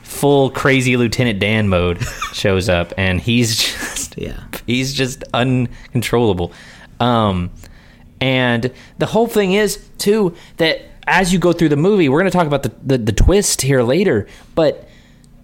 full 0.09 0.51
crazy 0.51 0.97
Lieutenant 0.97 1.38
Dan 1.38 1.68
mode 1.68 2.03
shows 2.33 2.68
up, 2.68 2.92
and 2.97 3.21
he's 3.21 3.57
just 3.57 4.16
Yeah. 4.18 4.42
he's 4.66 4.94
just 4.94 5.23
uncontrollable. 5.35 6.53
Um, 6.99 7.51
and 8.21 8.73
the 8.99 9.07
whole 9.07 9.27
thing 9.29 9.53
is 9.53 9.79
too 9.99 10.35
that 10.57 10.81
as 11.07 11.33
you 11.33 11.38
go 11.38 11.53
through 11.53 11.68
the 11.68 11.77
movie, 11.77 12.09
we're 12.09 12.18
going 12.21 12.31
to 12.31 12.37
talk 12.37 12.47
about 12.47 12.62
the, 12.64 12.73
the 12.85 12.99
the 12.99 13.12
twist 13.12 13.62
here 13.62 13.83
later, 13.83 14.27
but 14.55 14.88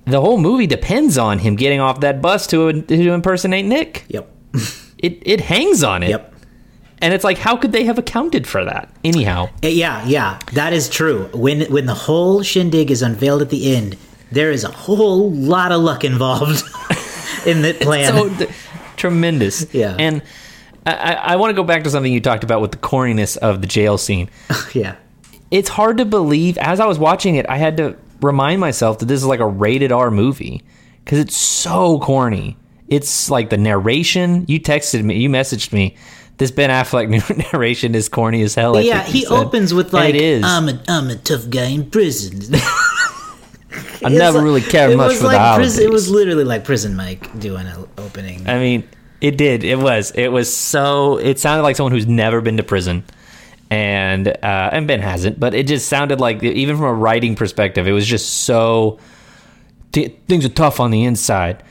the 0.06 0.20
whole 0.20 0.36
movie 0.38 0.66
depends 0.66 1.16
on 1.16 1.38
him 1.38 1.56
getting 1.56 1.80
off 1.80 2.00
that 2.00 2.20
bus 2.20 2.46
to 2.48 2.82
to 2.82 3.12
impersonate 3.12 3.64
Nick. 3.66 4.04
Yep. 4.08 4.30
It 4.98 5.22
it 5.24 5.40
hangs 5.42 5.84
on 5.84 6.02
it. 6.02 6.10
Yep. 6.10 6.30
And 7.00 7.12
it's 7.12 7.24
like, 7.24 7.36
how 7.38 7.56
could 7.56 7.72
they 7.72 7.84
have 7.84 7.98
accounted 7.98 8.46
for 8.46 8.64
that? 8.64 8.88
Anyhow, 9.04 9.50
Uh, 9.62 9.68
Yeah, 9.68 10.04
yeah, 10.06 10.38
that 10.52 10.72
is 10.72 10.88
true. 10.88 11.28
When 11.34 11.62
when 11.70 11.84
the 11.86 11.94
whole 11.94 12.42
shindig 12.42 12.90
is 12.90 13.02
unveiled 13.02 13.42
at 13.42 13.50
the 13.50 13.74
end, 13.76 13.96
there 14.34 14.50
is 14.50 14.64
a 14.64 14.70
whole 14.70 15.30
lot 15.30 15.72
of 15.72 15.80
luck 15.80 16.04
involved 16.04 16.62
in 17.46 17.62
that 17.62 17.78
plan. 17.80 18.12
so 18.12 18.28
th- 18.28 18.50
tremendous. 18.96 19.72
Yeah. 19.72 19.96
And 19.98 20.22
I, 20.86 21.14
I, 21.14 21.36
want 21.36 21.50
to 21.50 21.54
go 21.54 21.64
back 21.64 21.84
to 21.84 21.90
something 21.90 22.12
you 22.12 22.20
talked 22.20 22.44
about 22.44 22.60
with 22.60 22.72
the 22.72 22.78
corniness 22.78 23.36
of 23.38 23.60
the 23.60 23.66
jail 23.66 23.96
scene. 23.96 24.28
yeah. 24.74 24.96
it's 25.50 25.68
hard 25.68 25.98
to 25.98 26.04
believe. 26.04 26.58
As 26.58 26.80
I 26.80 26.86
was 26.86 26.98
watching 26.98 27.36
it, 27.36 27.46
I 27.48 27.56
had 27.56 27.76
to 27.78 27.96
remind 28.20 28.60
myself 28.60 28.98
that 28.98 29.06
this 29.06 29.20
is 29.20 29.26
like 29.26 29.40
a 29.40 29.46
rated 29.46 29.92
R 29.92 30.10
movie 30.10 30.62
because 31.04 31.18
it's 31.18 31.36
so 31.36 31.98
corny. 32.00 32.56
It's 32.88 33.30
like 33.30 33.50
the 33.50 33.56
narration. 33.56 34.44
You 34.46 34.60
texted 34.60 35.02
me, 35.02 35.16
you 35.16 35.30
messaged 35.30 35.72
me. 35.72 35.96
This 36.36 36.50
Ben 36.50 36.68
Affleck 36.68 37.52
narration 37.52 37.94
is 37.94 38.08
corny 38.08 38.42
as 38.42 38.54
hell. 38.54 38.76
I 38.76 38.80
yeah, 38.80 39.02
he 39.04 39.22
said. 39.22 39.32
opens 39.32 39.72
with 39.72 39.86
And 39.86 39.94
like, 39.94 40.14
it 40.14 40.20
is. 40.20 40.44
"I'm 40.44 40.68
a 40.68 40.82
I'm 40.88 41.08
a 41.08 41.16
tough 41.16 41.48
guy 41.48 41.66
in 41.66 41.90
prison." 41.90 42.58
I 44.04 44.08
never 44.08 44.42
really 44.42 44.60
cared 44.60 44.92
it 44.92 44.96
much 44.96 45.10
was 45.10 45.18
for 45.18 45.26
like 45.26 45.36
the 45.36 45.38
holidays. 45.40 45.74
prison, 45.74 45.84
It 45.84 45.90
was 45.90 46.10
literally 46.10 46.44
like 46.44 46.64
Prison 46.64 46.96
Mike 46.96 47.38
doing 47.38 47.66
an 47.66 47.86
opening. 47.98 48.46
I 48.48 48.58
mean, 48.58 48.88
it 49.20 49.36
did. 49.36 49.64
It 49.64 49.78
was. 49.78 50.10
It 50.14 50.28
was 50.28 50.54
so. 50.54 51.16
It 51.18 51.38
sounded 51.38 51.62
like 51.62 51.76
someone 51.76 51.92
who's 51.92 52.06
never 52.06 52.40
been 52.40 52.56
to 52.58 52.62
prison, 52.62 53.04
and 53.70 54.28
uh, 54.28 54.70
and 54.72 54.86
Ben 54.86 55.00
hasn't. 55.00 55.40
But 55.40 55.54
it 55.54 55.66
just 55.66 55.88
sounded 55.88 56.20
like, 56.20 56.42
even 56.42 56.76
from 56.76 56.86
a 56.86 56.94
writing 56.94 57.34
perspective, 57.34 57.86
it 57.88 57.92
was 57.92 58.06
just 58.06 58.44
so. 58.44 58.98
Th- 59.92 60.14
things 60.28 60.44
are 60.44 60.50
tough 60.50 60.80
on 60.80 60.90
the 60.90 61.04
inside. 61.04 61.62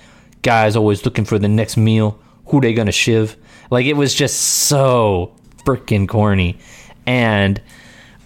Guys 0.41 0.75
always 0.75 1.05
looking 1.05 1.25
for 1.25 1.37
the 1.37 1.47
next 1.47 1.77
meal. 1.77 2.19
Who 2.47 2.59
they 2.61 2.73
gonna 2.73 2.91
shiv? 2.91 3.37
Like 3.69 3.85
it 3.85 3.93
was 3.93 4.13
just 4.13 4.39
so 4.39 5.35
freaking 5.65 6.07
corny, 6.07 6.57
and. 7.05 7.61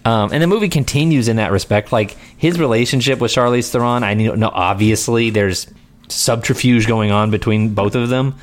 Um, 0.08 0.32
and 0.32 0.42
the 0.42 0.46
movie 0.46 0.70
continues 0.70 1.28
in 1.28 1.36
that 1.36 1.52
respect. 1.52 1.92
Like 1.92 2.16
his 2.38 2.58
relationship 2.58 3.18
with 3.18 3.30
Charlize 3.30 3.70
Theron, 3.70 4.02
I 4.04 4.14
know, 4.14 4.50
obviously 4.52 5.28
there's 5.28 5.66
subterfuge 6.08 6.86
going 6.86 7.10
on 7.10 7.30
between 7.30 7.74
both 7.74 7.94
of 7.94 8.08
them, 8.08 8.34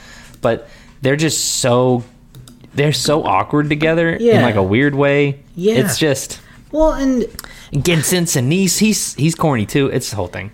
but 0.42 0.68
they're 1.02 1.16
just 1.16 1.56
so 1.56 2.04
they're 2.76 2.94
so 2.94 3.24
awkward 3.24 3.70
together 3.70 4.10
in 4.10 4.42
like 4.44 4.56
a 4.56 4.64
weird 4.64 4.94
way. 4.94 5.40
Yeah. 5.56 5.76
it's 5.76 5.98
just 5.98 6.40
well, 6.72 6.94
and 6.94 7.24
Gensen 7.72 8.28
Sinise, 8.28 8.78
he's 8.78 9.16
he's 9.16 9.34
corny 9.34 9.66
too. 9.66 9.88
It's 9.88 10.12
the 10.12 10.18
whole 10.18 10.28
thing. 10.28 10.52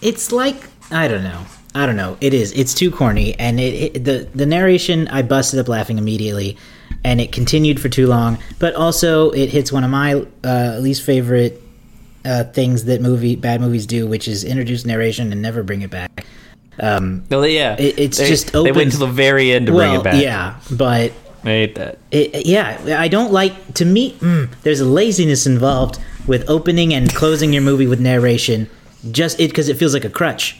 it's 0.00 0.32
like 0.32 0.62
I 0.90 1.08
don't 1.08 1.24
know. 1.24 1.44
I 1.74 1.84
don't 1.84 1.96
know. 1.96 2.16
It 2.22 2.32
is. 2.32 2.52
It's 2.52 2.72
too 2.72 2.90
corny, 2.90 3.38
and 3.38 3.60
it, 3.60 3.96
it 3.96 4.04
the 4.04 4.28
the 4.34 4.46
narration. 4.46 5.08
I 5.08 5.20
busted 5.22 5.60
up 5.60 5.68
laughing 5.68 5.98
immediately, 5.98 6.56
and 7.04 7.20
it 7.20 7.32
continued 7.32 7.80
for 7.80 7.88
too 7.88 8.06
long. 8.06 8.38
But 8.58 8.74
also, 8.74 9.30
it 9.30 9.48
hits 9.50 9.70
one 9.72 9.84
of 9.84 9.90
my 9.90 10.24
uh, 10.44 10.78
least 10.80 11.02
favorite 11.02 11.62
uh, 12.24 12.44
things 12.44 12.84
that 12.84 13.00
movie 13.00 13.36
bad 13.36 13.60
movies 13.60 13.86
do, 13.86 14.06
which 14.06 14.28
is 14.28 14.44
introduce 14.44 14.84
narration 14.84 15.32
and 15.32 15.40
never 15.40 15.62
bring 15.62 15.82
it 15.82 15.90
back. 15.90 16.24
Um, 16.80 17.24
they- 17.28 17.54
yeah, 17.56 17.74
It- 17.78 17.98
it's 17.98 18.18
they, 18.18 18.28
just 18.28 18.52
they 18.52 18.60
wait 18.60 18.70
opens- 18.70 18.94
until 18.94 19.06
the 19.08 19.12
very 19.12 19.52
end 19.52 19.66
to 19.66 19.72
well, 19.72 19.88
bring 19.88 20.00
it 20.00 20.04
back. 20.04 20.22
yeah, 20.22 20.54
but 20.70 21.12
I 21.44 21.48
hate 21.48 21.74
that. 21.76 21.98
it, 22.10 22.46
yeah, 22.46 22.96
I 22.98 23.08
don't 23.08 23.32
like. 23.32 23.74
To 23.74 23.84
me, 23.84 24.12
mm, 24.14 24.48
there's 24.62 24.80
a 24.80 24.84
laziness 24.84 25.46
involved 25.46 25.98
with 26.26 26.48
opening 26.50 26.92
and 26.94 27.12
closing 27.14 27.52
your 27.52 27.62
movie 27.62 27.86
with 27.86 28.00
narration, 28.00 28.68
just 29.10 29.40
it 29.40 29.48
because 29.50 29.68
it 29.68 29.76
feels 29.76 29.94
like 29.94 30.04
a 30.04 30.10
crutch. 30.10 30.56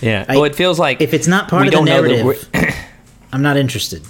Yeah, 0.00 0.24
I- 0.28 0.36
well, 0.36 0.44
it 0.44 0.54
feels 0.56 0.78
like 0.78 1.00
if 1.00 1.12
it's 1.14 1.26
not 1.26 1.48
part 1.48 1.66
of 1.66 1.72
the 1.74 1.80
narrative, 1.82 2.48
I'm 3.32 3.42
not 3.42 3.56
interested. 3.56 4.02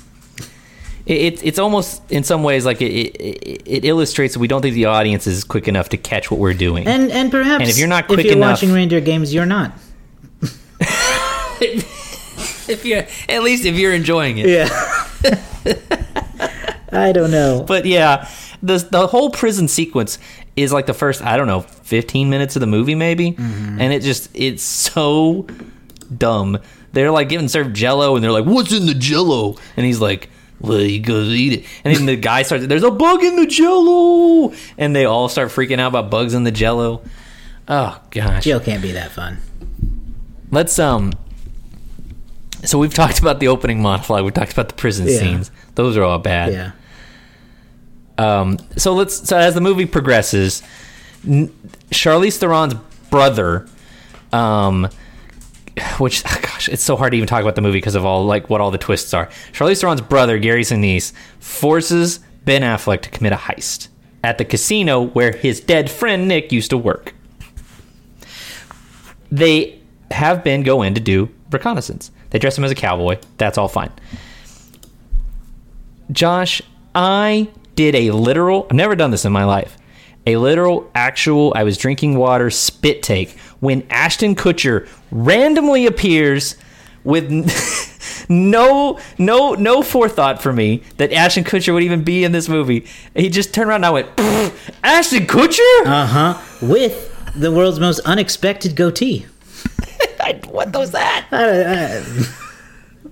It, 1.09 1.13
it, 1.35 1.47
it's 1.47 1.59
almost 1.59 2.03
in 2.11 2.23
some 2.23 2.43
ways 2.43 2.65
like 2.67 2.81
it, 2.83 2.93
it, 2.93 3.63
it 3.67 3.85
illustrates 3.85 4.35
that 4.35 4.41
we 4.41 4.47
don't 4.49 4.63
think 4.63 4.75
the 4.75 4.85
audience 4.85 5.27
is 5.27 5.43
quick 5.43 5.67
enough 5.67 5.89
to 5.89 5.97
catch 5.97 6.31
what 6.31 6.39
we're 6.39 6.55
doing. 6.55 6.87
And 6.87 7.11
and 7.11 7.31
perhaps 7.31 7.63
And 7.63 7.71
if 7.71 7.79
you're 7.79 7.89
not 7.89 8.05
if 8.05 8.09
quick 8.09 8.27
you're 8.27 8.37
enough- 8.37 8.59
watching 8.59 8.73
reindeer 8.73 9.01
games, 9.01 9.33
you're 9.35 9.47
not. 9.47 9.73
if 11.61 12.85
you 12.85 12.97
at 13.29 13.43
least 13.43 13.65
if 13.65 13.77
you're 13.77 13.95
enjoying 13.95 14.39
it. 14.39 14.49
Yeah. 14.49 14.69
I 16.93 17.13
don't 17.13 17.31
know. 17.31 17.65
But 17.67 17.85
yeah, 17.85 18.29
the 18.63 18.79
the 18.91 19.07
whole 19.07 19.31
prison 19.31 19.69
sequence 19.69 20.19
is 20.57 20.73
like 20.73 20.87
the 20.87 20.95
first 20.95 21.23
I 21.23 21.37
don't 21.37 21.47
know 21.47 21.61
15 21.61 22.29
minutes 22.31 22.57
of 22.57 22.61
the 22.61 22.67
movie 22.67 22.95
maybe, 22.95 23.33
Mm-hmm. 23.33 23.81
and 23.81 23.93
it 23.93 24.03
just 24.03 24.31
it's 24.35 24.63
so 24.63 25.47
dumb. 26.17 26.59
They're 26.93 27.11
like 27.11 27.29
getting 27.29 27.49
served 27.49 27.75
Jello, 27.77 28.15
and 28.15 28.25
they're 28.25 28.33
like, 28.33 28.47
"What's 28.47 28.73
in 28.73 28.87
the 28.87 28.95
Jello?" 28.95 29.57
And 29.77 29.87
he's 29.87 30.01
like. 30.01 30.31
Well, 30.61 30.81
you 30.81 31.01
go 31.01 31.21
eat 31.23 31.53
it, 31.61 31.65
and 31.85 31.95
then 31.95 32.07
the 32.07 32.17
guy 32.17 32.43
starts. 32.43 32.67
There's 32.67 32.83
a 32.83 32.91
bug 32.91 33.23
in 33.23 33.37
the 33.37 33.47
Jello, 33.47 34.53
and 34.77 34.95
they 34.95 35.05
all 35.05 35.29
start 35.29 35.51
freaking 35.51 35.79
out 35.79 35.89
about 35.89 36.11
bugs 36.11 36.35
in 36.35 36.43
the 36.45 36.51
Jello. 36.51 37.03
Oh 37.69 38.01
gosh! 38.11 38.45
Jail 38.45 38.59
can't 38.61 38.83
be 38.83 38.93
that 38.93 39.13
fun. 39.13 39.39
Let's 40.51 40.79
um. 40.79 41.13
So 42.65 42.79
we've 42.79 42.93
talked 42.93 43.21
about 43.21 43.39
the 43.39 43.47
opening 43.49 43.81
monologue. 43.83 44.25
We 44.25 44.33
talked 44.33 44.53
about 44.53 44.69
the 44.69 44.75
prison 44.75 45.07
Yeah. 45.07 45.19
scenes. 45.19 45.51
Those 45.77 45.97
are 45.97 46.03
all 46.03 46.19
bad. 46.19 46.53
Yeah. 46.53 46.73
Um, 48.41 48.59
so 48.77 48.95
let's. 48.95 49.29
So 49.29 49.37
as 49.39 49.55
the 49.55 49.61
movie 49.61 49.87
progresses, 49.87 50.63
n- 51.25 51.53
Charlize 51.91 52.39
Theron's 52.39 52.75
brother, 53.11 53.69
um, 54.33 54.89
which 55.99 56.25
gosh, 56.43 56.69
it's 56.69 56.83
so 56.83 56.97
hard 56.97 57.13
to 57.13 57.17
even 57.17 57.27
talk 57.27 57.43
about 57.43 57.55
the 57.55 57.63
movie 57.63 57.79
because 57.79 57.95
of 57.95 58.05
all 58.05 58.25
like 58.25 58.51
what 58.51 58.61
all 58.61 58.71
the 58.71 58.79
twists 58.79 59.15
are. 59.15 59.27
Charlize 59.53 59.81
Theron's 59.81 60.01
brother, 60.01 60.39
Gary 60.39 60.63
Sinise, 60.63 61.13
forces 61.39 62.21
Ben 62.45 62.63
Affleck 62.63 63.03
to 63.03 63.11
commit 63.11 63.33
a 63.33 63.37
heist 63.37 63.89
at 64.25 64.39
the 64.39 64.45
casino 64.45 65.03
where 65.03 65.33
his 65.33 65.61
dead 65.61 65.91
friend 65.91 66.29
Nick 66.29 66.53
used 66.53 66.71
to 66.71 66.79
work. 66.79 67.15
they 69.31 69.79
have 70.11 70.43
Ben 70.43 70.63
go 70.63 70.83
in 70.83 70.95
to 70.95 71.01
do 71.01 71.29
reconnaissance. 71.51 72.11
They 72.31 72.39
dress 72.39 72.59
him 72.59 72.65
as 72.65 72.71
a 72.71 72.75
cowboy. 72.75 73.19
That's 73.37 73.59
all 73.59 73.69
fine. 73.69 73.93
Josh, 76.11 76.63
I 76.95 77.49
did 77.75 77.95
a 77.95 78.11
literal, 78.11 78.67
I've 78.71 78.77
never 78.77 78.97
done 78.97 79.11
this 79.11 79.25
in 79.25 79.33
my 79.33 79.45
life, 79.45 79.77
a 80.27 80.37
literal, 80.37 80.91
actual, 80.95 81.53
I 81.55 81.63
was 81.63 81.77
drinking 81.79 82.17
water 82.17 82.51
spit 82.51 83.03
take 83.03 83.37
when 83.61 83.87
Ashton 83.91 84.35
Kutcher 84.35 84.89
randomly 85.11 85.87
appears 85.87 86.57
with 87.05 87.31
no, 88.29 88.99
no, 89.19 89.55
no 89.55 89.83
forethought 89.83 90.43
for 90.43 90.53
me 90.53 90.83
that 90.97 91.13
Ashton 91.13 91.45
Kutcher 91.45 91.73
would 91.75 91.83
even 91.83 92.05
be 92.05 92.25
in 92.25 92.33
this 92.33 92.49
movie. 92.49 92.87
He 93.15 93.29
just 93.29 93.55
turned 93.55 93.71
around 93.71 93.85
and 93.85 93.87
I 93.87 93.91
went, 93.91 94.09
Ashton 94.85 95.27
Kutcher? 95.27 95.87
Uh 95.87 96.07
huh. 96.07 96.43
With 96.61 97.15
the 97.35 97.53
world's 97.53 97.81
most 97.81 98.01
unexpected 98.01 98.77
goatee. 98.77 99.27
I, 100.21 100.41
what 100.49 100.75
was 100.77 100.91
that? 100.93 101.27
Uh, 101.33 101.37
uh, 101.37 102.25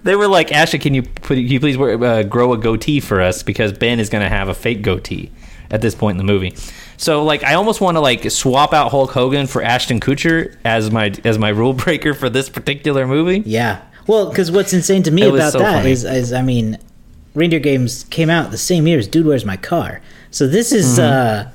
They 0.02 0.14
were 0.14 0.28
like, 0.28 0.52
Ashton, 0.52 0.80
can 0.80 0.94
you 0.94 1.02
put, 1.02 1.34
can 1.36 1.46
you 1.46 1.58
please 1.60 1.76
wear, 1.76 2.02
uh, 2.02 2.22
grow 2.22 2.52
a 2.52 2.58
goatee 2.58 3.00
for 3.00 3.20
us 3.20 3.42
because 3.42 3.72
Ben 3.72 3.98
is 3.98 4.08
going 4.08 4.22
to 4.22 4.28
have 4.28 4.48
a 4.48 4.54
fake 4.54 4.82
goatee 4.82 5.32
at 5.70 5.80
this 5.80 5.94
point 5.96 6.20
in 6.20 6.24
the 6.24 6.32
movie. 6.32 6.54
So 6.98 7.24
like, 7.24 7.44
I 7.44 7.54
almost 7.54 7.80
want 7.80 7.96
to 7.96 8.00
like 8.00 8.30
swap 8.30 8.72
out 8.72 8.90
Hulk 8.90 9.10
Hogan 9.12 9.46
for 9.46 9.62
Ashton 9.62 10.00
Kutcher 10.00 10.56
as 10.64 10.90
my 10.90 11.12
as 11.24 11.38
my 11.38 11.48
rule 11.60 11.72
breaker 11.72 12.14
for 12.14 12.28
this 12.30 12.48
particular 12.48 13.06
movie. 13.06 13.42
yeah. 13.46 13.82
Well, 14.06 14.28
because 14.28 14.52
what's 14.52 14.72
insane 14.72 15.02
to 15.02 15.10
me 15.10 15.22
It 15.22 15.34
about 15.34 15.52
so 15.52 15.58
that 15.58 15.84
is, 15.84 16.04
is, 16.04 16.32
I 16.32 16.40
mean, 16.40 16.78
Reindeer 17.34 17.58
Games 17.58 18.04
came 18.04 18.30
out 18.30 18.52
the 18.52 18.56
same 18.58 18.86
year 18.86 19.00
as 19.00 19.08
Dude 19.08 19.26
Where's 19.26 19.44
My 19.44 19.56
Car. 19.56 20.00
So 20.30 20.46
this 20.46 20.70
is 20.70 20.98
Mm-hmm. 20.98 21.48
uh, 21.48 21.50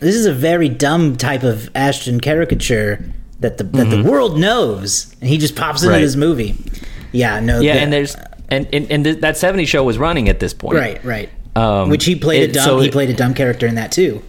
this 0.00 0.14
is 0.14 0.24
a 0.26 0.32
very 0.32 0.68
dumb 0.70 1.16
type 1.16 1.42
of 1.42 1.68
Ashton 1.74 2.18
caricature 2.20 3.04
that 3.40 3.58
the 3.58 3.64
that 3.64 3.86
Mm-hmm. 3.88 4.02
the 4.04 4.10
world 4.10 4.38
knows, 4.38 5.14
and 5.20 5.28
he 5.28 5.36
just 5.38 5.54
pops 5.54 5.82
into 5.82 5.92
Right. 5.94 6.00
this 6.00 6.16
movie. 6.16 6.54
Yeah. 7.12 7.40
No. 7.40 7.60
Yeah, 7.60 7.74
the- 7.74 7.80
and 7.80 7.92
there's 7.92 8.16
and 8.48 8.66
and, 8.72 8.90
and 8.90 9.04
th- 9.04 9.20
that 9.20 9.34
'70s 9.34 9.68
show 9.68 9.84
was 9.84 9.98
running 9.98 10.28
at 10.30 10.40
this 10.40 10.54
point. 10.54 10.78
Right, 10.78 11.04
right. 11.04 11.28
Um, 11.54 11.90
Which 11.90 12.04
he 12.06 12.16
played 12.16 12.40
a 12.40 12.44
it- 12.44 12.52
dumb. 12.54 12.64
so 12.64 12.78
he 12.80 12.90
played 12.90 13.10
a 13.10 13.14
dumb 13.14 13.34
character 13.34 13.66
in 13.66 13.74
that 13.74 13.92
too. 13.92 14.22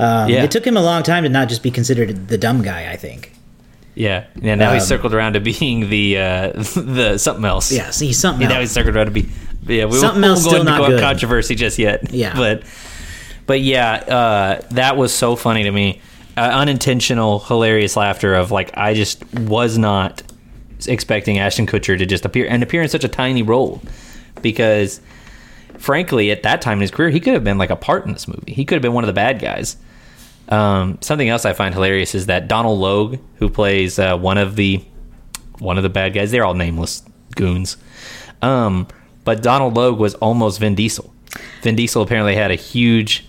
Um, 0.00 0.28
Yeah. 0.30 0.42
It 0.44 0.50
took 0.50 0.66
him 0.66 0.76
a 0.76 0.82
long 0.82 1.02
time 1.02 1.22
to 1.24 1.28
not 1.28 1.48
just 1.48 1.62
be 1.62 1.70
considered 1.70 2.28
the 2.28 2.38
dumb 2.38 2.62
guy. 2.62 2.90
I 2.90 2.96
think. 2.96 3.32
Yeah, 3.94 4.24
yeah. 4.40 4.54
Now 4.54 4.72
he's 4.72 4.82
Um, 4.84 4.88
circled 4.88 5.14
around 5.14 5.32
to 5.34 5.40
being 5.40 5.90
the 5.90 6.18
uh, 6.18 6.52
the 6.76 7.18
something 7.18 7.44
else. 7.44 7.70
Yeah. 7.72 7.90
See 7.90 8.12
something 8.12 8.42
Yeah, 8.48 8.54
now 8.54 8.60
he's 8.60 8.70
circled 8.70 8.96
around 8.96 9.06
to 9.06 9.12
be. 9.12 9.28
Yeah, 9.66 9.84
we 9.84 9.98
Something 9.98 10.22
won't 10.22 10.30
else 10.38 10.44
go 10.44 10.50
still 10.50 10.60
into 10.60 10.72
not 10.72 10.88
good. 10.88 11.00
controversy 11.00 11.54
just 11.54 11.78
yet. 11.78 12.10
Yeah. 12.12 12.34
but 12.34 12.62
but 13.46 13.60
yeah, 13.60 13.92
uh, 13.94 14.60
that 14.70 14.96
was 14.96 15.12
so 15.12 15.36
funny 15.36 15.64
to 15.64 15.70
me. 15.70 16.00
Uh, 16.36 16.42
unintentional, 16.42 17.40
hilarious 17.40 17.96
laughter 17.96 18.34
of 18.34 18.50
like 18.50 18.70
I 18.78 18.94
just 18.94 19.22
was 19.34 19.76
not 19.76 20.22
expecting 20.88 21.38
Ashton 21.38 21.66
Kutcher 21.66 21.98
to 21.98 22.06
just 22.06 22.24
appear 22.24 22.46
and 22.48 22.62
appear 22.62 22.80
in 22.80 22.88
such 22.88 23.04
a 23.04 23.08
tiny 23.08 23.42
role 23.42 23.82
because 24.40 25.00
frankly 25.76 26.30
at 26.30 26.42
that 26.44 26.62
time 26.62 26.78
in 26.78 26.82
his 26.82 26.90
career 26.90 27.10
he 27.10 27.20
could 27.20 27.34
have 27.34 27.44
been 27.44 27.58
like 27.58 27.70
a 27.70 27.76
part 27.76 28.06
in 28.06 28.12
this 28.12 28.26
movie. 28.28 28.54
He 28.54 28.64
could 28.64 28.76
have 28.76 28.82
been 28.82 28.94
one 28.94 29.04
of 29.04 29.08
the 29.08 29.12
bad 29.12 29.40
guys. 29.40 29.76
Um, 30.50 30.98
something 31.00 31.28
else 31.28 31.44
I 31.44 31.52
find 31.52 31.74
hilarious 31.74 32.14
is 32.14 32.26
that 32.26 32.48
Donald 32.48 32.78
Logue, 32.78 33.18
who 33.36 33.48
plays 33.48 33.98
uh, 33.98 34.16
one 34.16 34.38
of 34.38 34.56
the 34.56 34.84
one 35.58 35.76
of 35.76 35.82
the 35.82 35.90
bad 35.90 36.14
guys, 36.14 36.30
they're 36.30 36.44
all 36.44 36.54
nameless 36.54 37.02
goons. 37.36 37.76
Um, 38.42 38.88
but 39.24 39.42
Donald 39.42 39.74
Logue 39.74 39.98
was 39.98 40.14
almost 40.16 40.58
Vin 40.58 40.74
Diesel. 40.74 41.12
Vin 41.62 41.76
Diesel 41.76 42.02
apparently 42.02 42.34
had 42.34 42.50
a 42.50 42.56
huge 42.56 43.28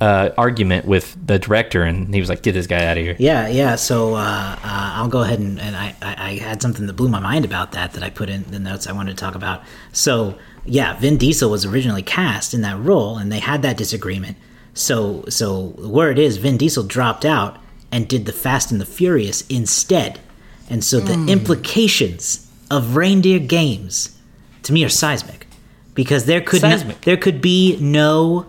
uh, 0.00 0.30
argument 0.38 0.86
with 0.86 1.16
the 1.26 1.38
director, 1.38 1.82
and 1.82 2.14
he 2.14 2.20
was 2.20 2.28
like, 2.28 2.42
"Get 2.42 2.52
this 2.52 2.66
guy 2.66 2.84
out 2.84 2.96
of 2.96 3.02
here." 3.02 3.16
Yeah, 3.18 3.48
yeah. 3.48 3.74
So 3.76 4.14
uh, 4.14 4.18
uh, 4.18 4.58
I'll 4.62 5.08
go 5.08 5.22
ahead 5.22 5.40
and, 5.40 5.58
and 5.60 5.76
I, 5.76 5.94
I, 6.00 6.14
I 6.18 6.38
had 6.38 6.62
something 6.62 6.86
that 6.86 6.94
blew 6.94 7.08
my 7.08 7.20
mind 7.20 7.44
about 7.44 7.72
that 7.72 7.92
that 7.92 8.02
I 8.02 8.10
put 8.10 8.28
in 8.28 8.44
the 8.44 8.58
notes 8.58 8.86
I 8.86 8.92
wanted 8.92 9.16
to 9.16 9.20
talk 9.20 9.34
about. 9.34 9.62
So 9.92 10.38
yeah, 10.64 10.98
Vin 10.98 11.16
Diesel 11.16 11.50
was 11.50 11.66
originally 11.66 12.02
cast 12.02 12.54
in 12.54 12.62
that 12.62 12.78
role, 12.78 13.18
and 13.18 13.30
they 13.30 13.40
had 13.40 13.62
that 13.62 13.76
disagreement. 13.76 14.36
So 14.74 15.24
so 15.28 15.74
the 15.78 15.88
word 15.88 16.18
is 16.18 16.36
Vin 16.36 16.56
Diesel 16.56 16.84
dropped 16.84 17.24
out 17.24 17.58
and 17.92 18.08
did 18.08 18.26
the 18.26 18.32
Fast 18.32 18.70
and 18.70 18.80
the 18.80 18.86
Furious 18.86 19.46
instead, 19.48 20.20
and 20.68 20.84
so 20.84 21.00
the 21.00 21.14
hmm. 21.14 21.28
implications 21.28 22.48
of 22.70 22.96
Reindeer 22.96 23.40
Games 23.40 24.16
to 24.62 24.72
me 24.72 24.84
are 24.84 24.88
seismic 24.88 25.46
because 25.94 26.26
there 26.26 26.40
could 26.40 26.62
no- 26.62 26.94
there 27.02 27.16
could 27.16 27.40
be 27.40 27.76
no 27.80 28.46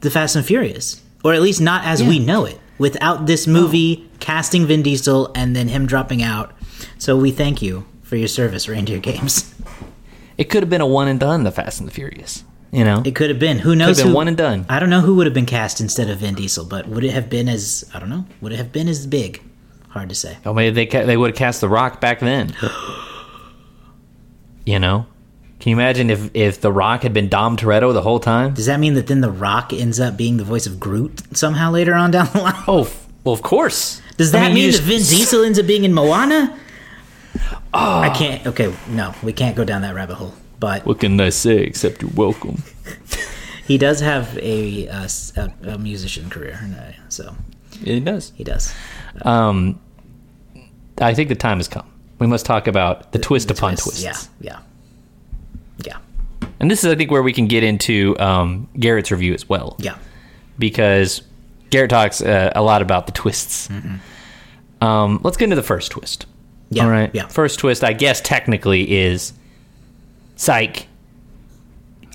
the 0.00 0.10
Fast 0.10 0.36
and 0.36 0.44
the 0.44 0.48
Furious, 0.48 1.02
or 1.22 1.34
at 1.34 1.42
least 1.42 1.60
not 1.60 1.84
as 1.84 2.02
we 2.02 2.18
know 2.18 2.44
it, 2.44 2.58
without 2.78 3.26
this 3.26 3.48
oh. 3.48 3.50
movie 3.50 4.08
casting 4.20 4.66
Vin 4.66 4.82
Diesel 4.82 5.30
and 5.34 5.54
then 5.54 5.68
him 5.68 5.86
dropping 5.86 6.22
out. 6.22 6.52
So 6.98 7.16
we 7.16 7.30
thank 7.30 7.62
you 7.62 7.86
for 8.02 8.16
your 8.16 8.28
service, 8.28 8.68
Reindeer 8.68 8.98
Games. 8.98 9.54
It 10.36 10.50
could 10.50 10.62
have 10.62 10.70
been 10.70 10.80
a 10.80 10.86
one 10.86 11.08
and 11.08 11.20
done, 11.20 11.44
The 11.44 11.52
Fast 11.52 11.78
and 11.78 11.88
the 11.88 11.92
Furious. 11.92 12.44
You 12.74 12.82
know, 12.84 13.02
It 13.04 13.14
could 13.14 13.30
have 13.30 13.38
been. 13.38 13.60
Who 13.60 13.76
knows? 13.76 13.98
been 13.98 14.08
who, 14.08 14.14
one 14.14 14.26
and 14.26 14.36
done. 14.36 14.66
I 14.68 14.80
don't 14.80 14.90
know 14.90 15.00
who 15.00 15.14
would 15.14 15.26
have 15.26 15.34
been 15.34 15.46
cast 15.46 15.80
instead 15.80 16.10
of 16.10 16.18
Vin 16.18 16.34
Diesel, 16.34 16.64
but 16.64 16.88
would 16.88 17.04
it 17.04 17.12
have 17.12 17.30
been 17.30 17.48
as 17.48 17.88
I 17.94 18.00
don't 18.00 18.08
know? 18.08 18.24
Would 18.40 18.52
it 18.52 18.56
have 18.56 18.72
been 18.72 18.88
as 18.88 19.06
big? 19.06 19.40
Hard 19.90 20.08
to 20.08 20.14
say. 20.16 20.38
oh, 20.44 20.52
maybe 20.52 20.74
they 20.74 20.86
ca- 20.86 21.04
they 21.04 21.16
would 21.16 21.30
have 21.30 21.36
cast 21.38 21.60
The 21.60 21.68
Rock 21.68 22.00
back 22.00 22.18
then. 22.18 22.52
you 24.66 24.78
know, 24.78 25.06
can 25.60 25.70
you 25.70 25.76
imagine 25.76 26.10
if 26.10 26.30
if 26.34 26.60
The 26.60 26.72
Rock 26.72 27.02
had 27.02 27.12
been 27.14 27.28
Dom 27.28 27.56
Toretto 27.56 27.92
the 27.92 28.02
whole 28.02 28.20
time? 28.20 28.54
Does 28.54 28.66
that 28.66 28.80
mean 28.80 28.94
that 28.94 29.06
then 29.06 29.20
The 29.20 29.30
Rock 29.30 29.72
ends 29.72 30.00
up 30.00 30.16
being 30.16 30.36
the 30.36 30.44
voice 30.44 30.66
of 30.66 30.80
Groot 30.80 31.22
somehow 31.36 31.70
later 31.70 31.94
on 31.94 32.10
down 32.10 32.28
the 32.32 32.40
line? 32.40 32.62
Oh, 32.66 32.82
f- 32.82 33.06
well, 33.22 33.34
of 33.34 33.42
course. 33.42 34.02
Does 34.16 34.32
that 34.32 34.48
you 34.48 34.54
mean 34.54 34.70
just- 34.72 34.82
that 34.82 34.88
Vin 34.88 34.98
Diesel 34.98 35.44
ends 35.44 35.58
up 35.58 35.66
being 35.66 35.84
in 35.84 35.94
Moana? 35.94 36.58
Oh. 37.72 38.00
I 38.00 38.10
can't. 38.10 38.46
Okay, 38.46 38.72
no, 38.88 39.14
we 39.22 39.32
can't 39.32 39.56
go 39.56 39.64
down 39.64 39.82
that 39.82 39.94
rabbit 39.94 40.14
hole. 40.16 40.34
But 40.64 40.86
What 40.86 41.00
can 41.00 41.20
I 41.20 41.28
say 41.28 41.58
except 41.58 42.00
you're 42.00 42.10
welcome? 42.14 42.62
he 43.68 43.76
does 43.76 44.00
have 44.00 44.38
a, 44.38 44.88
uh, 44.88 45.08
a, 45.64 45.76
musician 45.78 46.30
career, 46.30 46.58
so 47.10 47.34
he 47.82 48.00
does. 48.00 48.32
he 48.34 48.44
does. 48.44 48.72
Um, 49.22 49.78
I 50.98 51.12
think 51.12 51.28
the 51.28 51.34
time 51.34 51.58
has 51.58 51.68
come. 51.68 51.86
We 52.18 52.26
must 52.26 52.46
talk 52.46 52.66
about 52.66 53.12
the, 53.12 53.18
twist 53.18 53.48
The 53.48 53.54
upon 53.54 53.72
twists. 53.72 54.02
twists. 54.02 54.30
Yeah, 54.40 54.58
yeah, 54.58 54.60
yeah, 55.84 56.48
And 56.60 56.70
this 56.70 56.82
is, 56.82 56.90
I 56.90 56.96
think, 56.96 57.10
where 57.10 57.22
we 57.22 57.34
can 57.34 57.46
get 57.46 57.62
into 57.62 58.16
um, 58.18 58.66
Garrett's 58.80 59.10
review 59.10 59.34
as 59.34 59.46
well. 59.46 59.76
yeah. 59.78 59.98
Because 60.58 61.20
Garrett 61.68 61.90
talks 61.90 62.22
uh, 62.22 62.52
a 62.54 62.62
lot 62.62 62.80
about 62.80 63.04
the 63.04 63.12
twists. 63.12 63.68
Um, 64.80 65.20
let's 65.22 65.36
get 65.36 65.44
into 65.44 65.56
the 65.56 65.62
first 65.62 65.90
twist. 65.90 66.24
Mm-hmm. 66.24 66.76
Yeah, 66.76 66.84
All 66.84 66.90
right. 66.90 67.10
yeah. 67.12 67.26
First 67.28 67.58
twist, 67.58 67.84
I 67.84 67.92
guess, 67.92 68.22
technically 68.22 68.90
is 68.90 69.34
psych. 70.36 70.86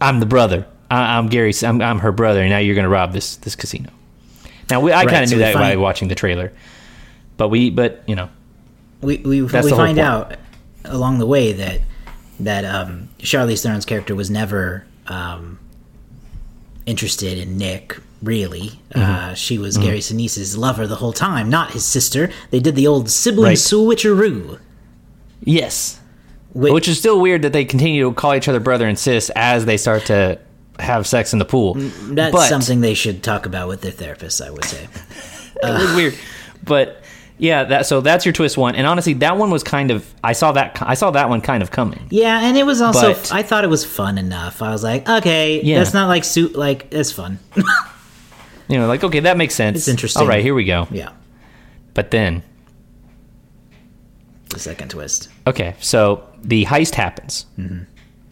I'm 0.02 0.20
the 0.20 0.26
brother. 0.26 0.66
I, 0.92 1.18
I'm 1.18 1.28
Gary. 1.28 1.54
I'm, 1.64 1.82
I'm 1.82 2.00
her 2.00 2.12
brother. 2.12 2.42
And 2.42 2.50
now 2.50 2.58
you're 2.60 2.76
going 2.76 2.84
to 2.86 2.90
rob 2.90 3.14
this 3.14 3.36
this 3.38 3.56
casino. 3.56 3.90
Now 4.70 4.80
we, 4.82 4.92
I 4.92 5.00
Right, 5.00 5.10
kind 5.10 5.24
of 5.24 5.30
so 5.30 5.36
knew 5.36 5.42
that 5.42 5.56
by 5.56 5.76
watching 5.78 6.08
the 6.10 6.16
trailer, 6.16 6.52
but 7.38 7.50
we, 7.50 7.70
but 7.70 8.04
you 8.08 8.16
know, 8.16 8.30
We 9.02 9.18
we, 9.18 9.42
we 9.42 9.48
find 9.50 9.98
out 10.00 10.36
along 10.86 11.20
the 11.20 11.26
way 11.26 11.54
that 11.54 11.82
that 12.40 12.66
um, 12.66 13.10
Charlize 13.20 13.62
Theron's 13.64 13.86
character 13.86 14.16
was 14.16 14.30
never 14.30 14.86
um, 15.08 15.60
interested 16.86 17.38
in 17.38 17.58
Nick. 17.58 17.98
Really, 18.22 18.72
Mm-hmm. 18.94 19.00
uh, 19.02 19.34
she 19.34 19.58
was 19.58 19.78
Gary 19.78 20.00
Sinise's 20.02 20.58
lover 20.58 20.86
the 20.86 20.98
whole 20.98 21.14
time, 21.14 21.50
not 21.50 21.72
his 21.72 21.86
sister. 21.86 22.30
They 22.52 22.60
did 22.60 22.76
the 22.76 22.86
old 22.86 23.10
sibling 23.10 23.46
Right. 23.52 23.58
switcheroo. 23.58 24.60
yes, 25.42 26.02
Which, 26.54 26.74
Which 26.74 26.88
is 26.88 26.98
still 26.98 27.22
weird 27.22 27.44
that 27.44 27.54
they 27.54 27.64
continue 27.64 28.10
to 28.10 28.14
call 28.14 28.34
each 28.34 28.48
other 28.48 28.60
brother 28.60 28.88
and 28.88 28.98
sis 28.98 29.30
as 29.36 29.66
they 29.66 29.78
start 29.78 30.06
to 30.08 30.40
have 30.80 31.06
sex 31.06 31.32
in 31.34 31.40
the 31.40 31.46
pool. 31.46 31.76
that's 31.76 32.32
but, 32.32 32.48
something 32.50 32.82
they 32.82 32.94
should 32.96 33.22
talk 33.22 33.46
about 33.46 33.68
with 33.68 33.82
their 33.82 33.92
therapist. 33.92 34.42
I 34.42 34.50
would 34.50 34.66
say. 34.66 34.88
Weird, 35.96 36.16
but 36.64 37.04
yeah. 37.38 37.66
That 37.66 37.86
so 37.86 38.02
that's 38.02 38.26
your 38.26 38.34
twist 38.34 38.58
one, 38.58 38.76
and 38.76 38.88
honestly, 38.88 39.14
that 39.16 39.38
one 39.38 39.52
was 39.52 39.62
kind 39.62 39.92
of 39.92 40.12
I 40.24 40.32
saw 40.34 40.54
that 40.54 40.82
I 40.82 40.94
saw 40.96 41.12
that 41.12 41.30
one 41.30 41.42
kind 41.42 41.62
of 41.62 41.70
coming. 41.70 42.08
Yeah, 42.10 42.40
and 42.42 42.58
it 42.58 42.64
was 42.66 42.82
also 42.82 43.14
But- 43.14 43.32
I 43.34 43.44
thought 43.44 43.64
it 43.64 43.70
was 43.70 43.86
fun 43.86 44.18
enough. 44.18 44.62
I 44.62 44.72
was 44.72 44.84
like, 44.84 45.08
okay, 45.08 45.62
Yeah. 45.62 45.80
that's 45.80 45.94
not 45.94 46.08
like 46.08 46.24
suit 46.24 46.56
like 46.56 46.88
it's 46.92 47.12
fun. 47.12 47.40
You 48.70 48.78
know, 48.78 48.88
like 48.88 49.04
okay, 49.04 49.20
that 49.22 49.36
makes 49.36 49.56
sense. 49.56 49.80
It's 49.80 49.88
interesting. 49.88 50.22
All 50.22 50.28
right, 50.28 50.44
here 50.44 50.54
we 50.54 50.64
go. 50.64 50.88
yeah, 50.92 51.10
But 51.96 52.12
then, 52.12 52.44
the 54.50 54.60
second 54.60 54.90
twist. 54.92 55.30
okay, 55.48 55.76
so 55.80 56.29
the 56.44 56.66
heist 56.66 56.96
happens. 56.96 57.46
Mm-hmm. 57.58 57.84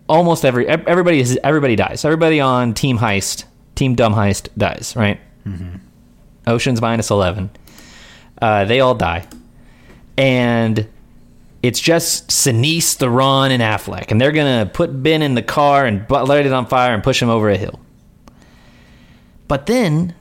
Almost 0.09 0.45
every 0.45 0.67
everybody 0.67 1.19
is 1.19 1.37
everybody 1.43 1.75
dies. 1.75 2.05
Everybody 2.05 2.39
on 2.39 2.73
Team 2.73 2.97
Heist, 2.97 3.43
Team 3.75 3.95
Dumb 3.95 4.13
Heist 4.13 4.49
dies. 4.57 4.93
Right. 4.95 5.19
Mm-hmm. 5.45 5.77
Ocean's 6.47 6.81
minus 6.81 7.09
eleven. 7.09 7.49
Uh, 8.41 8.65
they 8.65 8.79
all 8.79 8.95
die, 8.95 9.27
and 10.17 10.87
it's 11.61 11.79
just 11.79 12.29
Sinise, 12.29 12.95
Theron, 12.95 13.51
and 13.51 13.61
Affleck, 13.61 14.11
and 14.11 14.21
they're 14.21 14.31
gonna 14.31 14.69
put 14.71 15.03
Ben 15.03 15.21
in 15.21 15.35
the 15.35 15.41
car 15.41 15.85
and 15.85 16.09
light 16.09 16.45
it 16.45 16.53
on 16.53 16.67
fire 16.67 16.93
and 16.93 17.03
push 17.03 17.21
him 17.21 17.29
over 17.29 17.49
a 17.49 17.57
hill. 17.57 17.79
But 19.47 19.65
then 19.65 20.13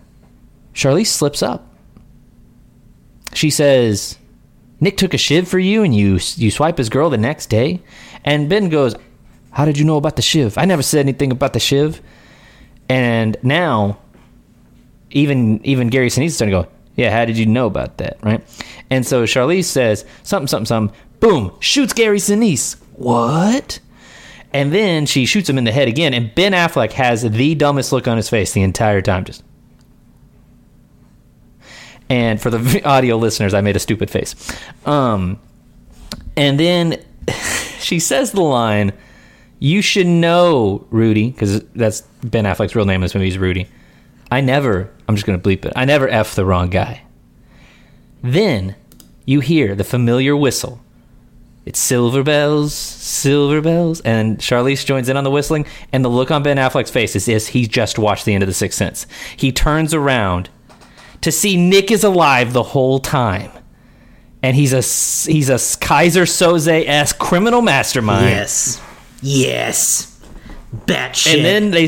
Charlize 0.74 1.06
slips 1.06 1.42
up. 1.42 1.66
She 3.34 3.50
says, 3.50 4.18
Nick 4.80 4.96
took 4.96 5.14
a 5.14 5.18
shiv 5.18 5.48
for 5.48 5.58
you 5.58 5.82
and 5.82 5.94
you 5.94 6.18
you 6.36 6.50
swipe 6.50 6.78
his 6.78 6.88
girl 6.88 7.10
the 7.10 7.18
next 7.18 7.46
day? 7.46 7.82
And 8.24 8.48
Ben 8.48 8.68
goes, 8.68 8.94
How 9.50 9.64
did 9.64 9.78
you 9.78 9.84
know 9.84 9.96
about 9.96 10.16
the 10.16 10.22
shiv? 10.22 10.58
I 10.58 10.64
never 10.64 10.82
said 10.82 11.00
anything 11.00 11.30
about 11.30 11.52
the 11.52 11.60
shiv. 11.60 12.02
And 12.88 13.36
now, 13.42 13.98
even 15.10 15.64
even 15.64 15.88
Gary 15.88 16.08
Sinise 16.08 16.26
is 16.26 16.36
starting 16.36 16.54
to 16.54 16.62
go, 16.64 16.68
Yeah, 16.94 17.10
how 17.10 17.24
did 17.24 17.38
you 17.38 17.46
know 17.46 17.66
about 17.66 17.98
that? 17.98 18.18
Right? 18.22 18.42
And 18.90 19.06
so 19.06 19.24
Charlize 19.24 19.64
says, 19.64 20.04
Something, 20.22 20.48
something, 20.48 20.66
something. 20.66 20.96
Boom, 21.20 21.52
shoots 21.60 21.92
Gary 21.92 22.18
Sinise. 22.18 22.76
What? 22.92 23.80
And 24.52 24.72
then 24.72 25.06
she 25.06 25.26
shoots 25.26 25.48
him 25.48 25.58
in 25.58 25.64
the 25.64 25.72
head 25.72 25.88
again. 25.88 26.14
And 26.14 26.34
Ben 26.34 26.52
Affleck 26.52 26.92
has 26.92 27.22
the 27.22 27.54
dumbest 27.54 27.92
look 27.92 28.06
on 28.08 28.16
his 28.16 28.28
face 28.28 28.52
the 28.52 28.62
entire 28.62 29.02
time. 29.02 29.24
Just. 29.24 29.42
And 32.08 32.40
for 32.40 32.50
the 32.50 32.82
audio 32.84 33.16
listeners, 33.16 33.54
I 33.54 33.60
made 33.60 33.76
a 33.76 33.80
stupid 33.80 34.10
face. 34.10 34.34
Um, 34.84 35.40
and 36.36 36.58
then 36.60 37.02
she 37.78 37.98
says 37.98 38.32
the 38.32 38.42
line, 38.42 38.92
"You 39.58 39.82
should 39.82 40.06
know, 40.06 40.86
Rudy," 40.90 41.30
because 41.30 41.60
that's 41.74 42.02
Ben 42.22 42.44
Affleck's 42.44 42.74
real 42.74 42.84
name 42.84 42.96
in 42.96 43.02
this 43.02 43.14
movie 43.14 43.28
is 43.28 43.38
Rudy. 43.38 43.68
I 44.30 44.40
never. 44.40 44.90
I'm 45.08 45.14
just 45.14 45.26
gonna 45.26 45.38
bleep 45.38 45.64
it. 45.64 45.72
I 45.76 45.84
never 45.84 46.08
f 46.08 46.34
the 46.34 46.44
wrong 46.44 46.68
guy. 46.70 47.02
Then 48.22 48.74
you 49.24 49.40
hear 49.40 49.74
the 49.74 49.84
familiar 49.84 50.36
whistle. 50.36 50.80
It's 51.64 51.80
silver 51.80 52.22
bells, 52.22 52.72
silver 52.72 53.60
bells, 53.60 54.00
and 54.02 54.38
Charlize 54.38 54.86
joins 54.86 55.08
in 55.08 55.16
on 55.16 55.24
the 55.24 55.32
whistling. 55.32 55.66
And 55.92 56.04
the 56.04 56.08
look 56.08 56.30
on 56.30 56.44
Ben 56.44 56.58
Affleck's 56.58 56.90
face 56.92 57.16
is 57.16 57.26
this: 57.26 57.48
he 57.48 57.66
just 57.66 57.98
watched 57.98 58.24
the 58.24 58.34
end 58.34 58.44
of 58.44 58.46
The 58.46 58.54
Sixth 58.54 58.78
Sense. 58.78 59.06
He 59.36 59.50
turns 59.50 59.92
around 59.92 60.48
to 61.26 61.32
see 61.32 61.56
Nick 61.56 61.90
is 61.90 62.04
alive 62.04 62.52
the 62.52 62.62
whole 62.62 63.00
time. 63.00 63.50
And 64.44 64.54
he's 64.54 64.72
a 64.72 64.76
he's 65.28 65.48
a 65.48 65.56
Keyser 65.56 66.22
Soze 66.22 66.86
esque 66.86 67.18
criminal 67.18 67.62
mastermind. 67.62 68.26
Yes. 68.26 68.80
Yes. 69.22 70.20
Batshit. 70.86 71.34
And 71.34 71.44
then 71.44 71.70
they 71.72 71.86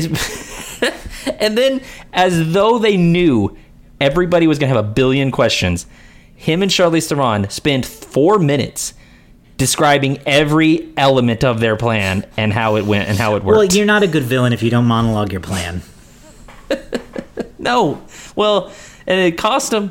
and 1.39 1.57
then 1.57 1.81
as 2.11 2.51
though 2.51 2.79
they 2.79 2.97
knew 2.97 3.55
everybody 4.01 4.45
was 4.45 4.59
gonna 4.59 4.75
have 4.75 4.85
a 4.85 4.89
billion 4.89 5.31
questions, 5.31 5.85
him 6.35 6.61
and 6.61 6.69
Charlize 6.69 7.07
Theron 7.07 7.49
spend 7.49 7.85
four 7.85 8.39
minutes 8.39 8.93
describing 9.55 10.19
every 10.25 10.91
element 10.97 11.45
of 11.45 11.61
their 11.61 11.77
plan 11.77 12.25
and 12.35 12.51
how 12.51 12.75
it 12.75 12.85
went 12.85 13.07
and 13.07 13.17
how 13.17 13.35
it 13.37 13.43
worked. 13.45 13.57
well, 13.57 13.65
you're 13.65 13.85
not 13.85 14.03
a 14.03 14.07
good 14.07 14.23
villain 14.23 14.51
if 14.51 14.61
you 14.61 14.69
don't 14.69 14.85
monologue 14.85 15.31
your 15.31 15.39
plan. 15.39 15.81
no. 17.57 18.01
Well, 18.35 18.73
and 19.09 19.19
it 19.19 19.37
cost 19.37 19.71
them. 19.71 19.89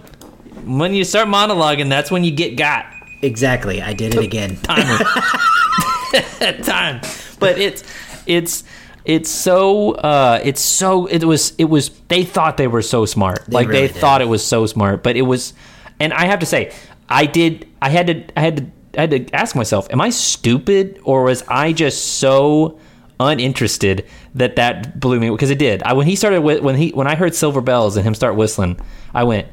When 0.65 0.95
you 0.95 1.05
start 1.05 1.29
monologuing, 1.29 1.89
that's 1.89 2.11
when 2.11 2.25
you 2.25 2.31
get 2.31 2.57
got. 2.57 2.87
Exactly. 3.21 3.83
I 3.83 3.93
did 3.93 4.15
it 4.15 4.25
again. 4.25 4.57
timer 4.63 4.99
time 6.63 7.01
but 7.39 7.59
it's 7.59 7.85
it's 8.27 8.65
it's 9.05 9.31
so 9.31 9.93
uh 9.93 10.41
it's 10.43 10.61
so 10.61 11.07
it 11.07 11.25
was 11.25 11.55
it 11.59 11.65
was 11.65 11.91
they 12.09 12.25
thought 12.25 12.57
they 12.57 12.69
were 12.69 12.83
so 12.83 13.07
smart 13.07 13.51
like 13.51 13.69
really 13.69 13.87
they 13.87 13.93
did. 13.93 14.01
thought 14.01 14.21
it 14.21 14.29
was 14.29 14.45
so 14.45 14.67
smart 14.67 15.03
but 15.03 15.17
it 15.17 15.23
was 15.23 15.55
and 16.01 16.13
i 16.13 16.27
have 16.27 16.39
to 16.39 16.47
say 16.47 16.73
i 17.09 17.27
did 17.27 17.67
i 17.81 17.89
had 17.89 18.07
to 18.07 18.25
i 18.37 18.41
had 18.41 18.57
to 18.57 18.67
i 18.99 19.01
had 19.03 19.11
to 19.11 19.35
ask 19.35 19.55
myself 19.57 19.87
am 19.91 20.01
i 20.01 20.11
stupid 20.11 20.99
or 21.05 21.25
was 21.25 21.43
i 21.49 21.73
just 21.73 22.19
so 22.19 22.79
uninterested 23.21 24.05
that 24.35 24.57
that 24.57 25.01
blew 25.01 25.19
me 25.19 25.29
because 25.31 25.51
it 25.51 25.59
did 25.59 25.83
i 25.83 25.93
when 25.93 26.07
he 26.07 26.15
started 26.15 26.41
with 26.41 26.63
when 26.63 26.77
he 26.77 26.91
when 26.91 27.07
i 27.07 27.15
heard 27.17 27.35
silver 27.35 27.61
bells 27.61 27.97
and 27.97 28.07
him 28.07 28.15
start 28.15 28.37
whistling 28.37 28.79
i 29.15 29.25
went 29.25 29.47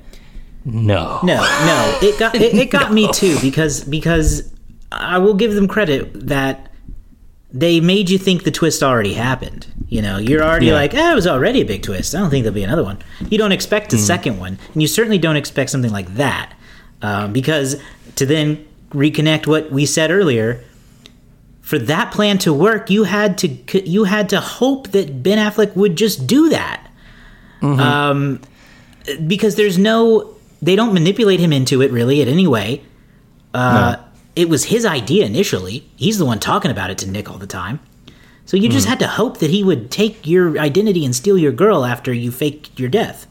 no 0.63 1.19
No, 1.23 1.35
no, 1.41 1.99
it 2.01 2.17
got 2.19 2.35
it, 2.35 2.53
it 2.55 2.71
got 2.71 2.91
me 2.99 3.11
too 3.11 3.39
because 3.41 3.83
because 3.83 4.51
I 4.91 5.17
will 5.19 5.33
give 5.33 5.53
them 5.53 5.67
credit 5.67 6.27
that 6.27 6.71
they 7.51 7.79
made 7.79 8.09
you 8.09 8.17
think 8.17 8.43
the 8.45 8.51
twist 8.51 8.81
already 8.81 9.13
happened. 9.13 9.67
You 9.89 10.01
know, 10.01 10.17
you're 10.17 10.41
already 10.43 10.67
Yeah. 10.67 10.73
like, 10.73 10.93
eh, 10.93 11.11
it 11.11 11.15
was 11.15 11.27
already 11.27 11.61
a 11.61 11.65
big 11.65 11.83
twist. 11.83 12.15
I 12.15 12.19
don't 12.19 12.29
think 12.29 12.43
there'll 12.43 12.55
be 12.55 12.63
another 12.63 12.83
one. 12.83 12.97
You 13.29 13.37
don't 13.37 13.51
expect 13.51 13.93
a 13.93 13.97
second 13.97 14.39
one, 14.39 14.57
and 14.73 14.81
you 14.81 14.87
certainly 14.87 15.17
don't 15.17 15.35
expect 15.35 15.69
something 15.69 15.91
like 15.91 16.15
that 16.15 16.53
um, 17.01 17.31
because 17.33 17.75
to 18.15 18.25
then 18.25 18.65
reconnect 18.91 19.47
what 19.47 19.71
we 19.71 19.85
said 19.85 20.09
earlier. 20.11 20.63
For 21.65 21.79
that 21.79 22.11
plan 22.11 22.37
to 22.39 22.53
work, 22.53 22.91
you 22.91 23.05
had 23.05 23.39
to 23.39 23.47
you 23.89 24.03
had 24.03 24.29
to 24.29 24.39
hope 24.39 24.89
that 24.89 25.23
Ben 25.23 25.39
Affleck 25.39 25.75
would 25.75 25.95
just 25.95 26.27
do 26.27 26.49
that. 26.49 26.87
Um, 27.63 28.39
because 29.25 29.55
there's 29.55 29.79
no 29.79 30.35
they 30.61 30.75
don't 30.75 30.93
manipulate 30.93 31.39
him 31.39 31.51
into 31.51 31.81
it 31.81 31.91
really 31.91 32.21
in 32.21 32.27
any 32.27 32.45
way. 32.45 32.83
Uh, 33.51 33.95
it 34.35 34.47
was 34.47 34.65
his 34.65 34.85
idea 34.85 35.25
initially. 35.25 35.89
He's 35.95 36.19
the 36.19 36.25
one 36.25 36.39
talking 36.39 36.69
about 36.69 36.91
it 36.91 36.99
to 36.99 37.09
nick 37.09 37.31
all 37.31 37.39
the 37.39 37.47
time. 37.47 37.79
So 38.45 38.57
you 38.57 38.69
just 38.69 38.87
had 38.87 38.99
to 38.99 39.07
hope 39.07 39.39
that 39.39 39.49
he 39.49 39.63
would 39.63 39.89
take 39.89 40.27
your 40.27 40.59
identity 40.59 41.03
and 41.03 41.15
steal 41.15 41.35
your 41.35 41.51
girl 41.51 41.83
after 41.83 42.13
you 42.13 42.31
faked 42.31 42.79
your 42.79 42.89
death. 42.89 43.25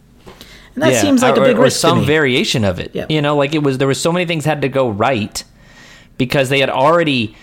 And 0.74 0.82
that 0.82 0.92
Yeah, 0.94 1.00
seems 1.00 1.22
like 1.22 1.36
or, 1.36 1.42
a 1.42 1.44
big 1.44 1.56
or 1.56 1.62
risk 1.62 1.78
some 1.78 2.04
variation 2.04 2.64
of 2.64 2.80
it. 2.80 2.90
Yeah. 2.94 3.06
You 3.08 3.22
know, 3.22 3.36
like 3.36 3.54
it 3.54 3.62
was 3.62 3.78
there 3.78 3.86
was 3.86 4.00
so 4.00 4.10
many 4.10 4.26
things 4.26 4.44
had 4.44 4.60
to 4.62 4.68
go 4.68 4.88
right 4.90 5.44
because 6.18 6.48
they 6.48 6.58
had 6.58 6.70
already 6.70 7.36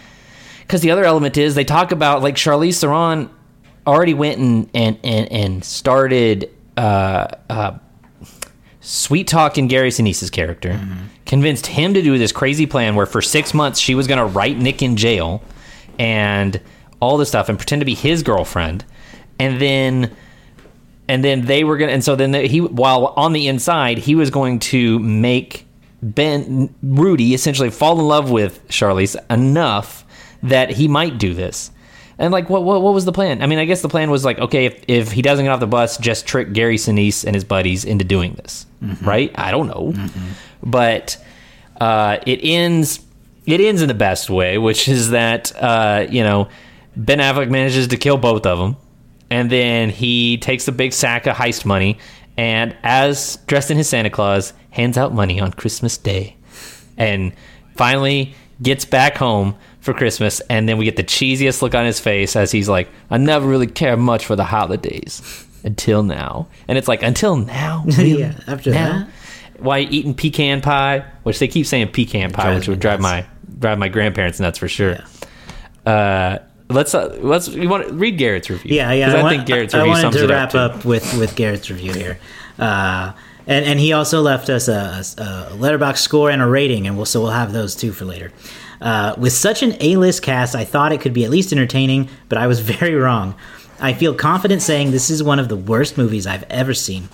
because 0.71 0.79
the 0.79 0.91
other 0.91 1.03
element 1.03 1.35
is 1.35 1.53
they 1.53 1.65
talk 1.65 1.91
about 1.91 2.21
like 2.21 2.35
Charlize 2.35 2.79
Theron 2.79 3.29
already 3.85 4.13
went 4.13 4.39
and 4.39 4.69
and 4.73 4.97
and, 5.03 5.29
and 5.29 5.65
started 5.65 6.49
uh, 6.77 7.27
uh, 7.49 7.77
sweet 8.79 9.27
talking 9.27 9.67
Gary 9.67 9.89
Sinise's 9.89 10.29
character, 10.29 10.79
convinced 11.25 11.67
him 11.67 11.93
to 11.93 12.01
do 12.01 12.17
this 12.17 12.31
crazy 12.31 12.65
plan 12.65 12.95
where 12.95 13.05
for 13.05 13.21
six 13.21 13.53
months 13.53 13.81
she 13.81 13.95
was 13.95 14.07
going 14.07 14.17
to 14.17 14.25
write 14.25 14.57
Nick 14.57 14.81
in 14.81 14.95
jail 14.95 15.43
and 15.99 16.61
all 17.01 17.17
this 17.17 17.27
stuff 17.27 17.49
and 17.49 17.57
pretend 17.57 17.81
to 17.81 17.85
be 17.85 17.93
his 17.93 18.23
girlfriend, 18.23 18.85
and 19.39 19.59
then 19.59 20.15
and 21.09 21.21
then 21.21 21.41
they 21.47 21.65
were 21.65 21.75
gonna 21.75 21.91
and 21.91 22.01
so 22.01 22.15
then 22.15 22.33
he 22.33 22.61
while 22.61 23.07
on 23.17 23.33
the 23.33 23.49
inside 23.49 23.97
he 23.97 24.15
was 24.15 24.29
going 24.29 24.57
to 24.59 24.99
make 24.99 25.67
ben 26.01 26.73
rudy 26.81 27.33
essentially 27.33 27.69
fall 27.69 27.99
in 27.99 28.07
love 28.07 28.31
with 28.31 28.65
charlize 28.69 29.17
enough 29.29 30.05
that 30.43 30.69
he 30.71 30.87
might 30.87 31.17
do 31.17 31.33
this. 31.33 31.71
And 32.17 32.31
like 32.31 32.49
what, 32.49 32.63
what 32.63 32.81
what 32.81 32.93
was 32.93 33.05
the 33.05 33.11
plan? 33.11 33.41
I 33.41 33.47
mean 33.47 33.57
i 33.57 33.65
guess 33.65 33.81
the 33.81 33.89
plan 33.89 34.11
was 34.11 34.23
like 34.23 34.37
okay 34.37 34.65
if, 34.65 34.83
if 34.87 35.11
he 35.11 35.21
doesn't 35.23 35.43
get 35.45 35.51
off 35.51 35.59
the 35.59 35.65
bus 35.65 35.97
just 35.97 36.27
trick 36.27 36.53
gary 36.53 36.77
sinise 36.77 37.25
and 37.25 37.33
his 37.33 37.43
buddies 37.43 37.83
into 37.83 38.05
doing 38.05 38.33
this 38.33 38.65
right? 39.01 39.31
I 39.35 39.49
don't 39.51 39.67
know. 39.67 39.93
But 40.61 41.17
uh, 41.79 42.17
it 42.27 42.39
ends 42.43 42.99
it 43.47 43.59
ends 43.59 43.81
in 43.81 43.87
the 43.87 43.95
best 43.95 44.29
way 44.29 44.59
which 44.59 44.87
is 44.87 45.09
that 45.11 45.51
uh, 45.55 46.05
you 46.11 46.23
know 46.23 46.47
ben 46.95 47.17
affleck 47.19 47.49
manages 47.49 47.87
to 47.87 47.97
kill 47.97 48.17
both 48.17 48.45
of 48.45 48.59
them 48.59 48.77
and 49.31 49.49
then 49.49 49.89
he 49.89 50.37
takes 50.37 50.67
a 50.67 50.71
big 50.71 50.93
sack 50.93 51.25
of 51.25 51.35
heist 51.35 51.65
money 51.65 51.97
and 52.37 52.75
as 52.83 53.37
dressed 53.47 53.71
in 53.71 53.77
his 53.77 53.89
santa 53.89 54.09
claus 54.11 54.53
hands 54.69 54.97
out 54.97 55.11
money 55.13 55.39
on 55.39 55.51
christmas 55.53 55.97
day 55.97 56.35
and 56.97 57.33
finally 57.75 58.35
gets 58.61 58.85
back 58.85 59.17
home 59.17 59.55
for 59.81 59.93
christmas 59.93 60.39
and 60.49 60.69
then 60.69 60.77
we 60.77 60.85
get 60.85 60.95
the 60.95 61.03
cheesiest 61.03 61.61
look 61.61 61.75
on 61.75 61.85
his 61.85 61.99
face 61.99 62.35
as 62.35 62.51
he's 62.51 62.69
like 62.69 62.87
i 63.09 63.17
never 63.17 63.45
really 63.47 63.67
cared 63.67 63.99
much 63.99 64.25
for 64.25 64.35
the 64.35 64.43
holidays 64.45 65.45
until 65.63 66.01
now 66.03 66.47
and 66.67 66.77
it's 66.77 66.87
like 66.87 67.03
until 67.03 67.35
now 67.35 67.83
Really? 67.97 68.19
Yeah, 68.21 68.33
after 68.47 68.71
Now? 68.71 68.99
that? 68.99 69.07
why 69.61 69.79
eating 69.79 70.13
pecan 70.15 70.61
pie 70.61 71.03
which 71.23 71.39
they 71.39 71.47
keep 71.47 71.65
saying 71.65 71.89
pecan 71.89 72.31
pie 72.31 72.55
which 72.55 72.67
would 72.67 72.79
drive 72.79 72.99
nuts. 73.01 73.27
my 73.27 73.57
drive 73.59 73.77
my 73.79 73.89
grandparents 73.89 74.39
nuts 74.39 74.57
for 74.57 74.67
sure 74.67 74.97
uh 75.85 76.37
let's 76.69 76.93
uh, 76.95 77.17
let's 77.21 77.47
you 77.49 77.67
want 77.67 77.89
read 77.91 78.17
garrett's 78.17 78.49
review 78.49 78.75
Yeah, 78.75 78.91
yeah. 78.91 79.05
'Cause 79.07 79.15
i, 79.15 79.21
want- 79.23 79.35
think 79.35 79.47
garrett's 79.47 79.73
I 79.73 79.79
review 79.79 79.89
wanted 79.89 80.01
sums 80.01 80.15
to 80.17 80.23
it 80.25 80.29
wrap 80.29 80.55
up, 80.55 80.75
up, 80.77 80.85
with 80.85 81.17
with 81.17 81.35
Garrett's 81.35 81.69
review 81.69 81.93
here, 81.93 82.19
uh, 82.59 83.11
and 83.47 83.65
and 83.65 83.79
he 83.79 83.93
also 83.93 84.21
left 84.21 84.49
us 84.49 84.67
a, 84.67 85.03
a 85.17 85.55
letterbox 85.55 86.01
score 86.01 86.29
and 86.29 86.41
a 86.41 86.45
rating, 86.45 86.85
and 86.87 86.95
we'll 86.95 87.05
so 87.05 87.21
we'll 87.21 87.31
have 87.31 87.51
those 87.51 87.75
too 87.75 87.91
for 87.91 88.05
later. 88.05 88.31
Uh, 88.81 89.13
with 89.17 89.31
such 89.33 89.61
an 89.61 89.75
A-list 89.79 90.23
cast, 90.23 90.55
I 90.55 90.65
thought 90.65 90.91
it 90.91 91.01
could 91.01 91.13
be 91.13 91.23
at 91.23 91.29
least 91.29 91.51
entertaining, 91.51 92.09
but 92.29 92.37
I 92.37 92.47
was 92.47 92.59
very 92.77 92.95
wrong. 92.95 93.35
I 93.79 93.93
feel 93.93 94.13
confident 94.13 94.61
saying 94.61 94.91
this 94.91 95.09
is 95.09 95.23
one 95.23 95.39
of 95.39 95.49
the 95.49 95.55
worst 95.55 95.97
movies 95.97 96.27
I've 96.27 96.45
ever 96.49 96.73
seen, 96.73 97.09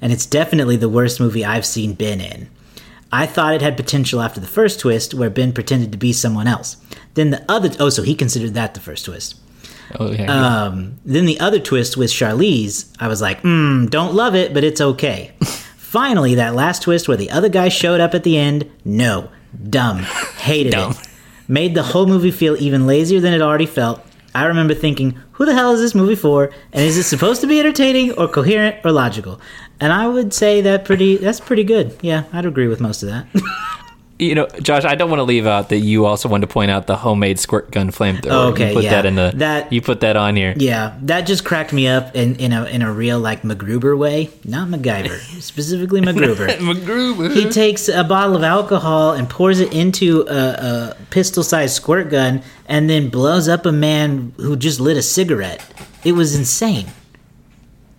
and 0.00 0.12
it's 0.12 0.26
definitely 0.26 0.76
the 0.76 0.88
worst 0.88 1.20
movie 1.20 1.44
I've 1.44 1.66
seen 1.66 1.94
Ben 1.94 2.20
in. 2.20 2.48
I 3.12 3.26
thought 3.26 3.54
it 3.54 3.60
had 3.62 3.76
potential 3.76 4.20
after 4.22 4.40
the 4.40 4.46
first 4.46 4.80
twist, 4.80 5.14
where 5.14 5.30
Ben 5.30 5.52
pretended 5.52 5.92
to 5.92 5.98
be 5.98 6.12
someone 6.12 6.46
else. 6.46 6.76
Then 7.14 7.30
the 7.30 7.44
other 7.48 7.70
oh, 7.78 7.90
so 7.90 8.02
he 8.02 8.14
considered 8.14 8.54
that 8.54 8.74
the 8.74 8.80
first 8.80 9.04
twist. 9.04 9.34
oh, 10.00 10.10
yeah, 10.12 10.32
Um, 10.64 10.98
then 11.04 11.26
the 11.26 11.38
other 11.38 11.58
twist 11.58 11.96
with 11.96 12.10
Charlize, 12.10 12.86
I 12.98 13.08
was 13.08 13.20
like, 13.20 13.42
mm, 13.42 13.90
don't 13.90 14.14
love 14.14 14.34
it, 14.34 14.54
but 14.54 14.64
it's 14.64 14.80
okay. 14.80 15.32
Finally, 15.76 16.36
that 16.36 16.54
last 16.54 16.82
twist 16.82 17.06
where 17.06 17.18
the 17.18 17.30
other 17.30 17.50
guy 17.50 17.68
showed 17.68 18.00
up 18.00 18.14
at 18.14 18.22
the 18.24 18.38
end, 18.38 18.70
no, 18.84 19.28
dumb, 19.68 19.98
hated 20.38 20.72
Dumb. 20.72 20.92
it. 20.92 21.08
Made 21.48 21.74
the 21.74 21.82
whole 21.82 22.06
movie 22.06 22.30
feel 22.30 22.56
even 22.60 22.86
lazier 22.86 23.20
than 23.20 23.32
it 23.34 23.42
already 23.42 23.66
felt. 23.66 24.04
I 24.34 24.46
remember 24.46 24.74
thinking, 24.74 25.18
who 25.32 25.44
the 25.44 25.54
hell 25.54 25.72
is 25.72 25.80
this 25.80 25.94
movie 25.94 26.14
for? 26.14 26.50
And 26.72 26.82
is 26.84 26.96
it 26.96 27.02
supposed 27.02 27.40
to 27.42 27.46
be 27.46 27.60
entertaining 27.60 28.12
or 28.12 28.28
coherent 28.28 28.76
or 28.84 28.92
logical? 28.92 29.40
And 29.78 29.92
I 29.92 30.08
would 30.08 30.32
say 30.32 30.60
that 30.62 30.84
pretty 30.84 31.16
that's 31.18 31.40
pretty 31.40 31.64
good. 31.64 31.96
Yeah, 32.00 32.24
I'd 32.32 32.46
agree 32.46 32.68
with 32.68 32.80
most 32.80 33.02
of 33.02 33.08
that. 33.10 33.26
You 34.18 34.34
know, 34.36 34.46
Josh, 34.60 34.84
I 34.84 34.94
don't 34.94 35.10
want 35.10 35.18
to 35.18 35.24
leave 35.24 35.46
out 35.46 35.70
that 35.70 35.78
you 35.78 36.04
also 36.06 36.28
wanted 36.28 36.46
to 36.46 36.52
point 36.52 36.70
out 36.70 36.86
the 36.86 36.96
homemade 36.96 37.40
squirt 37.40 37.70
gun 37.72 37.90
flamethrower. 37.90 38.30
Oh, 38.30 38.48
okay, 38.50 38.68
you 38.68 38.74
put 38.74 38.84
yeah. 38.84 38.90
that 38.90 39.06
in 39.06 39.14
the 39.16 39.32
That- 39.34 39.72
you 39.72 39.82
put 39.82 40.00
that 40.00 40.16
on 40.16 40.36
here. 40.36 40.54
Yeah, 40.56 40.96
that 41.02 41.22
just 41.22 41.44
cracked 41.44 41.72
me 41.72 41.88
up 41.88 42.14
in, 42.14 42.36
in 42.36 42.52
a 42.52 42.64
in 42.66 42.82
a 42.82 42.92
real 42.92 43.18
like 43.18 43.42
MacGruber 43.42 43.98
way, 43.98 44.30
not 44.44 44.68
MacGyver, 44.68 45.18
specifically 45.42 46.00
MacGruber. 46.00 46.46
MacGruber. 46.58 47.34
He 47.34 47.50
takes 47.50 47.88
a 47.88 48.04
bottle 48.04 48.36
of 48.36 48.44
alcohol 48.44 49.12
and 49.12 49.28
pours 49.28 49.58
it 49.60 49.72
into 49.72 50.20
a, 50.28 50.34
a 50.92 50.96
pistol-sized 51.10 51.74
squirt 51.74 52.10
gun, 52.10 52.42
and 52.66 52.88
then 52.88 53.08
blows 53.08 53.48
up 53.48 53.66
a 53.66 53.72
man 53.72 54.34
who 54.36 54.56
just 54.56 54.78
lit 54.78 54.96
a 54.96 55.02
cigarette. 55.02 55.64
It 56.04 56.12
was 56.12 56.36
insane. 56.36 56.86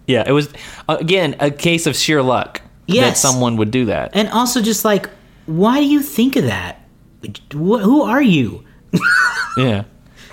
Yeah, 0.08 0.24
it 0.26 0.32
was 0.32 0.50
again 0.88 1.36
a 1.40 1.50
case 1.52 1.86
of 1.88 1.96
sheer 1.96 2.22
luck 2.22 2.62
that 2.88 3.18
someone 3.18 3.58
would 3.58 3.72
do 3.72 3.86
that. 3.86 4.12
And 4.14 4.30
also, 4.30 4.62
just 4.62 4.84
like, 4.86 5.10
why 5.46 5.80
do 5.80 5.86
you 5.86 6.02
think 6.02 6.36
of 6.36 6.46
that? 6.46 6.80
Who 7.52 8.02
are 8.02 8.22
you? 8.22 8.64
Yeah. 9.58 9.84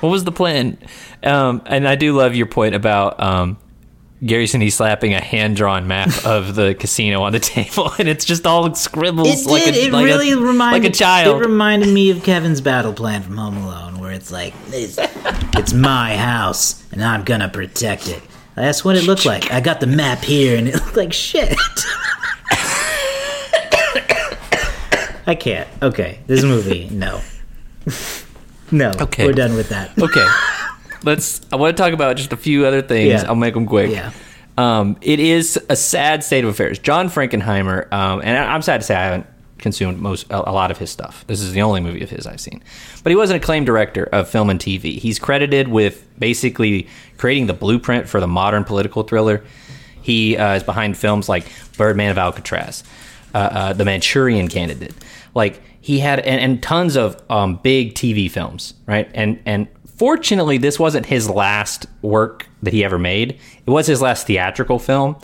What 0.00 0.08
was 0.08 0.24
the 0.24 0.32
plan? 0.32 0.78
Um, 1.22 1.60
and 1.66 1.86
I 1.86 1.94
do 1.94 2.16
love 2.16 2.34
your 2.34 2.46
point 2.46 2.74
about 2.74 3.20
um, 3.20 3.58
Gary 4.24 4.46
Sinise 4.46 4.72
slapping 4.72 5.12
a 5.12 5.20
hand 5.20 5.56
drawn 5.56 5.86
map 5.86 6.08
of 6.24 6.54
the 6.54 6.74
casino 6.74 7.20
on 7.22 7.32
the 7.32 7.38
table, 7.38 7.92
and 7.98 8.08
it's 8.08 8.24
just 8.24 8.46
all 8.46 8.74
scribbles 8.74 9.46
It 9.46 9.50
like 9.50 9.64
did. 9.64 9.74
a, 9.74 9.84
it 9.86 9.92
like 9.92 10.06
really 10.06 10.30
a, 10.30 10.38
reminded 10.38 10.82
like 10.84 10.90
a 10.90 10.94
child. 10.94 11.36
It 11.42 11.46
reminded 11.46 11.90
me 11.92 12.08
of 12.10 12.22
Kevin's 12.22 12.62
battle 12.62 12.94
plan 12.94 13.22
from 13.22 13.36
Home 13.36 13.58
Alone, 13.58 13.98
where 13.98 14.12
it's 14.12 14.30
like, 14.32 14.54
it's, 14.68 14.96
it's 15.58 15.74
my 15.74 16.16
house, 16.16 16.82
and 16.92 17.04
I'm 17.04 17.22
gonna 17.22 17.50
protect 17.50 18.08
it. 18.08 18.22
That's 18.54 18.82
what 18.84 18.96
it 18.96 19.04
looked 19.04 19.26
like. 19.26 19.52
I 19.52 19.60
got 19.60 19.80
the 19.80 19.86
map 19.86 20.20
here, 20.24 20.56
and 20.56 20.66
it 20.66 20.74
looked 20.76 20.96
like 20.96 21.12
shit. 21.12 21.54
I 25.30 25.36
can't. 25.36 25.68
Okay, 25.80 26.18
this 26.26 26.42
movie, 26.42 26.88
no, 26.90 27.20
no. 28.72 28.90
Okay. 29.00 29.26
we're 29.26 29.32
done 29.32 29.54
with 29.54 29.68
that. 29.68 29.96
okay, 29.96 30.26
let's. 31.04 31.40
I 31.52 31.56
want 31.56 31.76
to 31.76 31.80
talk 31.80 31.92
about 31.92 32.16
just 32.16 32.32
a 32.32 32.36
few 32.36 32.66
other 32.66 32.82
things. 32.82 33.22
Yeah. 33.22 33.28
I'll 33.28 33.36
make 33.36 33.54
them 33.54 33.66
quick. 33.66 33.92
Yeah. 33.92 34.10
Um, 34.58 34.98
it 35.00 35.20
is 35.20 35.56
a 35.68 35.76
sad 35.76 36.24
state 36.24 36.42
of 36.42 36.50
affairs. 36.50 36.80
John 36.80 37.08
Frankenheimer, 37.08 37.92
um, 37.92 38.20
and 38.24 38.36
I'm 38.36 38.60
sad 38.60 38.80
to 38.80 38.84
say 38.84 38.96
I 38.96 39.04
haven't 39.04 39.26
consumed 39.58 40.00
most 40.00 40.28
a, 40.30 40.50
a 40.50 40.52
lot 40.52 40.72
of 40.72 40.78
his 40.78 40.90
stuff. 40.90 41.24
This 41.28 41.40
is 41.40 41.52
the 41.52 41.62
only 41.62 41.80
movie 41.80 42.02
of 42.02 42.10
his 42.10 42.26
I've 42.26 42.40
seen. 42.40 42.60
But 43.04 43.10
he 43.10 43.16
was 43.16 43.30
an 43.30 43.36
acclaimed 43.36 43.66
director 43.66 44.04
of 44.06 44.28
film 44.28 44.50
and 44.50 44.58
TV. 44.58 44.98
He's 44.98 45.20
credited 45.20 45.68
with 45.68 46.04
basically 46.18 46.88
creating 47.18 47.46
the 47.46 47.54
blueprint 47.54 48.08
for 48.08 48.18
the 48.18 48.26
modern 48.26 48.64
political 48.64 49.04
thriller. 49.04 49.44
He 50.02 50.36
uh, 50.36 50.54
is 50.54 50.64
behind 50.64 50.96
films 50.96 51.28
like 51.28 51.46
Birdman 51.76 52.10
of 52.10 52.18
Alcatraz, 52.18 52.82
uh, 53.34 53.38
uh, 53.38 53.72
The 53.72 53.84
Manchurian 53.84 54.48
Candidate. 54.48 54.94
Like 55.34 55.62
he 55.80 55.98
had 56.00 56.20
and, 56.20 56.40
and 56.40 56.62
tons 56.62 56.96
of 56.96 57.22
um, 57.30 57.56
big 57.62 57.94
TV 57.94 58.30
films, 58.30 58.74
right? 58.86 59.10
And 59.14 59.40
and 59.46 59.68
fortunately, 59.84 60.58
this 60.58 60.78
wasn't 60.78 61.06
his 61.06 61.28
last 61.28 61.86
work 62.02 62.46
that 62.62 62.72
he 62.72 62.84
ever 62.84 62.98
made. 62.98 63.38
It 63.66 63.70
was 63.70 63.86
his 63.86 64.00
last 64.02 64.26
theatrical 64.26 64.78
film. 64.78 65.16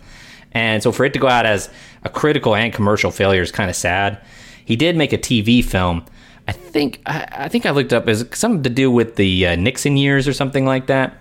And 0.53 0.83
so 0.83 0.93
for 0.93 1.05
it 1.05 1.13
to 1.13 1.19
go 1.19 1.29
out 1.29 1.45
as 1.45 1.69
a 2.03 2.09
critical 2.09 2.55
and 2.55 2.73
commercial 2.73 3.11
failure 3.11 3.43
is 3.43 3.53
kind 3.53 3.69
of 3.69 3.77
sad. 3.77 4.21
He 4.65 4.77
did 4.77 4.97
make 4.97 5.13
a 5.13 5.19
TV 5.19 5.63
film. 5.63 6.05
I 6.49 6.53
think 6.53 7.03
I, 7.07 7.27
I 7.31 7.49
think 7.49 7.67
I 7.67 7.71
looked 7.71 7.93
up 7.93 8.09
as 8.09 8.27
something 8.33 8.63
to 8.63 8.71
do 8.71 8.91
with 8.91 9.17
the 9.17 9.49
uh, 9.49 9.57
Nixon 9.57 9.97
years 9.97 10.27
or 10.27 10.33
something 10.33 10.65
like 10.65 10.87
that. 10.87 11.15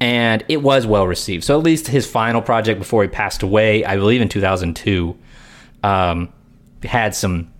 And 0.00 0.44
it 0.48 0.62
was 0.62 0.86
well 0.86 1.06
received. 1.06 1.44
So 1.44 1.58
at 1.58 1.64
least 1.64 1.88
his 1.88 2.06
final 2.10 2.40
project 2.40 2.78
before 2.78 3.02
he 3.02 3.08
passed 3.08 3.42
away, 3.42 3.84
I 3.84 3.96
believe 3.96 4.20
in 4.20 4.28
2002, 4.28 5.16
um, 5.82 6.28
had 6.82 7.14
some 7.14 7.52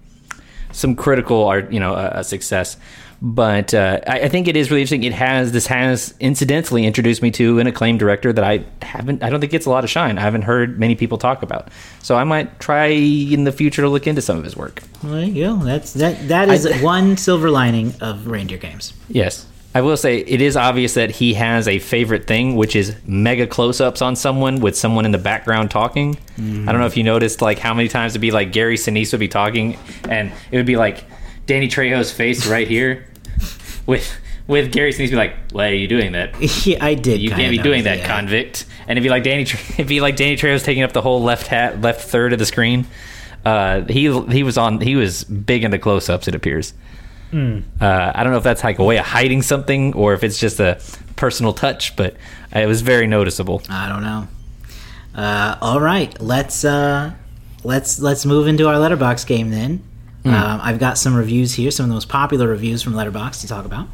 some 0.72 0.94
critical 0.94 1.44
art, 1.44 1.72
you 1.72 1.80
know, 1.80 1.94
uh, 1.94 2.22
success. 2.22 2.76
But 3.22 3.74
uh, 3.74 4.00
I, 4.06 4.20
I 4.20 4.28
think 4.28 4.48
it 4.48 4.56
is 4.56 4.70
really 4.70 4.80
interesting. 4.80 5.02
It 5.02 5.12
has 5.12 5.52
this 5.52 5.66
has 5.66 6.14
incidentally 6.20 6.86
introduced 6.86 7.20
me 7.20 7.30
to 7.32 7.58
an 7.58 7.66
acclaimed 7.66 7.98
director 7.98 8.32
that 8.32 8.44
I 8.44 8.64
haven't. 8.80 9.22
I 9.22 9.28
don't 9.28 9.40
think 9.40 9.52
gets 9.52 9.66
a 9.66 9.70
lot 9.70 9.84
of 9.84 9.90
shine. 9.90 10.16
I 10.16 10.22
haven't 10.22 10.42
heard 10.42 10.78
many 10.78 10.94
people 10.94 11.18
talk 11.18 11.42
about. 11.42 11.68
So 12.02 12.16
I 12.16 12.24
might 12.24 12.58
try 12.60 12.86
in 12.86 13.44
the 13.44 13.52
future 13.52 13.82
to 13.82 13.90
look 13.90 14.06
into 14.06 14.22
some 14.22 14.38
of 14.38 14.44
his 14.44 14.56
work. 14.56 14.82
Well, 15.02 15.12
there 15.12 15.24
you 15.24 15.44
go. 15.44 15.56
That's 15.56 15.92
that. 15.94 16.28
That 16.28 16.48
is 16.48 16.66
I- 16.66 16.82
one 16.82 17.18
silver 17.18 17.50
lining 17.50 17.92
of 18.00 18.26
reindeer 18.26 18.58
games. 18.58 18.94
Yes. 19.08 19.46
I 19.72 19.82
will 19.82 19.96
say 19.96 20.18
it 20.18 20.40
is 20.40 20.56
obvious 20.56 20.94
that 20.94 21.12
he 21.12 21.34
has 21.34 21.68
a 21.68 21.78
favorite 21.78 22.26
thing, 22.26 22.56
which 22.56 22.74
is 22.74 22.96
mega 23.06 23.46
close 23.46 23.80
ups 23.80 24.02
on 24.02 24.16
someone 24.16 24.60
with 24.60 24.76
someone 24.76 25.04
in 25.04 25.12
the 25.12 25.18
background 25.18 25.70
talking. 25.70 26.18
I 26.36 26.72
don't 26.72 26.80
know 26.80 26.86
if 26.86 26.96
you 26.96 27.04
noticed 27.04 27.40
like 27.40 27.58
how 27.58 27.72
many 27.72 27.88
times 27.88 28.12
it'd 28.12 28.20
be 28.20 28.32
like 28.32 28.50
Gary 28.50 28.76
Sinise 28.76 29.12
would 29.12 29.20
be 29.20 29.28
talking 29.28 29.78
and 30.08 30.32
it 30.50 30.56
would 30.56 30.66
be 30.66 30.76
like 30.76 31.04
Danny 31.46 31.68
Trejo's 31.68 32.10
face 32.10 32.46
right 32.46 32.66
here 32.66 33.06
with 33.86 34.12
with 34.48 34.72
Gary 34.72 34.92
Sinise 34.92 35.10
be 35.10 35.16
like, 35.16 35.36
Why 35.52 35.68
are 35.68 35.74
you 35.74 35.86
doing 35.86 36.12
that? 36.12 36.34
yeah, 36.66 36.84
I 36.84 36.94
did. 36.94 37.20
You 37.20 37.30
can't 37.30 37.50
be 37.50 37.58
doing 37.58 37.84
that, 37.84 37.98
yeah. 37.98 38.06
convict. 38.06 38.66
And 38.88 38.98
it'd 38.98 39.04
be 39.04 39.10
like 39.10 39.22
Danny 39.22 39.42
it'd 39.74 39.86
be 39.86 40.00
like 40.00 40.16
Danny 40.16 40.36
Trejo's 40.36 40.64
taking 40.64 40.82
up 40.82 40.92
the 40.92 41.02
whole 41.02 41.22
left 41.22 41.46
hat 41.46 41.80
left 41.80 42.08
third 42.08 42.32
of 42.32 42.40
the 42.40 42.46
screen. 42.46 42.86
Uh, 43.44 43.82
he 43.82 44.20
he 44.32 44.42
was 44.42 44.58
on 44.58 44.80
he 44.80 44.96
was 44.96 45.22
big 45.22 45.62
into 45.62 45.78
close 45.78 46.08
ups, 46.08 46.26
it 46.26 46.34
appears. 46.34 46.74
Hmm. 47.30 47.60
Uh, 47.80 48.12
I 48.14 48.22
don't 48.22 48.32
know 48.32 48.38
if 48.38 48.44
that's 48.44 48.64
like 48.64 48.78
a 48.78 48.84
way 48.84 48.98
of 48.98 49.04
hiding 49.06 49.42
something 49.42 49.94
or 49.94 50.14
if 50.14 50.24
it's 50.24 50.38
just 50.38 50.58
a 50.60 50.80
personal 51.16 51.52
touch, 51.52 51.94
but 51.96 52.16
it 52.52 52.66
was 52.66 52.82
very 52.82 53.06
noticeable. 53.06 53.62
I 53.68 53.88
don't 53.88 54.02
know. 54.02 54.28
Uh, 55.14 55.56
all 55.60 55.80
right, 55.80 56.20
let's 56.20 56.64
uh, 56.64 57.12
let's 57.64 58.00
let's 58.00 58.24
move 58.26 58.46
into 58.46 58.68
our 58.68 58.78
letterbox 58.78 59.24
game 59.24 59.50
then. 59.50 59.82
Hmm. 60.22 60.28
Um, 60.34 60.60
I've 60.62 60.78
got 60.78 60.98
some 60.98 61.14
reviews 61.14 61.54
here, 61.54 61.70
some 61.70 61.84
of 61.84 61.88
the 61.88 61.94
most 61.94 62.08
popular 62.08 62.46
reviews 62.48 62.82
from 62.82 62.94
Letterbox 62.94 63.40
to 63.40 63.48
talk 63.48 63.64
about. 63.64 63.88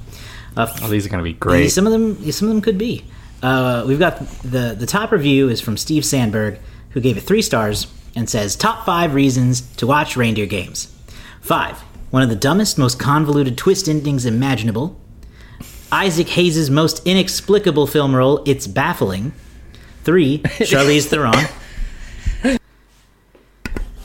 Uh, 0.56 0.66
Oh, 0.82 0.88
these 0.88 1.06
are 1.06 1.08
going 1.08 1.22
to 1.22 1.24
be 1.24 1.34
great. 1.34 1.68
Some 1.68 1.86
of 1.86 1.92
them, 1.92 2.32
some 2.32 2.48
of 2.48 2.54
them 2.54 2.62
could 2.62 2.78
be. 2.78 3.04
Uh, 3.42 3.84
we've 3.86 3.98
got 3.98 4.18
the 4.42 4.74
the 4.76 4.86
top 4.86 5.12
review 5.12 5.48
is 5.48 5.60
from 5.60 5.76
Steve 5.76 6.04
Sandberg, 6.04 6.58
who 6.90 7.00
gave 7.00 7.16
it 7.16 7.20
three 7.20 7.42
stars 7.42 7.86
and 8.16 8.28
says 8.28 8.56
top 8.56 8.84
five 8.86 9.14
reasons 9.14 9.60
to 9.76 9.86
watch 9.86 10.16
reindeer 10.16 10.46
games. 10.46 10.92
Five, 11.42 11.82
one 12.16 12.22
of 12.22 12.30
the 12.30 12.34
dumbest, 12.34 12.78
most 12.78 12.98
convoluted 12.98 13.58
twist 13.58 13.90
endings 13.90 14.24
imaginable. 14.24 14.98
Isaac 15.92 16.30
Hayes' 16.30 16.70
most 16.70 17.06
inexplicable 17.06 17.86
film 17.86 18.16
role. 18.16 18.42
It's 18.46 18.66
baffling. 18.66 19.34
Three, 20.02 20.38
Charlize 20.64 21.08
Theron. 21.08 22.58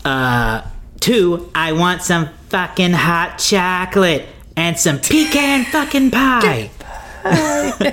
Uh, 0.03 0.67
two, 0.99 1.49
I 1.55 1.71
want 1.71 2.01
some 2.01 2.27
fucking 2.49 2.91
hot 2.91 3.37
chocolate 3.37 4.25
and 4.57 4.77
some 4.77 4.99
pecan 4.99 5.63
fucking 5.63 6.11
pie. 6.11 6.69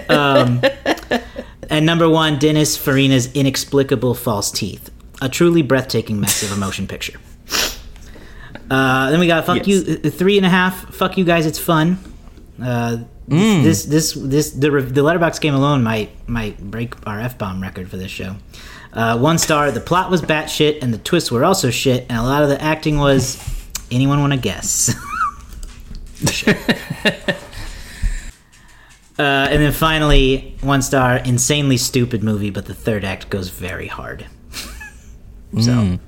um, 0.08 0.60
and 1.70 1.86
number 1.86 2.08
one, 2.08 2.40
Dennis 2.40 2.76
Farina's 2.76 3.32
inexplicable 3.34 4.14
false 4.14 4.50
teeth. 4.50 4.90
A 5.22 5.28
truly 5.28 5.62
breathtaking 5.62 6.18
mess 6.18 6.42
of 6.42 6.50
a 6.50 6.56
motion 6.56 6.88
picture. 6.88 7.20
Uh, 8.70 9.10
then 9.10 9.20
we 9.20 9.26
got 9.26 9.46
fuck 9.46 9.66
Yes. 9.66 9.86
you 9.86 10.00
uh, 10.04 10.10
three 10.10 10.36
and 10.36 10.44
a 10.46 10.50
half. 10.50 10.94
Fuck 10.94 11.16
you 11.16 11.24
guys, 11.24 11.46
it's 11.46 11.58
fun. 11.58 11.98
Uh, 12.62 12.98
this, 13.26 13.84
this 13.84 13.84
this 13.84 14.12
this 14.12 14.50
the 14.52 14.70
the 14.70 15.02
letterbox 15.02 15.38
game 15.38 15.54
alone 15.54 15.82
might 15.82 16.10
might 16.28 16.58
break 16.60 16.94
our 17.06 17.20
f 17.20 17.38
bomb 17.38 17.62
record 17.62 17.88
for 17.90 17.96
this 17.96 18.10
show. 18.10 18.36
Uh, 18.92 19.18
one 19.18 19.38
star. 19.38 19.70
The 19.70 19.80
plot 19.80 20.10
was 20.10 20.22
batshit, 20.22 20.82
and 20.82 20.92
the 20.92 20.98
twists 20.98 21.30
were 21.30 21.44
also 21.44 21.70
shit, 21.70 22.06
and 22.08 22.18
a 22.18 22.22
lot 22.22 22.42
of 22.42 22.48
the 22.48 22.60
acting 22.62 22.98
was. 22.98 23.38
Anyone 23.90 24.20
want 24.20 24.32
to 24.34 24.38
guess? 24.38 24.94
Uh, 29.18 29.48
and 29.50 29.60
then 29.60 29.72
finally, 29.72 30.56
one 30.60 30.80
star, 30.80 31.16
insanely 31.16 31.76
stupid 31.76 32.22
movie, 32.22 32.50
but 32.50 32.66
the 32.66 32.74
third 32.74 33.04
act 33.04 33.28
goes 33.30 33.48
very 33.48 33.88
hard. 33.88 34.26
so, 35.60 35.98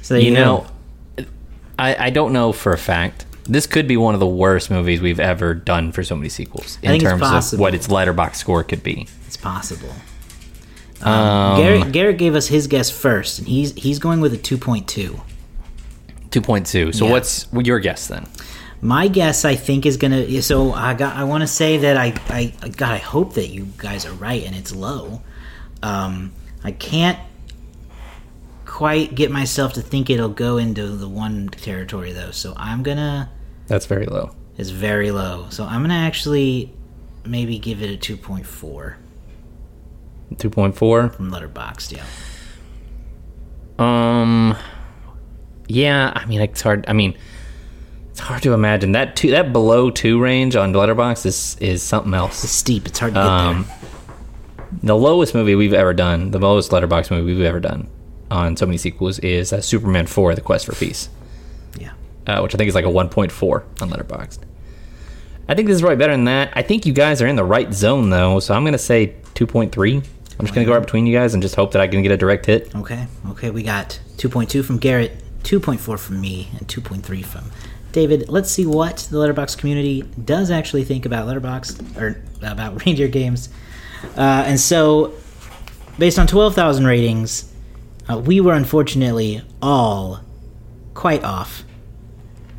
so 0.00 0.14
there 0.14 0.22
you, 0.22 0.30
you 0.30 0.36
go. 0.36 0.42
know, 0.42 0.66
I, 1.78 2.06
I 2.06 2.10
don't 2.10 2.32
know 2.32 2.52
for 2.52 2.72
a 2.72 2.78
fact. 2.78 3.24
This 3.44 3.66
could 3.66 3.88
be 3.88 3.96
one 3.96 4.12
of 4.14 4.20
the 4.20 4.26
worst 4.26 4.70
movies 4.70 5.00
we've 5.00 5.20
ever 5.20 5.54
done 5.54 5.92
for 5.92 6.04
so 6.04 6.14
many 6.16 6.28
sequels 6.28 6.78
in 6.82 7.00
terms 7.00 7.52
of 7.52 7.58
what 7.58 7.74
its 7.74 7.88
letterbox 7.88 8.38
score 8.38 8.62
could 8.62 8.82
be. 8.82 9.06
it's 9.26 9.36
possible. 9.38 9.92
Um, 11.00 11.56
Garrett, 11.60 11.92
Garrett 11.92 12.18
gave 12.18 12.34
us 12.34 12.48
his 12.48 12.66
guess 12.66 12.90
first, 12.90 13.38
and 13.38 13.48
he's 13.48 13.72
he's 13.74 13.98
going 13.98 14.20
with 14.20 14.34
a 14.34 14.36
two 14.36 14.58
point 14.58 14.88
two. 14.88 15.20
2.2. 16.30 16.94
So 16.94 17.06
Yeah. 17.06 17.12
what's 17.12 17.46
your 17.54 17.78
guess 17.78 18.06
then? 18.06 18.26
My 18.82 19.08
guess, 19.08 19.44
I 19.46 19.54
think, 19.54 19.86
is 19.86 19.96
gonna. 19.96 20.42
So 20.42 20.72
I 20.72 20.94
got. 20.94 21.16
I 21.16 21.24
want 21.24 21.40
to 21.42 21.46
say 21.46 21.78
that 21.78 21.96
I, 21.96 22.14
I. 22.28 22.52
God, 22.76 22.92
I 22.92 22.98
hope 22.98 23.34
that 23.34 23.48
you 23.48 23.68
guys 23.78 24.04
are 24.04 24.12
right, 24.12 24.44
and 24.44 24.54
it's 24.54 24.74
low. 24.74 25.22
Um, 25.82 26.32
I 26.62 26.72
can't 26.72 27.18
quite 28.78 29.12
get 29.16 29.28
myself 29.28 29.72
to 29.72 29.82
think 29.82 30.08
it'll 30.08 30.28
go 30.28 30.56
into 30.56 30.86
the 30.86 31.08
one 31.08 31.48
territory 31.48 32.12
though. 32.12 32.30
So 32.30 32.54
I'm 32.56 32.84
gonna. 32.84 33.28
That's 33.66 33.86
very 33.86 34.06
low. 34.06 34.36
It's 34.56 34.70
very 34.70 35.10
low. 35.10 35.46
So 35.50 35.64
I'm 35.64 35.82
gonna 35.82 35.94
actually 35.94 36.72
maybe 37.24 37.58
give 37.58 37.82
it 37.82 37.90
a 37.90 37.96
two 37.96 38.16
point 38.16 38.46
four 38.46 38.96
2.4. 40.36 41.12
from 41.12 41.32
Letterboxd. 41.32 41.96
Yeah. 41.96 42.04
Um, 43.80 44.56
yeah. 45.66 46.12
I 46.14 46.24
mean, 46.26 46.40
it's 46.40 46.60
hard. 46.60 46.84
I 46.86 46.92
mean, 46.92 47.18
It's 48.10 48.20
hard 48.20 48.42
to 48.44 48.52
imagine 48.52 48.92
that 48.92 49.16
two 49.16 49.32
that 49.32 49.52
below 49.52 49.90
two 49.90 50.20
range 50.20 50.54
on 50.54 50.72
Letterbox 50.72 51.26
is 51.26 51.56
is 51.60 51.82
something 51.82 52.14
else. 52.14 52.44
It's 52.44 52.52
steep. 52.52 52.86
It's 52.86 53.00
hard 53.00 53.14
to 53.14 53.18
get 53.18 53.26
Um, 53.26 53.66
the 54.84 54.94
lowest 54.96 55.34
movie 55.34 55.56
we've 55.56 55.74
ever 55.74 55.94
done, 55.94 56.30
the 56.30 56.38
lowest 56.38 56.70
Letterbox 56.70 57.10
movie 57.10 57.34
we've 57.34 57.44
ever 57.44 57.58
done 57.58 57.88
on 58.30 58.56
so 58.56 58.66
many 58.66 58.78
sequels 58.78 59.18
is 59.20 59.52
uh, 59.52 59.60
Superman 59.60 60.06
Four: 60.06 60.34
The 60.34 60.40
Quest 60.40 60.66
for 60.66 60.74
Peace. 60.74 61.08
Yeah. 61.78 61.92
uh, 62.26 62.40
which 62.40 62.54
I 62.54 62.58
think 62.58 62.68
is 62.68 62.74
like 62.74 62.84
a 62.84 62.88
1.4 62.88 63.62
on 63.82 63.90
Letterboxd. 63.90 64.38
I 65.48 65.54
think 65.54 65.66
this 65.66 65.76
is 65.76 65.80
probably 65.80 65.96
better 65.96 66.12
than 66.12 66.24
that. 66.24 66.52
I 66.54 66.62
think 66.62 66.84
you 66.84 66.92
guys 66.92 67.22
are 67.22 67.26
in 67.26 67.36
the 67.36 67.44
right 67.44 67.72
zone 67.72 68.10
though, 68.10 68.38
so 68.40 68.54
I'm 68.54 68.64
gonna 68.64 68.76
say 68.78 69.14
2.3. 69.34 69.96
I'm 70.38 70.46
just 70.46 70.54
gonna 70.54 70.66
go 70.66 70.72
right 70.72 70.80
between 70.80 71.06
you 71.06 71.16
guys 71.16 71.34
and 71.34 71.42
just 71.42 71.54
hope 71.54 71.72
that 71.72 71.80
I 71.82 71.88
can 71.88 72.02
get 72.02 72.12
a 72.12 72.16
direct 72.16 72.46
hit. 72.46 72.74
Okay. 72.74 73.06
Okay. 73.30 73.50
We 73.50 73.62
got 73.62 73.98
2.2 74.18 74.64
from 74.64 74.78
Garrett, 74.78 75.22
2.4 75.44 75.98
from 75.98 76.20
me, 76.20 76.48
and 76.58 76.68
2.3 76.68 77.24
from 77.24 77.50
David. 77.92 78.28
Let's 78.28 78.50
see 78.50 78.66
what 78.66 79.08
the 79.10 79.18
Letterbox 79.18 79.56
community 79.56 80.02
does 80.24 80.50
actually 80.50 80.84
think 80.84 81.06
about 81.06 81.26
Letterbox 81.26 81.78
or 81.96 82.20
about 82.42 82.84
reindeer 82.86 83.08
games. 83.08 83.48
Uh, 84.16 84.44
and 84.46 84.60
so, 84.60 85.14
based 85.98 86.18
on 86.18 86.26
12,000 86.26 86.86
ratings, 86.86 87.52
uh, 88.10 88.18
we 88.18 88.40
were 88.40 88.54
unfortunately 88.54 89.42
all 89.62 90.20
quite 90.94 91.24
off. 91.24 91.64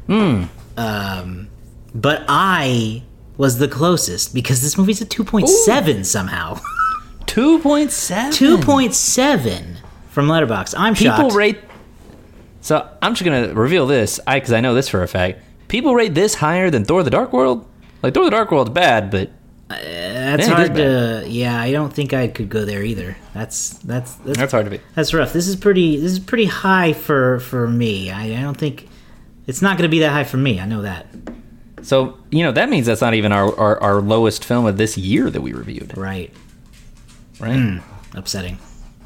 Hmm. 0.08 0.46
Um, 0.78 1.50
but 1.94 2.24
I 2.28 3.04
was 3.38 3.58
the 3.58 3.68
closest 3.68 4.34
because 4.34 4.62
this 4.62 4.78
movie's 4.78 5.02
a 5.02 5.06
2.7 5.06 6.06
somehow. 6.06 6.56
2.7. 7.26 8.32
2.7 8.62 9.78
from 10.10 10.28
Letterbox. 10.28 10.74
I'm 10.76 10.96
People 10.96 11.16
shocked. 11.16 11.36
rate. 11.36 11.60
So 12.62 12.90
I'm 13.02 13.14
just 13.14 13.24
gonna 13.24 13.54
reveal 13.54 13.86
this, 13.88 14.20
I 14.28 14.38
because 14.40 14.52
I 14.52 14.60
know 14.62 14.74
this 14.74 14.90
for 14.90 15.02
a 15.04 15.08
fact. 15.08 15.42
People 15.68 15.96
rate 15.96 16.14
this 16.16 16.36
higher 16.36 16.70
than 16.70 16.84
Thor: 16.84 17.04
The 17.04 17.10
Dark 17.10 17.32
World. 17.32 17.66
Like 18.02 18.14
Thor: 18.14 18.26
The 18.26 18.32
Dark 18.32 18.52
World's 18.52 18.72
bad, 18.72 19.12
but 19.12 19.30
That's 19.70 20.48
Yeah, 20.48 20.56
hard 20.56 20.76
to. 20.76 21.24
Yeah, 21.28 21.62
I 21.62 21.72
don't 21.72 21.94
think 21.94 22.12
I 22.14 22.28
could 22.28 22.50
go 22.50 22.66
there 22.66 22.84
either. 22.84 23.16
That's 23.34 23.74
that's 23.80 24.16
that's, 24.16 24.38
that's 24.40 24.52
hard 24.52 24.66
to 24.66 24.72
be. 24.72 24.80
that's 24.96 25.14
rough. 25.14 25.32
This 25.32 25.48
is 25.48 25.56
pretty. 25.56 25.98
This 25.98 26.12
is 26.12 26.20
pretty 26.20 26.46
high 26.46 26.94
for 26.94 27.40
for 27.40 27.68
me. 27.68 28.10
I, 28.12 28.38
I 28.38 28.42
don't 28.42 28.58
think 28.58 28.88
it's 29.48 29.62
not 29.62 29.78
going 29.78 29.88
to 29.88 29.92
be 29.92 30.00
that 30.00 30.12
high 30.12 30.24
for 30.24 30.38
me. 30.38 30.60
I 30.60 30.66
know 30.66 30.82
that. 30.82 31.08
So 31.84 32.18
you 32.32 32.44
know 32.44 32.52
that 32.52 32.70
means 32.70 32.88
that's 32.88 33.02
not 33.02 33.14
even 33.14 33.32
our, 33.32 33.56
our, 33.58 33.82
our 33.82 34.02
lowest 34.02 34.44
film 34.44 34.66
of 34.66 34.78
this 34.78 34.98
year 34.98 35.30
that 35.30 35.42
we 35.42 35.54
reviewed, 35.54 35.96
Right. 35.98 36.34
right? 37.40 37.80
Upsetting. 38.16 38.56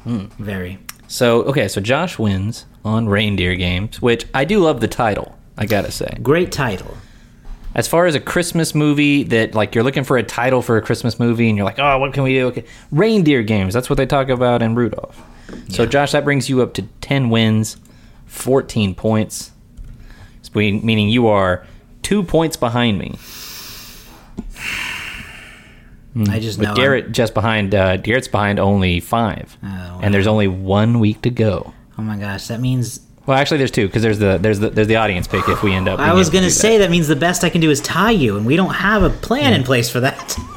Hmm. 0.04 0.26
Very. 0.38 0.78
So 1.08 1.42
okay, 1.44 1.68
so 1.68 1.80
Josh 1.80 2.18
wins 2.18 2.64
on 2.84 3.06
Reindeer 3.08 3.54
Games, 3.54 4.00
which 4.02 4.26
I 4.34 4.44
do 4.44 4.58
love 4.60 4.80
the 4.80 4.88
title. 4.88 5.38
I 5.56 5.66
gotta 5.66 5.92
say, 5.92 6.18
Great 6.22 6.50
title. 6.50 6.96
As 7.74 7.88
far 7.88 8.06
as 8.06 8.14
a 8.14 8.20
Christmas 8.20 8.74
movie 8.74 9.24
that 9.24 9.54
like 9.54 9.74
you're 9.74 9.84
looking 9.84 10.04
for 10.04 10.16
a 10.16 10.22
title 10.22 10.62
for 10.62 10.76
a 10.76 10.82
Christmas 10.82 11.18
movie, 11.18 11.48
and 11.48 11.56
you're 11.56 11.64
like, 11.66 11.78
oh, 11.78 11.98
what 11.98 12.12
can 12.14 12.22
we 12.22 12.34
do? 12.34 12.46
Okay, 12.48 12.64
Reindeer 12.92 13.42
Games. 13.42 13.74
That's 13.74 13.90
what 13.90 13.96
they 13.96 14.06
talk 14.06 14.28
about 14.28 14.62
in 14.62 14.74
Rudolph. 14.74 15.20
So 15.68 15.84
Josh, 15.86 16.12
that 16.12 16.24
brings 16.24 16.48
you 16.48 16.62
up 16.62 16.74
to 16.74 16.82
ten 17.00 17.30
wins, 17.30 17.76
fourteen 18.26 18.94
points, 18.94 19.50
meaning 20.54 21.08
you 21.08 21.26
are 21.28 21.66
two 22.02 22.22
points 22.22 22.56
behind 22.56 22.98
me. 22.98 23.18
I 26.28 26.38
just 26.38 26.58
But 26.58 26.64
know. 26.64 26.68
I'm- 26.70 26.76
Garrett 26.76 27.12
just 27.12 27.34
behind. 27.34 27.74
Uh, 27.74 27.96
Garrett's 27.96 28.28
behind 28.28 28.60
only 28.60 29.00
five, 29.00 29.56
Oh, 29.64 29.98
and 30.02 30.14
there's 30.14 30.28
only 30.28 30.46
one 30.48 31.00
week 31.00 31.22
to 31.22 31.30
go. 31.30 31.74
oh 31.98 32.02
my 32.02 32.16
gosh, 32.16 32.46
that 32.48 32.60
means 32.60 33.00
Well, 33.26 33.38
actually, 33.38 33.58
there's 33.58 33.70
two 33.70 33.86
because 33.86 34.02
there's 34.02 34.18
the 34.18 34.38
there's 34.38 34.58
the 34.60 34.70
there's 34.70 34.88
the 34.88 34.96
audience 34.96 35.26
pick 35.26 35.48
if 35.48 35.62
we 35.62 35.72
end 35.72 35.88
up. 35.88 35.98
I 35.98 36.12
was 36.12 36.28
going 36.28 36.42
to 36.42 36.48
do 36.48 36.54
that. 36.54 36.60
say 36.60 36.78
that 36.78 36.90
means 36.90 37.08
the 37.08 37.16
best 37.16 37.42
I 37.42 37.48
can 37.48 37.60
do 37.60 37.70
is 37.70 37.80
tie 37.80 38.10
you, 38.10 38.36
and 38.36 38.44
we 38.44 38.56
don't 38.56 38.74
have 38.74 39.02
a 39.02 39.10
plan 39.10 39.54
in 39.54 39.64
place 39.64 39.90
for 39.90 40.00
that. 40.00 40.36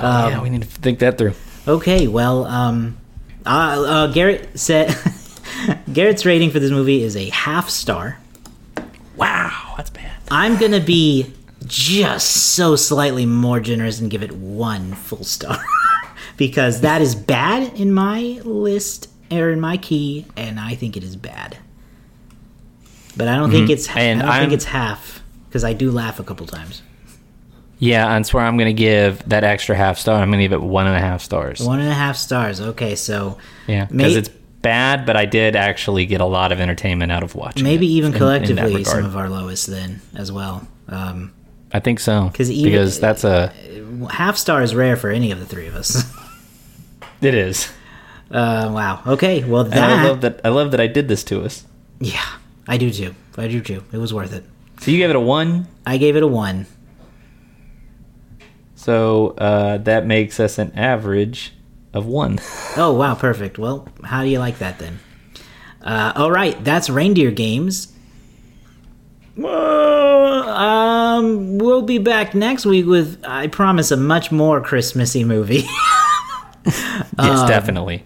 Oh, 0.00 0.28
yeah, 0.28 0.42
we 0.42 0.50
need 0.50 0.62
to 0.62 0.68
think 0.68 0.98
that 0.98 1.16
through. 1.18 1.34
Okay, 1.66 2.08
well, 2.08 2.44
um, 2.46 2.98
uh, 3.46 3.48
uh, 3.86 4.06
Garrett 4.08 4.58
said 4.58 4.94
Garrett's 5.92 6.26
rating 6.26 6.50
for 6.50 6.58
this 6.58 6.70
movie 6.70 7.02
is 7.02 7.16
a 7.16 7.28
half 7.30 7.70
star. 7.70 8.18
Wow, 9.16 9.74
that's 9.76 9.90
bad. 9.90 10.12
I'm 10.30 10.58
gonna 10.58 10.80
be 10.80 11.32
just 11.64 12.54
so 12.54 12.76
slightly 12.76 13.24
more 13.24 13.60
generous 13.60 14.00
and 14.00 14.10
give 14.10 14.22
it 14.22 14.32
one 14.32 14.92
full 14.94 15.24
star 15.24 15.58
because 16.36 16.80
that 16.80 17.00
is 17.00 17.14
bad 17.14 17.72
in 17.78 17.92
my 17.92 18.40
list 18.44 19.08
or 19.30 19.50
in 19.50 19.60
my 19.60 19.76
key, 19.76 20.26
and 20.36 20.58
I 20.58 20.74
think 20.74 20.96
it 20.96 21.04
is 21.04 21.14
bad. 21.16 21.58
But 23.18 23.28
I 23.28 23.36
don't 23.36 23.50
think 23.50 23.68
it's 23.68 23.88
And 23.88 24.20
I 24.20 24.24
don't 24.24 24.30
I'm- 24.32 24.40
think 24.44 24.52
it's 24.54 24.64
half 24.64 25.22
because 25.48 25.64
I 25.64 25.72
do 25.74 25.90
laugh 25.90 26.18
a 26.20 26.24
couple 26.24 26.46
times. 26.46 26.82
Yeah, 27.80 28.12
I 28.12 28.20
swear 28.22 28.44
I'm 28.44 28.56
going 28.56 28.68
to 28.68 28.72
give 28.80 29.22
that 29.28 29.44
extra 29.44 29.76
half 29.76 29.98
star. 29.98 30.20
I'm 30.20 30.30
going 30.30 30.38
to 30.40 30.44
give 30.44 30.52
it 30.52 30.62
one 30.62 30.86
and 30.88 30.96
a 30.96 31.00
half 31.00 31.22
stars. 31.22 31.60
One 31.60 31.78
and 31.80 31.88
a 31.88 31.94
half 31.94 32.16
stars. 32.16 32.60
Okay, 32.60 32.94
so 32.96 33.38
Yeah, 33.68 33.84
because 33.86 34.16
it's 34.16 34.30
bad, 34.62 35.06
but 35.06 35.16
I 35.16 35.26
did 35.26 35.54
actually 35.54 36.04
get 36.06 36.20
a 36.20 36.24
lot 36.24 36.50
of 36.50 36.60
entertainment 36.60 37.12
out 37.12 37.22
of 37.22 37.34
watching. 37.36 37.62
maybe 37.62 37.86
even 37.86 38.08
in- 38.08 38.14
in 38.14 38.18
collectively 38.18 38.82
some 38.84 39.04
of 39.04 39.16
our 39.16 39.28
lowest 39.28 39.66
then 39.68 40.00
as 40.16 40.32
well. 40.32 40.66
Um, 40.88 41.30
I 41.72 41.78
think 41.80 42.00
so 42.00 42.30
'Cause 42.34 42.50
even- 42.50 42.72
because 42.72 42.98
that's 42.98 43.22
a 43.24 43.52
half 44.10 44.36
star 44.36 44.62
is 44.62 44.74
rare 44.74 44.96
for 44.96 45.10
any 45.10 45.30
of 45.30 45.38
the 45.38 45.46
three 45.46 45.66
of 45.68 45.76
us. 45.76 46.04
it 47.20 47.34
is. 47.34 47.68
Uh, 48.30 48.70
wow. 48.74 49.00
Okay. 49.06 49.44
Well, 49.44 49.64
that. 49.64 49.78
I 49.78 50.04
love 50.08 50.20
that. 50.22 50.40
I 50.44 50.48
love 50.48 50.72
that 50.72 50.80
I 50.80 50.86
did 50.88 51.06
this 51.08 51.22
to 51.24 51.42
us. 51.44 51.64
Yeah, 52.00 52.20
I 52.68 52.76
do 52.76 52.92
too. 52.92 53.14
I 53.36 53.48
do 53.48 53.60
too. 53.60 53.82
It 53.92 53.96
was 53.98 54.12
worth 54.14 54.32
it. 54.32 54.44
So 54.80 54.90
you 54.92 54.98
gave 54.98 55.10
it 55.10 55.16
a 55.16 55.20
one. 55.20 55.66
I 55.86 55.96
gave 55.96 56.14
it 56.16 56.22
a 56.22 56.26
one. 56.28 56.66
So 58.76 59.30
uh, 59.38 59.78
that 59.78 60.06
makes 60.06 60.38
us 60.38 60.58
an 60.58 60.72
average 60.76 61.52
of 61.92 62.06
one. 62.06 62.38
Oh 62.76 62.92
wow, 62.92 63.16
perfect. 63.16 63.58
Well, 63.58 63.88
how 64.04 64.22
do 64.22 64.28
you 64.28 64.38
like 64.38 64.58
that 64.58 64.78
then? 64.78 65.00
Uh, 65.82 66.12
all 66.14 66.30
right, 66.30 66.62
that's 66.62 66.88
reindeer 66.88 67.32
games. 67.32 67.92
Well, 69.36 70.48
um, 70.48 71.58
we'll 71.58 71.82
be 71.82 71.98
back 71.98 72.34
next 72.34 72.66
week 72.66 72.86
with, 72.86 73.20
I 73.24 73.48
promise, 73.48 73.90
a 73.90 73.96
much 73.96 74.30
more 74.30 74.60
Christmassy 74.60 75.24
movie. 75.24 75.64
yes, 76.66 77.04
Um, 77.18 77.48
definitely. 77.48 78.04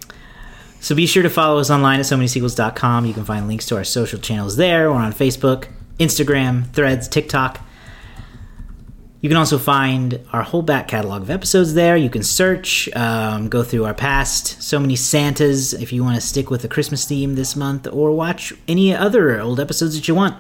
So 0.83 0.97
be 0.97 1.07
sure 1.07 1.23
to 1.23 1.31
follow 1.31 1.61
us 1.61 1.71
online 1.71 2.01
at 2.01 2.07
so 2.07 2.17
many 2.17 2.27
sequels.com. 2.27 3.07
You 3.07 3.15
can 3.15 3.25
find 3.25 3.47
links 3.47 3.67
to 3.67 3.77
our 3.77 3.85
social 3.85 4.19
channels 4.19 4.57
there 4.57 4.91
or 4.91 4.97
on 4.97 5.13
Facebook, 5.13 5.69
Instagram, 6.01 6.69
Threads, 6.73 7.07
TikTok. 7.07 7.61
You 9.21 9.29
can 9.29 9.39
also 9.39 9.59
find 9.59 10.19
our 10.33 10.43
whole 10.43 10.63
back 10.63 10.89
catalog 10.89 11.23
of 11.23 11.31
episodes 11.31 11.75
there. 11.75 11.97
You 11.97 12.11
can 12.11 12.25
search, 12.25 12.89
um, 12.97 13.49
go 13.49 13.63
through 13.63 13.85
our 13.85 13.95
past 13.95 14.61
So 14.61 14.81
Many 14.81 14.97
Santas 14.97 15.73
if 15.73 15.93
you 15.93 16.03
want 16.03 16.17
to 16.17 16.21
stick 16.21 16.51
with 16.51 16.63
the 16.63 16.69
Christmas 16.69 17.05
theme 17.05 17.37
this 17.37 17.55
month, 17.55 17.87
or 17.87 18.11
watch 18.11 18.53
any 18.67 18.93
other 18.93 19.41
old 19.41 19.61
episodes 19.61 19.95
that 19.95 20.09
you 20.09 20.17
want. 20.17 20.35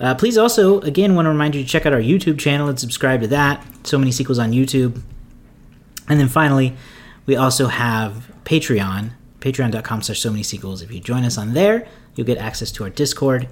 Uh, 0.00 0.16
please 0.16 0.36
also, 0.36 0.80
again, 0.80 1.14
want 1.14 1.26
to 1.26 1.30
remind 1.30 1.54
you 1.54 1.62
to 1.62 1.68
check 1.68 1.86
out 1.86 1.92
our 1.92 2.00
YouTube 2.00 2.40
channel 2.40 2.66
and 2.66 2.80
subscribe 2.80 3.20
to 3.20 3.28
that. 3.28 3.64
So 3.84 3.96
Many 3.96 4.10
Sequels 4.10 4.40
on 4.40 4.50
YouTube. 4.50 5.00
And 6.08 6.18
then 6.18 6.26
finally, 6.26 6.76
we 7.26 7.36
also 7.36 7.68
have 7.68 8.32
Patreon, 8.44 9.12
patreon.com 9.52 10.02
slash 10.02 10.20
so 10.20 10.30
many 10.30 10.42
sequels. 10.42 10.82
If 10.82 10.92
you 10.92 11.00
join 11.00 11.24
us 11.24 11.38
on 11.38 11.54
there, 11.54 11.86
you'll 12.14 12.26
get 12.26 12.38
access 12.38 12.70
to 12.72 12.84
our 12.84 12.90
Discord, 12.90 13.48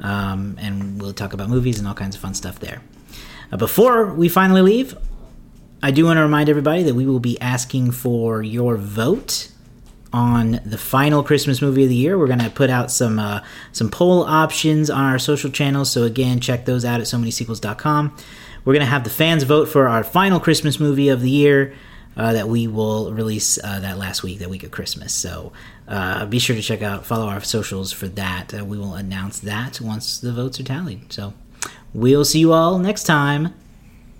um, 0.00 0.56
and 0.60 1.00
we'll 1.00 1.12
talk 1.12 1.32
about 1.32 1.48
movies 1.48 1.78
and 1.78 1.88
all 1.88 1.94
kinds 1.94 2.14
of 2.14 2.22
fun 2.22 2.34
stuff 2.34 2.60
there. 2.60 2.82
Uh, 3.52 3.56
before 3.56 4.06
we 4.12 4.28
finally 4.28 4.62
leave, 4.62 4.96
I 5.82 5.90
do 5.90 6.04
want 6.04 6.18
to 6.18 6.22
remind 6.22 6.48
everybody 6.48 6.82
that 6.84 6.94
we 6.94 7.06
will 7.06 7.20
be 7.20 7.40
asking 7.40 7.92
for 7.92 8.42
your 8.42 8.76
vote 8.76 9.50
on 10.12 10.60
the 10.64 10.78
final 10.78 11.22
Christmas 11.22 11.62
movie 11.62 11.84
of 11.84 11.88
the 11.88 11.94
year. 11.94 12.18
We're 12.18 12.26
going 12.26 12.40
to 12.40 12.50
put 12.50 12.68
out 12.68 12.90
some 12.90 13.18
uh, 13.18 13.42
some 13.72 13.90
poll 13.90 14.24
options 14.24 14.90
on 14.90 15.04
our 15.04 15.18
social 15.18 15.50
channels. 15.50 15.90
So 15.90 16.04
again, 16.04 16.40
check 16.40 16.64
those 16.64 16.84
out 16.84 17.00
at 17.00 17.06
so 17.06 17.18
many 17.18 17.30
sequels.com. 17.30 18.16
We're 18.64 18.74
going 18.74 18.84
to 18.84 18.90
have 18.90 19.04
the 19.04 19.10
fans 19.10 19.44
vote 19.44 19.68
for 19.68 19.88
our 19.88 20.04
final 20.04 20.38
Christmas 20.38 20.78
movie 20.78 21.08
of 21.08 21.22
the 21.22 21.30
year 21.30 21.74
uh, 22.16 22.32
that 22.32 22.48
we 22.48 22.66
will 22.66 23.12
release 23.12 23.58
uh, 23.62 23.80
that 23.80 23.98
last 23.98 24.22
week, 24.22 24.38
that 24.40 24.50
week 24.50 24.64
of 24.64 24.70
Christmas. 24.70 25.14
So 25.14 25.52
uh, 25.88 26.26
be 26.26 26.38
sure 26.38 26.56
to 26.56 26.62
check 26.62 26.82
out, 26.82 27.06
follow 27.06 27.26
our 27.26 27.40
socials 27.40 27.92
for 27.92 28.08
that. 28.08 28.52
Uh, 28.52 28.64
we 28.64 28.78
will 28.78 28.94
announce 28.94 29.40
that 29.40 29.80
once 29.80 30.18
the 30.18 30.32
votes 30.32 30.60
are 30.60 30.64
tallied. 30.64 31.12
So 31.12 31.34
we'll 31.94 32.24
see 32.24 32.40
you 32.40 32.52
all 32.52 32.78
next 32.78 33.04
time 33.04 33.54